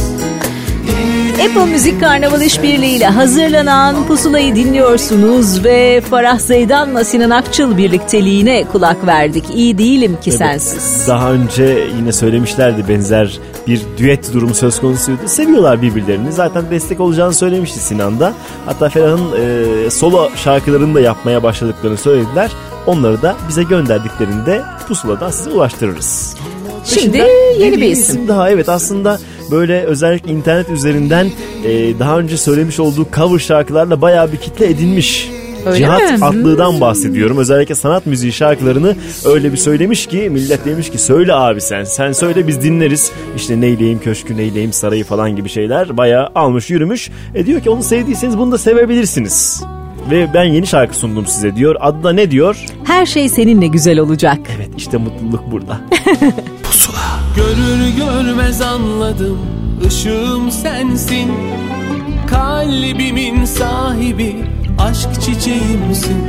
Apple 1.46 1.66
Müzik 1.72 2.00
Karnaval 2.00 2.42
İşbirliği 2.42 2.98
ile 2.98 3.06
hazırlanan 3.06 4.08
Pusula'yı 4.08 4.56
dinliyorsunuz 4.56 5.66
ve 5.66 6.02
Farah 6.02 6.40
Zeydan'la 6.40 7.04
Sinan 7.04 7.30
Akçıl 7.30 7.78
birlikteliğine 7.78 8.66
kulak 8.72 9.08
verdik. 9.08 9.46
İyi 9.54 9.78
değilim 9.78 10.18
ki 10.22 10.32
sensiz. 10.32 11.08
Daha 11.08 11.32
önce 11.32 11.88
yine 11.98 12.12
söylemişlerdi 12.12 12.88
benzer 12.90 13.40
bir 13.68 13.82
düet 13.98 14.34
durumu 14.34 14.54
söz 14.54 14.82
konusuydu. 14.82 15.20
Seviyorlar 15.26 15.82
birbirlerini. 15.82 16.32
Zaten 16.32 16.64
destek 16.72 17.00
olacağını 17.00 17.34
söylemişti 17.34 17.80
Sinan 17.80 18.20
da. 18.20 18.34
Hatta 18.66 18.90
Ferah'ın 18.90 19.32
e, 19.86 19.90
solo 19.90 20.30
şarkılarını 20.36 20.96
da 20.96 21.02
yapmaya 21.02 21.44
başladıklarını 21.44 21.98
söylediler. 21.98 22.52
Onları 22.88 23.22
da 23.22 23.36
bize 23.48 23.64
gönderdiklerinde 23.64 24.64
pusuladan 24.88 25.32
size 25.32 25.50
ulaştırırız. 25.50 26.36
Şimdi 26.86 27.24
yeni 27.60 27.82
bir 27.82 27.90
isim. 27.90 28.28
daha 28.28 28.50
evet 28.50 28.70
aslında 28.70 29.20
böyle 29.52 29.84
özellikle 29.84 30.32
internet 30.32 30.70
üzerinden 30.70 31.28
e, 31.66 32.00
daha 32.00 32.20
önce 32.20 32.38
söylemiş 32.38 32.80
olduğu 32.80 33.08
cover 33.16 33.40
şarkılarla 33.40 34.02
bayağı 34.02 34.32
bir 34.32 34.38
kitle 34.38 34.70
edinmiş. 34.70 35.30
Öyle 35.66 35.78
Cihat 35.78 36.02
mi? 36.02 36.26
Atlı'dan 36.26 36.82
bahsediyorum. 36.82 37.38
Özellikle 37.38 37.76
sanat 37.76 38.06
müziği 38.06 38.34
şarkılarını 38.34 38.96
öyle 39.26 39.52
bir 39.52 39.58
söylemiş 39.58 40.06
ki 40.08 40.30
millet 40.32 40.66
demiş 40.66 40.90
ki 40.92 40.98
söyle 40.98 41.34
abi 41.34 41.62
sen. 41.62 41.84
Sen 41.84 42.12
söyle 42.12 42.48
biz 42.48 42.64
dinleriz. 42.64 43.12
İşte 43.36 43.62
Neyleyim 43.62 44.00
Köşkü, 44.00 44.38
Neyleyim 44.38 44.74
Sarayı 44.74 45.04
falan 45.04 45.36
gibi 45.36 45.50
şeyler 45.50 45.98
bayağı 45.98 46.30
almış 46.36 46.70
yürümüş. 46.70 47.10
E 47.36 47.46
diyor 47.46 47.62
ki 47.62 47.70
onu 47.70 47.84
sevdiyseniz 47.84 48.38
bunu 48.38 48.52
da 48.52 48.58
sevebilirsiniz. 48.58 49.64
Ve 50.12 50.28
ben 50.34 50.44
yeni 50.44 50.68
şarkı 50.68 50.96
sundum 50.96 51.28
size 51.28 51.56
diyor. 51.56 51.76
Adı 51.80 52.04
da 52.04 52.14
ne 52.14 52.32
diyor? 52.32 52.66
Her 52.84 53.06
şey 53.06 53.30
seninle 53.30 53.68
güzel 53.68 54.00
olacak. 54.00 54.40
Evet 54.58 54.70
işte 54.78 54.98
mutluluk 54.98 55.52
burada. 55.52 55.82
Görür 57.36 57.88
görmez 57.98 58.62
anladım 58.62 59.38
ışığım 59.88 60.52
sensin. 60.52 61.32
Kalbimin 62.28 63.46
sahibi 63.46 64.36
aşk 64.80 65.22
çiçeğimsin. 65.22 66.24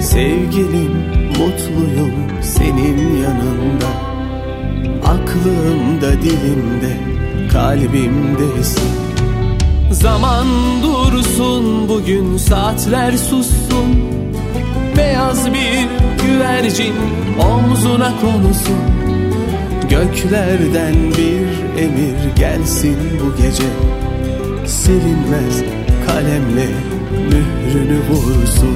Sevgilim 0.00 0.92
mutluyum 1.28 2.12
senin 2.42 3.22
yanında. 3.22 3.88
Aklımda 5.06 6.22
dilimde 6.22 6.96
kalbimdesin. 7.52 8.90
Zaman 9.90 10.46
dursun 10.82 11.88
bugün 11.88 12.36
saatler 12.36 13.12
sussun. 13.12 14.04
Beyaz 14.96 15.46
bir 15.46 15.86
güvercin 16.26 16.94
omzuna 17.40 18.12
konusun 18.20 18.78
Göklerden 19.90 20.94
bir 21.18 21.82
emir 21.82 22.36
gelsin 22.36 22.96
bu 23.20 23.42
gece. 23.42 23.62
Silinmez 24.66 25.62
kalemle 26.06 26.68
mührünü 27.28 28.00
vursun. 28.10 28.74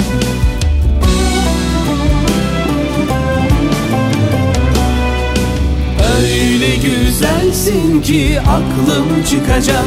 Öyle 6.21 6.77
güzelsin 6.77 8.03
ki 8.03 8.41
aklım 8.41 9.25
çıkacak. 9.31 9.85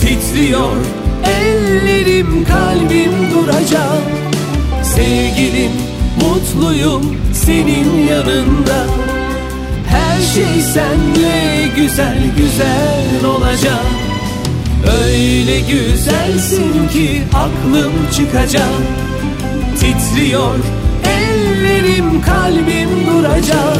Titriyor 0.00 0.76
ellerim 1.24 2.44
kalbim 2.44 3.12
duracak. 3.34 4.02
Sevgilim 4.82 5.72
mutluyum 6.20 7.16
senin 7.34 8.06
yanında 8.08 8.99
her 9.90 10.20
şey 10.34 10.62
senle 10.62 11.68
güzel 11.76 12.18
güzel 12.36 13.24
olacak. 13.30 13.86
Öyle 15.04 15.60
güzelsin 15.60 16.88
ki 16.92 17.22
aklım 17.34 17.92
çıkacak. 18.16 18.82
Titriyor 19.80 20.58
ellerim 21.04 22.22
kalbim 22.22 22.90
duracak. 23.06 23.78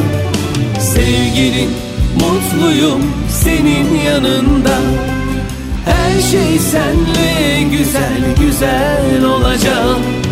Sevgilin 0.80 1.70
mutluyum 2.14 3.02
senin 3.28 4.00
yanında. 4.06 4.78
Her 5.84 6.20
şey 6.20 6.58
senle 6.58 7.62
güzel 7.62 8.34
güzel 8.40 9.24
olacak 9.24 10.29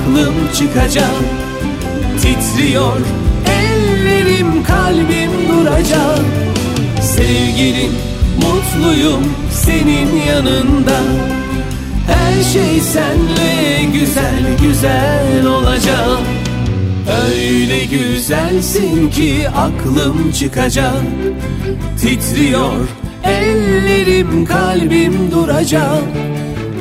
aklım 0.00 0.34
çıkacak. 0.54 1.10
Titriyor 2.20 2.96
ellerim 3.46 4.62
kalbim 4.62 5.30
duracak. 5.48 6.20
Sevgilim 7.02 7.92
mutluyum 8.36 9.34
senin 9.50 10.16
yanında. 10.28 11.00
Her 12.06 12.42
şey 12.42 12.80
senle 12.80 13.84
güzel 13.92 14.58
güzel 14.62 15.46
olacak. 15.46 16.20
Öyle 17.26 17.84
güzelsin 17.84 19.10
ki 19.10 19.48
aklım 19.56 20.32
çıkacak. 20.32 21.02
Titriyor 22.00 22.88
ellerim 23.24 24.44
kalbim 24.44 25.30
duracak. 25.30 26.02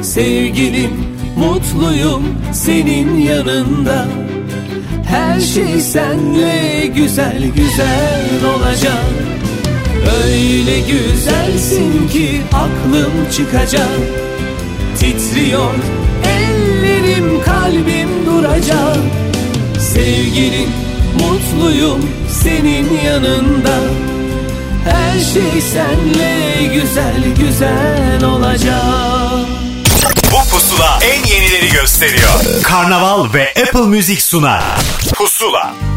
Sevgilim 0.01 1.09
mutluyum 1.37 2.23
senin 2.59 3.17
yanında. 3.17 4.05
Her 5.05 5.39
şey 5.39 5.81
senle 5.81 6.87
güzel 6.95 7.43
güzel 7.55 8.53
olacak. 8.55 9.05
Öyle 10.23 10.79
güzelsin 10.79 12.07
ki 12.07 12.41
aklım 12.53 13.11
çıkacak. 13.31 13.99
Titriyor 14.97 15.73
ellerim 16.23 17.41
kalbim 17.45 18.09
duracak. 18.25 18.97
Sevgilim 19.79 20.69
mutluyum 21.13 22.09
senin 22.29 22.87
yanında. 23.05 23.79
Her 24.89 25.19
şey 25.19 25.61
senle 25.61 26.73
güzel 26.73 27.23
güzel 27.39 28.23
olacak 28.23 29.18
gösteriyor. 31.67 32.63
Karnaval 32.63 33.33
ve 33.33 33.49
Apple 33.49 33.81
Music 33.81 34.21
sunar. 34.21 34.63
Pusula. 35.13 35.88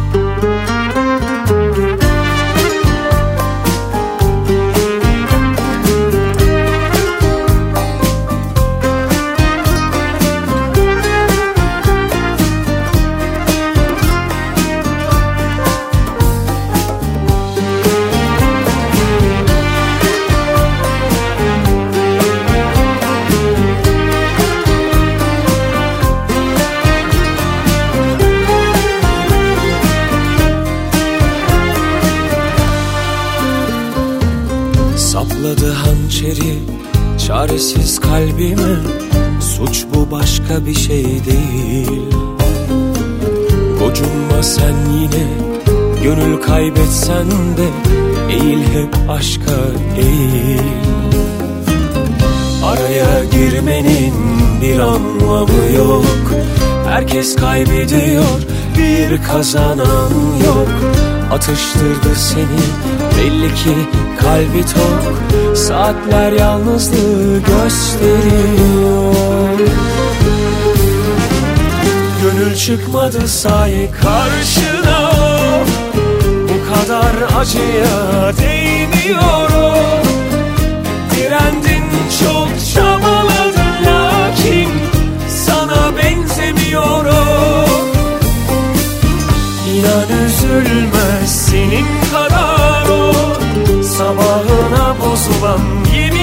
Kaybetsen 46.63 47.27
de 47.31 47.69
Eğil 48.31 48.63
hep 48.63 49.11
aşka 49.11 49.61
eğil. 49.97 50.63
Araya 52.65 53.25
girmenin 53.25 54.15
bir 54.63 54.79
anlamı 54.79 55.73
yok. 55.77 56.05
Herkes 56.89 57.37
kaybediyor 57.37 58.25
bir 58.79 59.23
kazanan 59.23 60.11
yok. 60.47 60.69
Atıştırdı 61.33 62.15
seni 62.17 62.63
belli 63.19 63.55
ki 63.55 63.77
kalbi 64.21 64.63
tok. 64.63 65.57
Saatler 65.57 66.33
yalnızlığı 66.33 67.39
gösteriyor. 67.39 69.13
Gönül 72.23 72.57
çıkmadı 72.57 73.29
sahi 73.29 73.91
karşına 74.03 75.12
kadar 76.75 77.41
acıya 77.41 78.33
değmiyor 78.39 79.51
o 79.57 79.75
Direndin 81.17 81.85
çok 82.21 82.49
çabaladın 82.75 83.87
lakin 83.87 84.69
Sana 85.47 85.97
benzemiyor 85.97 87.05
o 87.05 87.65
İnan 89.75 90.25
üzülmez 90.27 91.47
senin 91.47 91.87
kadar 92.13 92.89
o. 92.89 93.13
Sabahına 93.83 94.97
bozulan 95.01 95.61
yemin 95.97 96.22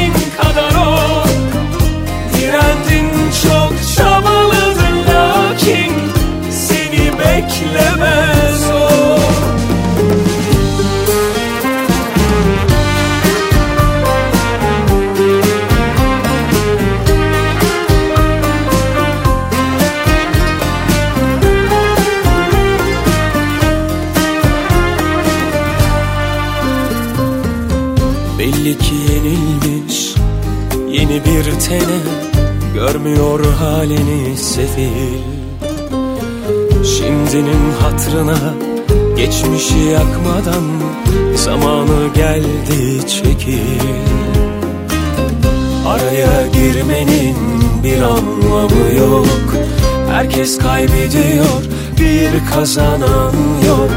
Görmüyor 32.94 33.46
halini 33.54 34.38
sefil. 34.38 35.20
Şimdinin 36.84 37.72
hatrına 37.82 38.38
Geçmişi 39.18 39.78
yakmadan 39.78 40.64
Zamanı 41.36 42.14
geldi 42.16 43.08
çekil. 43.08 43.80
Araya 45.88 46.48
girmenin 46.48 47.36
bir 47.84 48.02
anlamı 48.02 48.96
yok. 49.00 49.54
Herkes 50.12 50.58
kaybediyor 50.58 51.64
bir 52.00 52.52
kazanan 52.54 53.34
yok. 53.68 53.92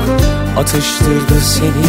Atıştırdı 0.59 1.41
seni 1.41 1.87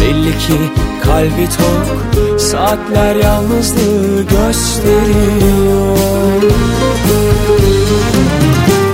belli 0.00 0.38
ki 0.38 0.89
kalbi 1.04 1.48
tok 1.48 2.40
Saatler 2.40 3.16
yalnızlığı 3.16 4.22
gösteriyor. 4.22 6.00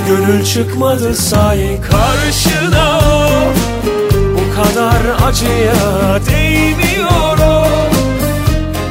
Gönül 0.09 0.45
çıkmadı 0.45 1.15
say 1.15 1.81
karşına. 1.81 3.01
Bu 4.35 4.63
kadar 4.63 5.29
acıya 5.29 6.21
değmiyor 6.31 7.39
o 7.39 7.67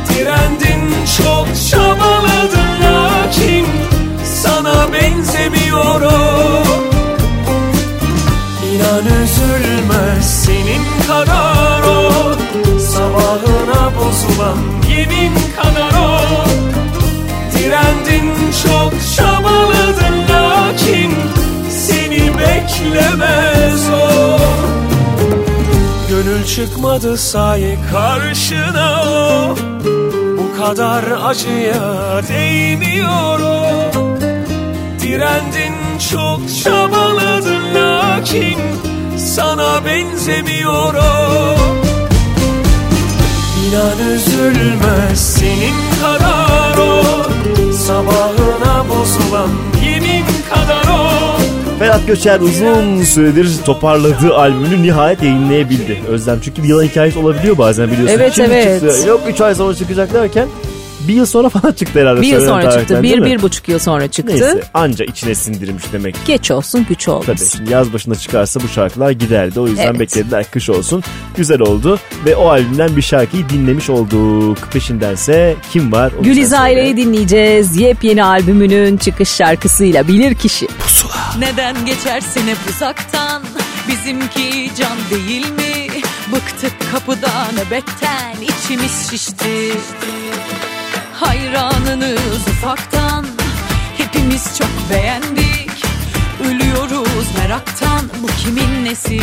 Direndin 0.10 0.94
çok 1.18 1.48
çabaladın 1.70 2.70
lakin 2.84 3.66
Sana 4.24 4.94
benzemiyor 4.94 6.02
o 6.02 6.64
İnan 8.74 9.06
üzülmez 9.06 10.44
senin 10.44 11.08
kadar 11.08 11.82
o 11.82 12.45
Sabahına 13.06 13.92
bozulan 13.98 14.58
yemin 14.90 15.34
kadar 15.56 16.00
o. 16.02 16.20
Direndin 17.58 18.32
çok 18.64 18.94
çabaladın 19.16 20.16
lakin 20.30 21.14
Seni 21.70 22.20
beklemez 22.20 23.90
o. 23.90 24.38
Gönül 26.10 26.46
çıkmadı 26.46 27.18
say 27.18 27.78
karşına 27.92 29.04
o. 29.04 29.56
Bu 30.38 30.58
kadar 30.62 31.04
acıya 31.26 32.22
değmiyor 32.30 33.40
o. 33.40 33.92
Direndin 35.02 35.76
çok 36.12 36.40
çabaladın 36.64 37.76
lakin 37.76 38.58
Sana 39.18 39.86
benzemiyor 39.86 40.94
o 40.94 41.85
İnan 43.70 44.00
üzülmez 44.16 45.20
senin 45.20 45.74
kadar 46.02 46.78
o 46.78 47.04
Sabahına 47.74 48.86
bozulan 48.90 49.50
yemin 49.86 50.24
kadar 50.50 50.94
o 50.94 51.06
Ferhat 51.80 52.08
Göçer 52.08 52.40
uzun 52.40 53.04
süredir 53.04 53.50
toparladığı 53.66 54.36
albümünü 54.36 54.84
nihayet 54.84 55.24
yayınlayabildi. 55.24 56.02
Özlem 56.10 56.40
çünkü 56.42 56.64
bir 56.64 56.68
yılan 56.68 56.84
hikayesi 56.84 57.20
olabiliyor 57.20 57.58
bazen 57.58 57.92
biliyorsun. 57.92 58.16
Evet, 58.16 58.34
Şimdi 58.34 58.52
evet. 58.54 58.82
Çıktı. 58.82 59.08
Yok 59.08 59.22
3 59.30 59.42
ay 59.42 59.56
sonra 59.56 59.76
çıkacak 59.76 60.14
derken 60.14 60.48
bir 61.08 61.14
yıl 61.14 61.26
sonra 61.26 61.50
falan 61.50 61.72
çıktı 61.74 62.00
herhalde. 62.00 62.22
Bir 62.22 62.28
yıl 62.28 62.46
sonra 62.46 62.72
çıktı. 62.72 63.04
Bir, 63.04 63.26
bir 63.26 63.42
buçuk 63.42 63.70
yıl 63.70 63.80
sonra 63.80 64.08
çıktı. 64.08 64.34
Neyse 64.34 64.64
anca 64.74 65.06
içine 65.06 65.36
sindirmiş 65.36 65.84
demek. 65.94 66.16
Geç 66.26 66.52
olsun 66.52 66.86
güç 66.90 67.08
olmasın. 67.08 67.36
Tabii 67.36 67.50
şimdi 67.50 67.72
yaz 67.72 67.94
başında 67.94 68.16
çıkarsa 68.16 68.60
bu 68.60 68.68
şarkılar 68.68 69.12
giderdi. 69.12 69.60
O 69.60 69.68
yüzden 69.68 69.86
Evet. 69.86 70.00
beklediler 70.00 70.52
kış 70.52 70.70
olsun. 70.70 71.04
Güzel 71.38 71.62
oldu 71.62 72.00
ve 72.26 72.36
o 72.36 72.50
albümden 72.50 72.96
bir 72.96 73.02
şarkıyı 73.02 73.50
dinlemiş 73.50 73.90
olduk. 73.90 74.58
Peşindense 74.74 75.56
kim 75.72 75.92
var? 75.92 76.12
Güliz. 76.22 76.54
Aile'yi 76.54 76.98
dinleyeceğiz. 76.98 77.78
Yepyeni 77.78 78.24
albümünün 78.24 78.98
çıkış 78.98 79.30
şarkısıyla 79.30 80.08
Bilir 80.08 80.36
Kişi. 80.36 80.68
Neden 81.40 81.86
geçersin 81.86 82.48
hep 82.48 82.58
uzaktan 82.70 83.42
Bizimki 83.88 84.72
can 84.78 84.98
değil 85.12 85.52
mi 85.52 86.02
Bıktık 86.32 86.74
kapıda 86.92 87.48
nöbetten 87.54 88.36
içimiz 88.42 89.10
şişti 89.10 89.72
Hayranınız 91.20 92.48
ufaktan. 92.48 93.26
Hepimiz 93.98 94.58
çok 94.58 94.90
beğendik. 94.90 95.86
Ölüyoruz 96.44 97.28
meraktan. 97.38 98.02
Bu 98.24 98.28
kimin 98.28 98.86
nesi 98.86 99.20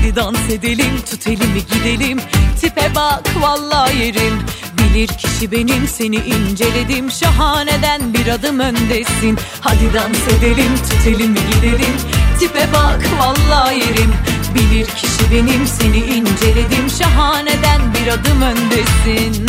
Hadi 0.00 0.16
dans 0.16 0.50
edelim 0.50 1.00
tut 1.10 1.26
elimi 1.26 1.60
gidelim. 1.72 2.20
Tipe 2.60 2.94
bak 2.94 3.36
valla 3.40 3.90
yerim. 3.90 4.38
Bilir 4.78 5.08
kişi 5.08 5.52
benim 5.52 5.88
seni 5.88 6.16
inceledim. 6.16 7.10
Şahaneden 7.10 8.14
bir 8.14 8.26
adım 8.26 8.58
öndesin. 8.60 9.38
Hadi 9.60 9.94
dans 9.94 10.38
edelim 10.38 10.76
tut 10.76 11.06
elimi 11.06 11.38
gidelim. 11.52 11.96
Tipe 12.38 12.68
bak 12.74 13.00
valla 13.20 13.72
yerim. 13.72 14.14
Bilir 14.54 14.86
kişi 14.86 15.30
benim 15.32 15.66
seni 15.66 15.98
inceledim. 15.98 16.90
Şahaneden 16.98 17.80
bir 17.94 18.12
adım 18.12 18.42
öndesin 18.42 19.46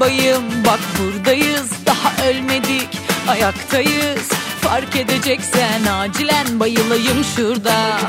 Bayım 0.00 0.64
bak 0.66 0.80
buradayız. 0.98 1.70
Daha 1.86 2.28
ölmedik 2.28 2.88
ayaktayız. 3.28 4.28
Fark 4.60 4.96
edeceksen 4.96 5.84
acilen 5.84 6.60
bayılayım 6.60 7.24
şurada. 7.36 8.00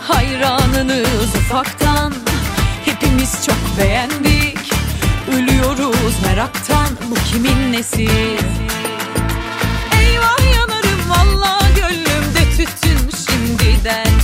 Hayranınız 0.00 1.34
ufaktan 1.36 2.12
hepimiz 2.84 3.46
çok 3.46 3.78
beğendik. 3.78 4.58
Ölüyoruz 5.32 6.14
meraktan 6.26 6.88
bu 7.10 7.14
kimin 7.32 7.72
nesi? 7.72 8.08
Eyvah 10.00 10.54
yanarım 10.54 11.10
valla 11.10 11.58
gönlümde 11.76 12.50
tütün 12.56 13.10
şimdiden 13.26 14.15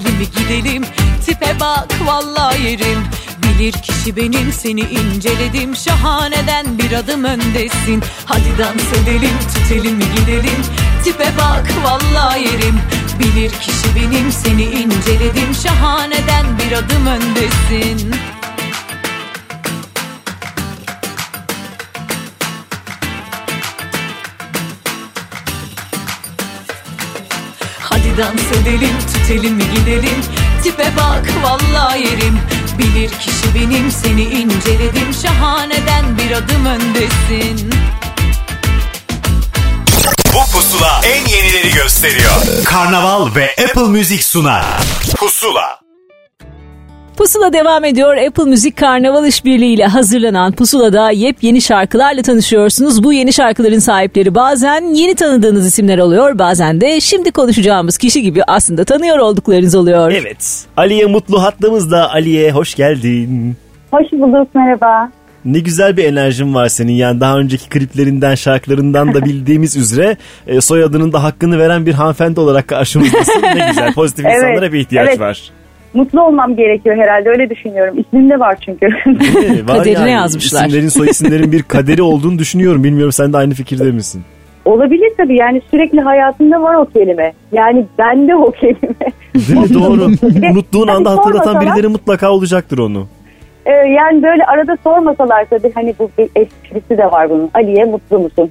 tut 0.00 0.06
elimi 0.06 0.30
gidelim? 0.30 0.84
Tipe 1.26 1.60
bak 1.60 1.88
valla 2.06 2.52
yerim. 2.54 2.98
Bilir 3.42 3.72
kişi 3.72 4.16
benim 4.16 4.52
seni 4.52 4.80
inceledim. 4.80 5.76
Şahaneden 5.76 6.78
bir 6.78 6.92
adım 6.92 7.24
öndesin. 7.24 8.02
Hadi 8.24 8.58
dans 8.58 9.02
edelim 9.02 9.38
tut 9.54 9.72
elimi 9.72 10.04
gidelim? 10.16 10.62
Tipe 11.04 11.32
bak 11.38 11.66
valla 11.84 12.36
yerim. 12.36 12.80
Bilir 13.18 13.50
kişi 13.50 13.94
benim 13.96 14.32
seni 14.32 14.64
inceledim. 14.64 15.54
Şahaneden 15.62 16.46
bir 16.58 16.72
adım 16.72 17.06
öndesin 17.06 18.14
dans 28.18 28.60
edelim 28.60 28.96
tut 29.12 29.30
elimi 29.30 29.62
gidelim 29.74 30.20
Tipe 30.62 30.92
bak 30.96 31.26
valla 31.42 31.96
yerim 31.96 32.38
Bilir 32.78 33.10
kişi 33.10 33.54
benim 33.54 33.90
seni 33.90 34.22
inceledim 34.22 35.14
Şahaneden 35.22 36.18
bir 36.18 36.30
adım 36.30 36.66
öndesin 36.66 37.70
Bu 40.34 40.52
pusula 40.52 41.00
en 41.04 41.26
yenileri 41.26 41.72
gösteriyor. 41.72 42.64
Karnaval 42.64 43.34
ve 43.34 43.54
Apple 43.64 43.88
Müzik 43.88 44.24
sunar. 44.24 44.64
Pusula. 45.16 45.87
Pusula 47.18 47.52
devam 47.52 47.84
ediyor. 47.84 48.16
Apple 48.16 48.44
Müzik 48.44 48.76
Karnaval 48.76 49.26
İşbirliği 49.26 49.74
ile 49.74 49.86
hazırlanan 49.86 50.52
Pusula'da 50.52 51.10
yepyeni 51.10 51.60
şarkılarla 51.60 52.22
tanışıyorsunuz. 52.22 53.04
Bu 53.04 53.12
yeni 53.12 53.32
şarkıların 53.32 53.78
sahipleri 53.78 54.34
bazen 54.34 54.94
yeni 54.94 55.14
tanıdığınız 55.14 55.66
isimler 55.66 55.98
oluyor. 55.98 56.38
Bazen 56.38 56.80
de 56.80 57.00
şimdi 57.00 57.30
konuşacağımız 57.30 57.98
kişi 57.98 58.22
gibi 58.22 58.42
aslında 58.48 58.84
tanıyor 58.84 59.18
olduklarınız 59.18 59.74
oluyor. 59.74 60.10
Evet. 60.10 60.66
Aliye 60.76 61.06
Mutlu 61.06 61.42
hattımızda. 61.42 62.10
Aliye 62.10 62.52
hoş 62.52 62.74
geldin. 62.74 63.56
Hoş 63.90 64.12
bulduk 64.12 64.54
merhaba. 64.54 65.10
Ne 65.44 65.58
güzel 65.58 65.96
bir 65.96 66.04
enerjin 66.04 66.54
var 66.54 66.68
senin 66.68 66.92
yani 66.92 67.20
daha 67.20 67.38
önceki 67.38 67.68
kliplerinden 67.68 68.34
şarkılarından 68.34 69.14
da 69.14 69.24
bildiğimiz 69.24 69.76
üzere 69.76 70.16
e, 70.46 70.60
soyadının 70.60 71.12
da 71.12 71.22
hakkını 71.22 71.58
veren 71.58 71.86
bir 71.86 71.94
hanımefendi 71.94 72.40
olarak 72.40 72.68
karşımızdasın. 72.68 73.42
Ne 73.42 73.68
güzel 73.68 73.94
pozitif 73.94 74.24
Evet, 74.28 74.36
insanlara 74.36 74.72
bir 74.72 74.80
ihtiyaç 74.80 75.08
evet. 75.08 75.20
var. 75.20 75.57
Mutlu 75.94 76.22
olmam 76.22 76.56
gerekiyor 76.56 76.96
herhalde 76.96 77.28
öyle 77.28 77.50
düşünüyorum. 77.50 77.94
İsmimde 77.98 78.38
var 78.40 78.56
çünkü. 78.64 78.88
Kaderine 79.66 79.98
yani. 79.98 80.10
yazmışlar. 80.10 80.66
İsimlerin 80.66 80.88
soy 80.88 81.08
isimlerin 81.10 81.52
bir 81.52 81.62
kaderi 81.62 82.02
olduğunu 82.02 82.38
düşünüyorum. 82.38 82.84
Bilmiyorum 82.84 83.12
sen 83.12 83.32
de 83.32 83.36
aynı 83.36 83.54
fikirde 83.54 83.90
misin? 83.90 84.22
Olabilir 84.64 85.12
tabii 85.16 85.36
yani 85.36 85.62
sürekli 85.70 86.00
hayatımda 86.00 86.62
var 86.62 86.74
o 86.74 86.84
kelime. 86.86 87.32
Yani 87.52 87.86
bende 87.98 88.36
o 88.36 88.50
kelime. 88.50 88.78
Değil 89.34 89.58
mi? 89.58 89.74
Doğru. 89.74 90.04
Unuttuğun 90.52 90.88
anda 90.88 91.10
Hani 91.10 91.16
hatırlatan 91.16 91.52
sormasalar- 91.52 91.72
birileri 91.76 91.88
mutlaka 91.88 92.30
olacaktır 92.30 92.78
onu. 92.78 93.06
Ee, 93.66 93.70
yani 93.70 94.22
böyle 94.22 94.44
arada 94.44 94.76
sormasalar 94.84 95.44
tabii 95.50 95.72
hani 95.74 95.94
bu 95.98 96.10
bir 96.18 96.24
esprisi 96.36 96.98
de 96.98 97.04
var 97.04 97.30
bunun. 97.30 97.50
Aliye 97.54 97.84
mutlu 97.84 98.18
musun? 98.18 98.50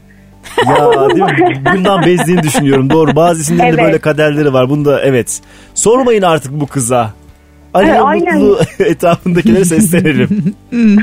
Ya 0.68 0.76
değil 1.10 1.24
mi? 1.24 1.62
Bundan 1.76 2.06
bezdiğini 2.06 2.44
düşünüyorum. 2.44 2.90
Doğru. 2.90 3.16
Bazı 3.16 3.42
isimlerin 3.42 3.68
de 3.70 3.74
Evet. 3.76 3.86
böyle 3.86 3.98
kaderleri 4.00 4.54
var. 4.54 4.70
Bunda 4.70 5.02
evet. 5.02 5.42
Sormayın 5.74 6.22
artık 6.22 6.52
bu 6.52 6.68
kıza. 6.68 7.10
Ali 7.74 8.02
aynen. 8.02 8.38
Mutlu 8.42 8.86
etrafındakileri 8.86 9.66
seslenelim. 9.66 10.56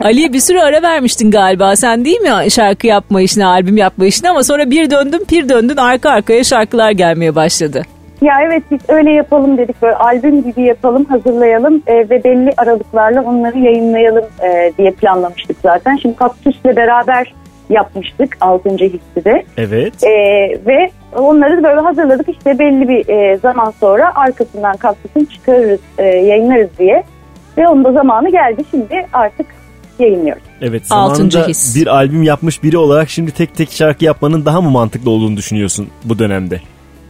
Ali'ye 0.00 0.32
bir 0.32 0.40
süre 0.40 0.62
ara 0.62 0.82
vermiştin 0.82 1.30
galiba 1.30 1.76
sen 1.76 2.04
değil 2.04 2.20
mi 2.20 2.50
şarkı 2.50 2.86
yapma 2.86 3.20
işine, 3.20 3.46
albüm 3.46 3.76
yapma 3.76 4.06
işine 4.06 4.30
ama 4.30 4.42
sonra 4.42 4.70
bir 4.70 4.90
döndün 4.90 5.24
pir 5.24 5.48
döndün 5.48 5.76
arka 5.76 6.10
arkaya 6.10 6.44
şarkılar 6.44 6.90
gelmeye 6.90 7.34
başladı. 7.34 7.82
Ya 8.22 8.34
evet 8.46 8.62
biz 8.70 8.80
öyle 8.88 9.10
yapalım 9.10 9.58
dedik 9.58 9.82
böyle 9.82 9.94
albüm 9.94 10.42
gibi 10.42 10.62
yapalım 10.62 11.04
hazırlayalım 11.04 11.82
e, 11.86 11.94
ve 11.94 12.24
belli 12.24 12.50
aralıklarla 12.56 13.22
onları 13.22 13.58
yayınlayalım 13.58 14.24
e, 14.42 14.72
diye 14.78 14.90
planlamıştık 14.90 15.56
zaten. 15.62 15.96
Şimdi 15.96 16.16
Kaktüs'le 16.16 16.64
beraber 16.64 17.34
yapmıştık 17.70 18.36
6. 18.40 18.68
hissi 18.70 19.24
de. 19.24 19.44
Evet. 19.56 20.04
E, 20.04 20.10
ve 20.66 20.90
onları 21.16 21.62
böyle 21.62 21.80
hazırladık 21.80 22.28
işte 22.28 22.58
belli 22.58 22.88
bir 22.88 23.08
e, 23.08 23.36
zaman 23.36 23.72
sonra 23.80 24.12
arkasından 24.14 24.76
Kaktüs'ün 24.76 25.24
çıkarırız 25.24 25.80
e, 25.98 26.04
yayınlarız 26.04 26.70
diye. 26.78 27.02
Ve 27.58 27.68
onun 27.68 27.84
da 27.84 27.92
zamanı 27.92 28.30
geldi 28.30 28.64
şimdi 28.70 29.06
artık 29.12 29.46
yayınlıyoruz. 29.98 30.42
Evet 30.60 30.86
zamanında 30.86 31.48
his. 31.48 31.76
bir 31.76 31.86
albüm 31.86 32.22
yapmış 32.22 32.62
biri 32.62 32.78
olarak 32.78 33.10
şimdi 33.10 33.30
tek 33.30 33.54
tek 33.54 33.72
şarkı 33.72 34.04
yapmanın 34.04 34.44
daha 34.44 34.60
mı 34.60 34.70
mantıklı 34.70 35.10
olduğunu 35.10 35.36
düşünüyorsun 35.36 35.88
bu 36.04 36.18
dönemde? 36.18 36.60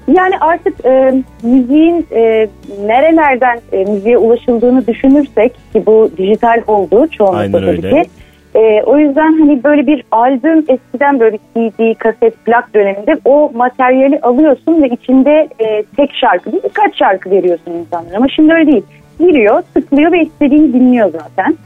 Yani 0.09 0.39
artık 0.41 0.85
e, 0.85 1.23
müziğin 1.43 2.07
e, 2.13 2.49
nerelerden 2.87 3.61
e, 3.73 3.85
müziğe 3.85 4.19
ulaşıldığını 4.19 4.87
düşünürsek 4.87 5.55
ki 5.73 5.87
bu 5.87 6.11
dijital 6.19 6.63
oldu 6.67 7.09
çoğunlukla 7.11 7.39
Aynen 7.39 7.53
tabii 7.53 7.67
öyle. 7.67 8.03
ki. 8.03 8.11
E, 8.55 8.83
o 8.87 8.99
yüzden 8.99 9.39
hani 9.39 9.65
böyle 9.65 9.87
bir 9.87 10.05
albüm 10.11 10.65
eskiden 10.69 11.21
böyle 11.21 11.39
bir 11.57 11.71
CD, 11.71 11.99
kaset, 11.99 12.45
plak 12.45 12.75
döneminde 12.75 13.19
o 13.25 13.53
materyali 13.55 14.21
alıyorsun 14.21 14.83
ve 14.83 14.89
içinde 14.89 15.49
e, 15.59 15.83
tek 15.97 16.11
şarkı 16.15 16.53
değil 16.53 16.63
birkaç 16.65 16.99
şarkı 16.99 17.31
veriyorsun 17.31 17.73
insanlara. 17.73 18.17
Ama 18.17 18.27
şimdi 18.29 18.53
öyle 18.53 18.73
değil. 18.73 18.83
Giriyor, 19.19 19.63
tıklıyor 19.75 20.13
ve 20.13 20.23
istediğini 20.23 20.73
dinliyor 20.73 21.13
zaten. 21.13 21.57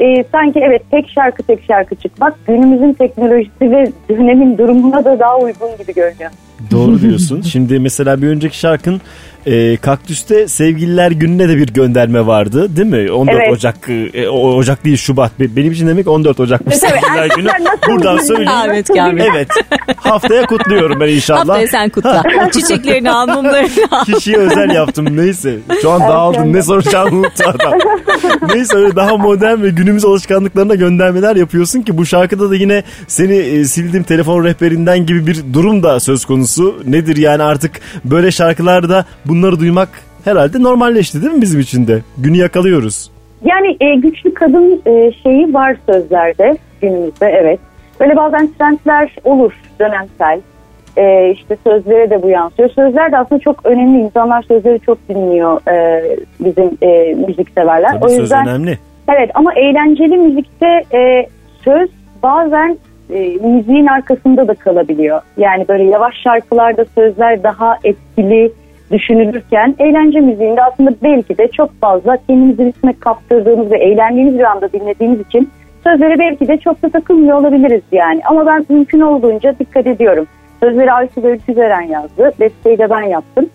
E, 0.00 0.24
sanki 0.32 0.60
evet 0.60 0.82
tek 0.90 1.10
şarkı 1.10 1.42
tek 1.42 1.64
şarkı 1.64 1.94
çıkmak 1.94 2.46
günümüzün 2.46 2.92
teknolojisi 2.92 3.70
ve 3.70 3.92
dönemin 4.08 4.58
durumuna 4.58 5.04
da 5.04 5.18
daha 5.18 5.38
uygun 5.38 5.70
gibi 5.78 5.94
görünüyor. 5.94 6.30
Doğru 6.70 7.00
diyorsun. 7.00 7.40
Şimdi 7.52 7.78
mesela 7.78 8.22
bir 8.22 8.28
önceki 8.28 8.58
şarkın 8.58 9.00
e, 9.46 9.76
Kaktüs'te 9.76 10.48
Sevgililer 10.48 11.10
Günü'ne 11.10 11.48
de 11.48 11.56
bir 11.56 11.66
gönderme 11.72 12.26
vardı 12.26 12.76
değil 12.76 12.88
mi? 12.88 13.12
14 13.12 13.36
Evet. 13.36 13.52
Ocak, 13.52 13.76
e, 14.14 14.28
o- 14.28 14.54
Ocak 14.54 14.84
değil 14.84 14.96
Şubat. 14.96 15.40
Be- 15.40 15.56
Benim 15.56 15.72
için 15.72 15.86
demek 15.86 16.08
14 16.08 16.40
Ocak'mış 16.40 16.74
Evet, 16.82 16.92
Sevgililer 17.02 17.36
Günü. 17.36 17.48
Buradan 17.88 18.18
söyleyeyim. 18.18 18.50
Ahmet 18.50 18.88
Kamil. 18.88 19.20
Evet. 19.32 19.48
Haftaya 19.96 20.46
kutluyorum 20.46 21.00
ben 21.00 21.08
inşallah. 21.08 21.38
Haftaya 21.48 21.66
sen 21.66 21.88
kutla. 21.88 22.22
Çiçeklerini 22.52 23.10
al, 23.10 23.26
mumlarını 23.28 23.68
al. 23.90 24.04
Kişiye 24.04 24.36
özel 24.36 24.70
yaptım 24.70 25.16
neyse. 25.16 25.58
Şu 25.82 25.90
an 25.90 26.00
dağıldım 26.00 26.52
ne 26.52 26.62
soracağımı 26.62 27.18
unuttu 27.18 27.44
adam. 27.46 27.72
neyse 28.54 28.76
öyle 28.76 28.96
daha 28.96 29.16
modern 29.16 29.62
ve 29.62 29.70
günümüz 29.70 30.04
alışkanlıklarına 30.04 30.74
göndermeler 30.74 31.36
yapıyorsun 31.36 31.82
ki 31.82 31.98
bu 31.98 32.06
şarkıda 32.06 32.50
da 32.50 32.54
yine 32.54 32.82
seni 33.06 33.34
e, 33.36 33.64
sildim 33.64 34.02
telefon 34.02 34.44
rehberinden 34.44 35.06
gibi 35.06 35.26
bir 35.26 35.40
durum 35.52 35.82
da 35.82 36.00
söz 36.00 36.24
konusu. 36.24 36.82
Nedir 36.86 37.16
yani 37.16 37.42
artık 37.42 37.70
böyle 38.04 38.30
şarkılarda 38.30 39.04
bunları 39.32 39.60
duymak 39.60 39.88
herhalde 40.24 40.62
normalleşti 40.62 41.22
değil 41.22 41.32
mi 41.32 41.42
bizim 41.42 41.60
için 41.60 41.86
de? 41.86 42.00
Günü 42.18 42.36
yakalıyoruz. 42.36 43.10
Yani 43.44 43.76
e, 43.80 43.94
güçlü 43.94 44.34
kadın 44.34 44.82
e, 44.86 45.12
şeyi 45.12 45.54
var 45.54 45.76
sözlerde 45.86 46.56
günümüzde 46.80 47.26
evet. 47.26 47.60
Böyle 48.00 48.16
bazen 48.16 48.50
trendler 48.58 49.16
olur 49.24 49.52
dönemsel. 49.80 50.40
E, 50.96 51.30
işte 51.30 51.56
sözlere 51.64 52.10
de 52.10 52.22
bu 52.22 52.28
yansıyor. 52.28 52.68
Sözler 52.68 53.12
de 53.12 53.18
aslında 53.18 53.40
çok 53.40 53.66
önemli. 53.66 53.98
İnsanlar 53.98 54.42
sözleri 54.42 54.80
çok 54.80 55.08
dinliyor 55.08 55.60
e, 55.68 56.02
bizim 56.40 56.70
e, 56.82 57.14
müzikseverler. 57.14 57.90
Tabii 57.90 58.04
o 58.04 58.08
söz 58.08 58.18
yüzden 58.18 58.48
önemli. 58.48 58.78
evet 59.16 59.30
ama 59.34 59.54
eğlenceli 59.54 60.16
müzikte 60.16 60.84
e, 60.94 61.26
söz 61.64 61.90
bazen 62.22 62.78
e, 63.10 63.18
müziğin 63.46 63.86
arkasında 63.86 64.48
da 64.48 64.54
kalabiliyor. 64.54 65.20
Yani 65.36 65.68
böyle 65.68 65.84
yavaş 65.84 66.14
şarkılarda 66.24 66.84
sözler 66.94 67.42
daha 67.42 67.78
etkili 67.84 68.52
düşünülürken 68.92 69.76
eğlence 69.78 70.20
müziğinde 70.20 70.62
aslında 70.62 70.90
belki 71.02 71.38
de 71.38 71.48
çok 71.48 71.80
fazla 71.80 72.16
kendimizi 72.26 72.64
ritme 72.64 72.92
kaptırdığımız 73.00 73.70
ve 73.70 73.78
eğlendiğimiz 73.78 74.38
bir 74.38 74.44
anda 74.44 74.72
dinlediğimiz 74.72 75.20
için 75.20 75.50
sözlere 75.84 76.18
belki 76.18 76.48
de 76.48 76.56
çok 76.56 76.82
da 76.82 76.88
takılmıyor 76.88 77.38
olabiliriz 77.38 77.82
yani. 77.92 78.20
Ama 78.24 78.46
ben 78.46 78.66
mümkün 78.68 79.00
olduğunca 79.00 79.54
dikkat 79.58 79.86
ediyorum. 79.86 80.26
Sözleri 80.62 80.92
Aysu 80.92 81.26
Öykü 81.26 81.54
Zeren 81.54 81.82
yazdı. 81.82 82.32
Besteyi 82.40 82.78
de 82.78 82.90
ben 82.90 83.02
yaptım. 83.02 83.46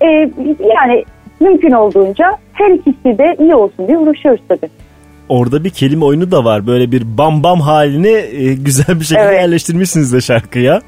E, 0.00 0.06
yani 0.76 1.04
mümkün 1.40 1.70
olduğunca 1.70 2.24
her 2.52 2.70
ikisi 2.70 3.18
de 3.18 3.36
iyi 3.38 3.54
olsun 3.54 3.88
diye 3.88 3.98
uğraşıyoruz 3.98 4.40
tabii. 4.48 4.70
Orada 5.28 5.64
bir 5.64 5.70
kelime 5.70 6.04
oyunu 6.04 6.30
da 6.30 6.44
var. 6.44 6.66
Böyle 6.66 6.92
bir 6.92 7.02
bam 7.18 7.42
bam 7.42 7.60
halini 7.60 8.08
e, 8.08 8.54
güzel 8.54 9.00
bir 9.00 9.04
şekilde 9.04 9.20
Evet. 9.20 9.40
yerleştirmişsiniz 9.40 10.12
de 10.12 10.20
şarkıya. 10.20 10.80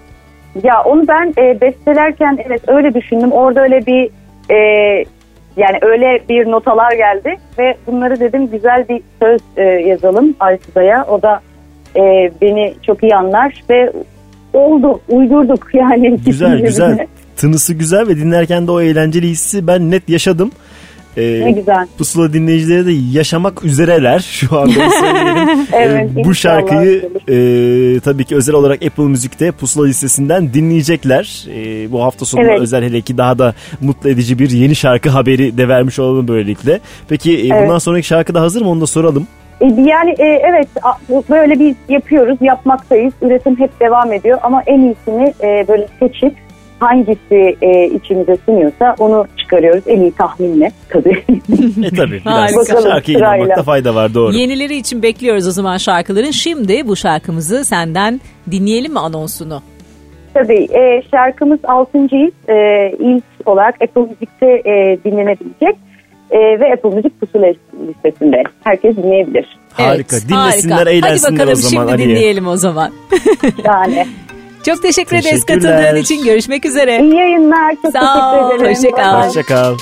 Ya 0.63 0.83
onu 0.85 1.09
ben 1.09 1.35
e, 1.39 1.61
bestelerken 1.61 2.39
evet 2.47 2.69
öyle 2.69 2.95
düşündüm. 2.95 3.33
Orada 3.33 3.61
öyle 3.63 3.87
bir 3.87 4.11
e, 4.55 4.59
yani 5.57 5.79
öyle 5.83 6.23
bir 6.29 6.51
notalar 6.51 6.93
geldi 6.93 7.37
ve 7.59 7.77
bunları 7.87 8.21
dedim 8.21 8.51
güzel 8.51 8.89
bir 8.89 9.01
söz 9.21 9.41
e, 9.57 9.63
yazalım 9.63 10.35
Aysu'ya. 10.41 11.05
O 11.05 11.23
da 11.23 11.41
e, 11.97 12.33
beni 12.43 12.75
çok 12.87 13.03
iyi 13.03 13.17
anlar 13.17 13.63
ve 13.71 13.93
oldu 14.53 15.01
uydurduk 15.09 15.69
yani. 15.75 16.17
Güzel 16.27 16.61
güzel. 16.61 17.07
Tınısı 17.37 17.75
güzel 17.75 18.09
ve 18.09 18.17
dinlerken 18.17 18.67
de 18.67 18.71
o 18.71 18.81
eğlenceli 18.81 19.29
hissi 19.29 19.67
ben 19.67 19.91
net 19.91 20.09
yaşadım. 20.09 20.51
Ee, 21.17 21.41
Ne 21.45 21.51
güzel. 21.51 21.87
Pusula 21.99 22.33
dinleyicileri 22.33 22.87
de 22.87 22.93
yaşamak 23.19 23.65
üzereler 23.65 24.19
şu 24.19 24.59
anda 24.61 24.91
söyleyelim. 24.91 25.67
Evet, 25.73 26.11
Ee, 26.17 26.25
bu 26.25 26.35
şarkıyı 26.35 27.11
e, 27.29 27.37
tabii 28.01 28.25
ki 28.25 28.37
özel 28.37 28.55
olarak 28.55 28.85
Apple 28.85 29.05
Müzik'te 29.05 29.51
Pusula 29.53 29.87
listesinden 29.87 30.55
dinleyecekler. 30.55 31.47
E, 31.55 31.93
bu 31.93 32.03
hafta 32.03 32.25
sonu 32.25 32.43
Evet. 32.43 32.61
özel 32.61 32.85
hele 32.85 33.01
ki 33.01 33.19
daha 33.19 33.39
da 33.39 33.55
mutlu 33.81 34.11
edici 34.11 34.39
bir 34.39 34.51
yeni 34.51 34.75
şarkı 34.77 35.09
haberi 35.11 35.59
de 35.59 35.69
vermiş 35.69 35.99
olalım 35.99 36.29
böylelikle. 36.29 36.81
Peki 37.09 37.37
e, 37.39 37.47
Evet. 37.49 37.63
bundan 37.65 37.79
sonraki 37.79 38.07
şarkı 38.07 38.35
da 38.35 38.41
hazır 38.41 38.63
mı 38.63 38.69
onu 38.71 38.81
da 38.81 38.87
soralım. 38.87 39.27
E, 39.61 39.65
Yani 39.67 40.11
e, 40.19 40.25
evet 40.51 40.69
böyle 41.31 41.59
bir 41.61 41.75
yapıyoruz, 41.89 42.39
yapmaktayız. 42.41 43.13
Üretim 43.23 43.59
hep 43.59 43.81
devam 43.81 44.13
ediyor 44.13 44.39
ama 44.43 44.63
en 44.67 44.81
iyisini 44.81 45.35
e, 45.43 45.65
böyle 45.69 45.87
seçip 46.01 46.35
hangisi 46.83 47.57
e, 47.63 47.87
içimize 47.87 48.37
sunuyorsa 48.47 48.95
onu 48.99 49.27
çıkarıyoruz 49.39 49.83
en 49.87 50.01
iyi 50.01 50.13
tahminle 50.13 50.73
tabii. 50.89 51.25
E 51.87 51.91
tabii 51.97 52.21
biraz 52.21 52.25
Harika. 52.25 52.61
Bakalım, 52.61 52.83
şarkıya 52.91 53.19
sırayla. 53.19 53.37
inanmakta 53.37 53.63
fayda 53.63 53.95
var 53.95 54.15
doğru. 54.15 54.33
Yenileri 54.35 54.77
için 54.77 55.03
bekliyoruz 55.03 55.49
o 55.49 55.51
zaman 55.51 55.77
şarkıların. 55.77 56.31
Şimdi 56.31 56.89
bu 56.89 56.97
şarkımızı 56.97 57.65
senden 57.65 58.21
dinleyelim 58.51 58.93
mi 58.93 58.99
anonsunu? 58.99 59.63
tabii 60.35 60.69
e, 60.73 61.03
şarkımız 61.11 61.59
6. 61.65 61.99
his 61.99 62.33
e, 62.49 62.89
ilk 62.99 63.25
olarak 63.47 63.75
Apple 63.83 64.01
Müzik'te 64.01 64.47
e, 64.47 64.99
dinlenebilecek 65.05 65.77
e, 66.31 66.39
ve 66.61 66.73
Apple 66.73 66.91
Müzik 66.91 67.21
pusula 67.21 67.47
listesinde. 67.89 68.43
Herkes 68.65 68.97
dinleyebilir. 68.97 69.47
Harika. 69.73 70.17
Evet, 70.17 70.29
Dinlesinler, 70.29 70.77
harika. 70.77 70.91
eğlensinler 70.91 71.31
Hadi 71.31 71.51
bakalım 71.51 71.53
o 71.53 71.55
zaman 71.55 71.83
şimdi 71.87 71.93
Aliye. 71.93 72.09
dinleyelim 72.09 72.47
o 72.47 72.57
zaman. 72.57 72.91
Yani 73.65 74.07
Çok 74.67 74.83
teşekkür 74.83 75.17
ederiz 75.17 75.45
katıldığın 75.45 75.97
için. 75.97 76.25
Görüşmek 76.25 76.65
üzere. 76.67 77.01
iyi 77.03 77.15
yayınlar. 77.15 77.75
Çok 77.83 77.93
Sağ 77.93 78.45
ol, 78.45 78.51
teşekkür 78.51 78.65
ederim. 78.65 78.77
hoşça 78.77 78.91
kal. 78.91 79.23
Hoşçakal. 79.27 79.77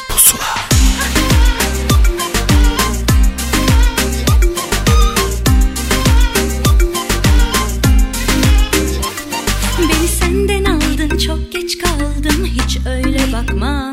Beni 9.78 10.08
senden 10.08 10.64
aldın 10.64 11.18
çok 11.18 11.52
geç 11.52 11.78
kaldım 11.78 12.44
hiç 12.44 12.78
öyle 12.86 13.18
bakma 13.32 13.90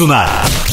sunar. 0.00 0.69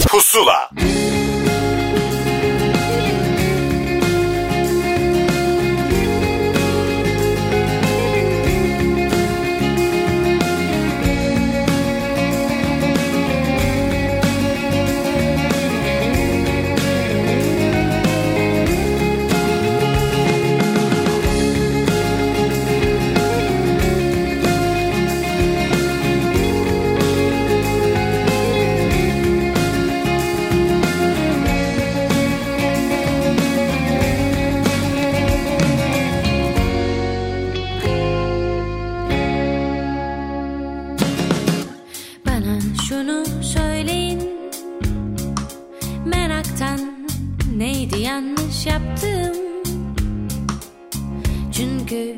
Çünkü 51.58 52.18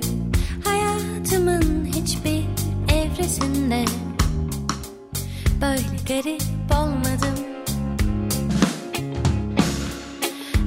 hayatımın 0.63 1.85
hiçbir 1.85 2.43
evresinde 2.93 3.85
böyle 5.61 5.81
garip 6.07 6.43
olmadım. 6.71 7.39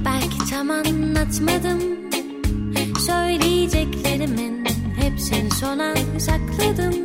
Belki 0.05 0.49
tam 0.49 0.69
anlatmadım 0.71 1.79
söyleyeceklerimin 2.99 4.65
hepsini 5.01 5.51
sona 5.51 5.95
sakladım. 6.19 7.02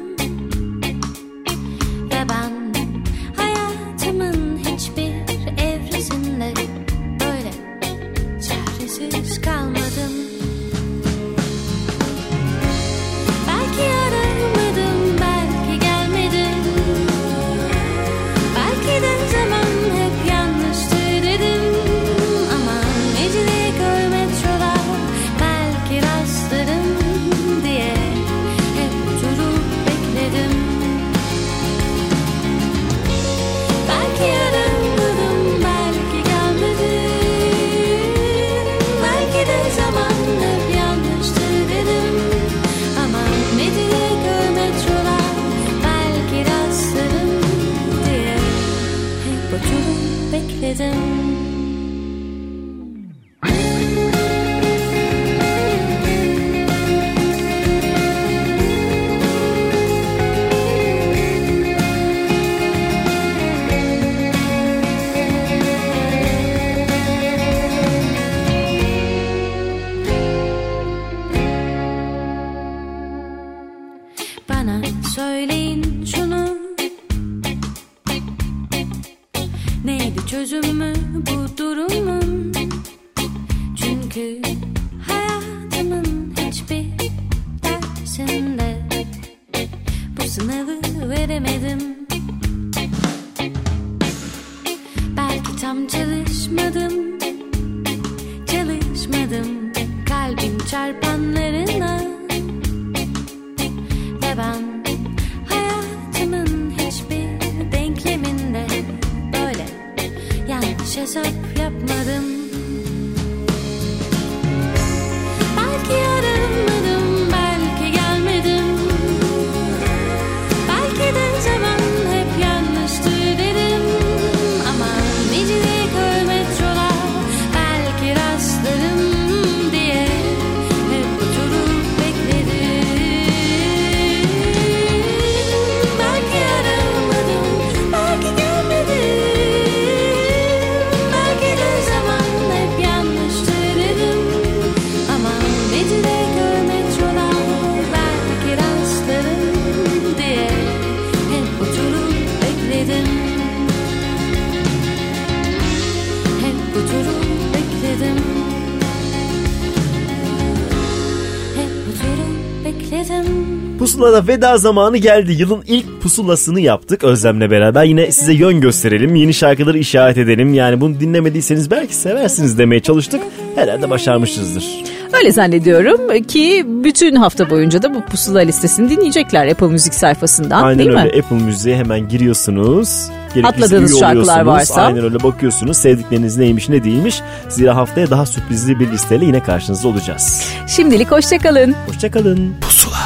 Pusula'da 163.99 164.27
veda 164.27 164.59
zamanı 164.59 164.97
geldi. 164.97 165.33
Yılın 165.33 165.63
ilk 165.67 166.03
pusulasını 166.03 166.61
yaptık 166.61 167.05
Özlem'le 167.05 167.51
beraber. 167.51 167.85
Yine 167.85 168.13
size 168.13 168.33
yön 168.33 168.61
gösterelim, 168.61 169.15
yeni 169.15 169.35
şarkıları 169.35 169.79
işaret 169.79 170.19
edelim. 170.19 170.55
Yani 170.55 170.81
bunu 170.81 171.01
dinlemediyseniz 171.01 171.71
belki 171.71 171.95
seversiniz 171.95 172.59
demeye 172.59 172.81
çalıştık. 172.81 173.21
Herhalde 173.55 173.91
başarmışızdır. 173.91 174.65
Öyle 175.13 175.33
zannediyorum 175.33 176.23
ki 176.23 176.67
bütün 176.85 177.17
hafta 177.17 177.51
boyunca 177.51 177.83
da 177.83 177.95
bu 177.95 178.05
pusula 178.05 178.39
listesini 178.41 178.91
dinleyecekler 178.91 179.47
Apple 179.47 179.67
Müzik 179.67 179.95
sayfasından 179.95 180.63
Aynen 180.63 180.79
değil 180.79 180.91
öyle. 180.91 181.03
mi? 181.05 181.23
Apple 181.23 181.37
Müziğe 181.37 181.77
hemen 181.77 182.09
giriyorsunuz. 182.09 183.09
Atladığınız 183.45 184.01
şarkılar 184.01 184.41
varsa. 184.41 184.83
Aynen 184.83 185.05
öyle 185.05 185.23
bakıyorsunuz. 185.23 185.77
Sevdikleriniz 185.77 186.37
neymiş 186.37 186.69
ne 186.69 186.85
değilmiş. 186.85 187.21
Zira 187.49 187.77
haftaya 187.77 188.11
daha 188.11 188.27
sürprizli 188.27 188.81
bir 188.81 188.91
listeyle 188.93 189.25
yine 189.25 189.43
karşınızda 189.43 189.89
olacağız. 189.89 190.43
Şimdilik 190.67 191.11
hoşçakalın. 191.11 191.75
Hoşçakalın. 191.87 192.55
Ateş 192.63 192.98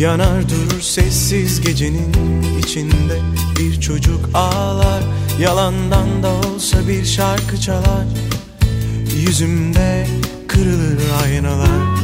yanar 0.00 0.48
durur 0.48 0.80
sessiz 0.80 1.60
gecenin 1.60 2.12
içinde. 2.58 3.18
Bir 3.58 3.80
çocuk 3.80 4.20
ağlar 4.34 5.02
yalandan 5.40 6.22
da 6.22 6.28
olsa 6.28 6.88
bir 6.88 7.04
şarkı 7.04 7.60
çalar. 7.60 8.06
Yüzümde 9.26 10.06
kırılır 10.48 11.00
aynalar. 11.24 12.00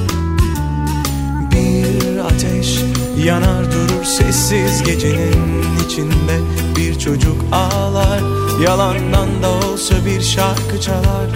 Bir 1.53 2.19
ateş 2.19 2.79
yanar 3.25 3.73
durur 3.73 4.05
sessiz 4.05 4.83
gecenin 4.83 5.63
içinde. 5.87 6.41
Bir 6.77 6.99
çocuk 6.99 7.45
ağlar 7.53 8.21
yalandan 8.65 9.43
da 9.43 9.51
olsa 9.51 9.95
bir 10.07 10.21
şarkı 10.21 10.81
çalar. 10.81 11.29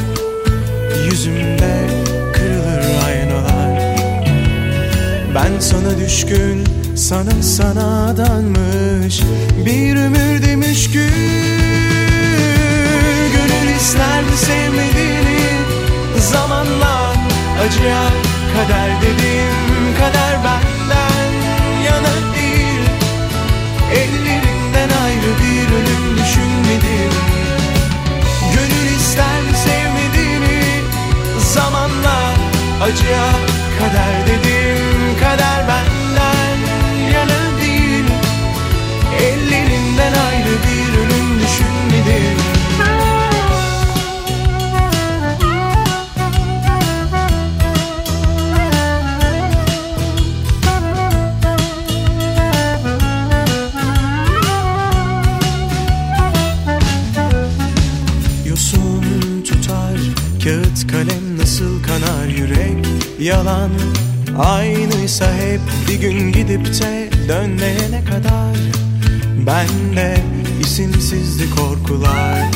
Yüzümde 1.10 1.99
ben 5.34 5.60
sana 5.60 5.98
düşkün, 5.98 6.64
sana 6.96 7.42
sana 7.42 8.06
adanmış 8.06 9.20
Bir 9.66 9.96
ömür 9.96 10.42
demiş 10.42 10.90
gün 10.90 11.10
Gönül 13.32 13.76
isterdi 13.76 14.36
sevmediğini? 14.36 15.40
Zamanla 16.18 17.14
acıya 17.66 18.02
kader 18.54 18.90
dedim 19.02 19.94
Kader 19.98 20.36
benden 20.44 21.32
yana 21.84 22.34
değil. 22.34 22.82
Ellerinden 23.92 24.90
ayrı 25.04 25.32
bir 25.42 25.74
ölüm 25.74 26.18
düşünmedim. 26.18 27.12
Gönül 28.54 28.96
isterdi 28.96 29.56
sevmediğini? 29.64 30.62
Zamanla 31.54 32.34
acıya 32.82 33.30
kader 33.78 34.26
dedim 34.26 34.79
Kader 35.20 35.68
benden 35.68 36.58
yana 37.12 37.60
değil. 37.60 38.04
Ellerinden 39.22 40.12
ayrı 40.12 40.56
bir 40.64 40.98
ölüm 40.98 41.40
düşünmedim 41.40 42.40
Yosun 58.48 59.04
tutar 59.44 59.98
kağıt 60.44 60.86
kalem 60.92 61.38
nasıl 61.38 61.82
kanar 61.82 62.26
yürek? 62.28 62.86
Yalan 63.20 63.70
aynıysa 64.40 65.24
hep 65.34 65.60
bir 65.88 66.00
gün 66.00 66.32
gidip 66.32 66.66
de 66.66 67.10
dönmeyene 67.28 68.04
kadar 68.04 68.56
Bende 69.46 70.16
isimsizdi 70.60 71.50
korkular. 71.50 72.46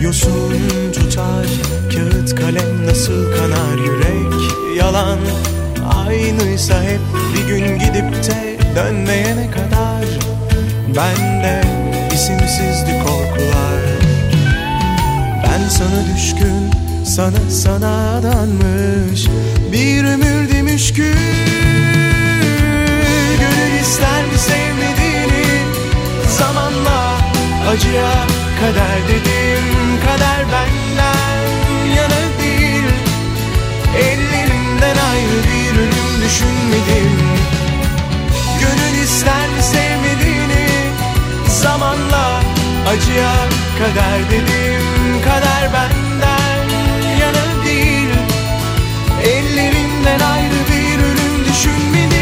Yosun 0.00 0.52
tutar 0.94 1.46
kağıt 1.94 2.34
kalem 2.34 2.86
nasıl 2.86 3.32
kanar 3.36 3.78
yürek? 3.78 4.52
Yalan 4.76 5.18
aynıysa 6.06 6.82
hep 6.82 7.00
bir 7.34 7.48
gün 7.48 7.78
gidip 7.78 8.28
de 8.28 8.58
dönmeyene 8.76 9.50
kadar 9.50 10.04
Bende 10.96 11.62
isimsizdi 12.14 13.02
korkular. 13.06 13.80
Ben 15.44 15.68
sana 15.68 16.16
düşkün, 16.16 16.70
sana 17.04 17.50
sana 17.50 18.16
adanmış 18.18 19.26
Bir 19.72 20.04
ömür 20.04 20.50
demiş 20.52 20.92
gün 20.92 21.14
Gönül 23.40 23.80
ister 23.80 24.24
mi 24.24 24.38
sevmediğini? 24.38 25.44
Zamanla 26.38 27.16
acıya 27.70 28.12
kader 28.60 28.98
dedim 29.08 29.64
Kader 30.06 30.44
benden 30.52 31.48
yana 31.96 32.22
değil. 32.42 32.84
Ellerinden 33.98 34.96
ayrı 35.12 35.38
bir 35.48 35.80
ölüm 35.80 36.22
düşünmedim. 36.24 37.18
Gönül 38.60 39.02
ister 39.04 39.48
mi 39.48 39.62
sevmediğini? 39.62 40.66
Zamanla 41.48 42.40
acıya 42.88 43.34
kader 43.78 44.30
dedim 44.30 44.82
Kader 45.24 45.72
benden 45.72 46.03
Ellerinden 49.54 50.20
ayrı 50.20 50.54
bir 50.70 51.04
ölüm 51.04 51.44
düşünmedim 51.44 52.14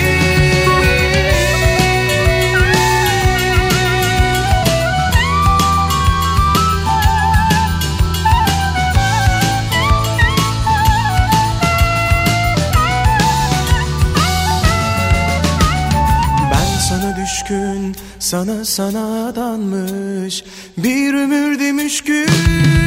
Ben 16.50 16.78
sana 16.88 17.16
düşkün, 17.16 17.96
sana 18.18 18.64
sana 18.64 19.26
adanmış 19.28 20.44
Bir 20.78 21.14
ömür 21.14 21.60
demiş 21.60 22.00
gün 22.00 22.81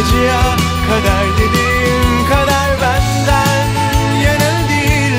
acıya 0.00 0.40
kader 0.88 1.26
dedim 1.38 2.28
Kader 2.28 2.70
benden 2.80 3.68
yana 4.24 4.68
değil 4.68 5.14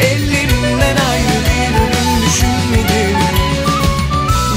Ellerinden 0.00 0.96
ayrı 1.10 1.38
bir 1.48 1.74
ölüm 1.80 2.22
düşünmedim. 2.26 3.18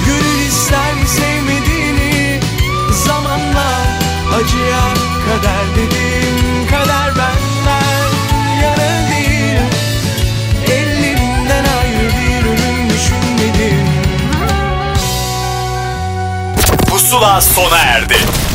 Gönül 0.05 0.47
ister 0.47 1.05
sevmediğini 1.05 2.39
Zamanla 2.91 3.69
acıya 4.35 4.83
kader 5.25 5.75
dedim 5.75 6.67
Kader 6.71 7.11
benden 7.15 8.09
yana 8.61 9.09
değil 9.11 9.61
ayrı 11.81 12.09
bir 12.09 12.45
ölüm 12.49 12.89
düşünmedim. 12.89 13.87
Pusula 16.89 17.41
sona 17.41 17.77
erdi. 17.77 18.17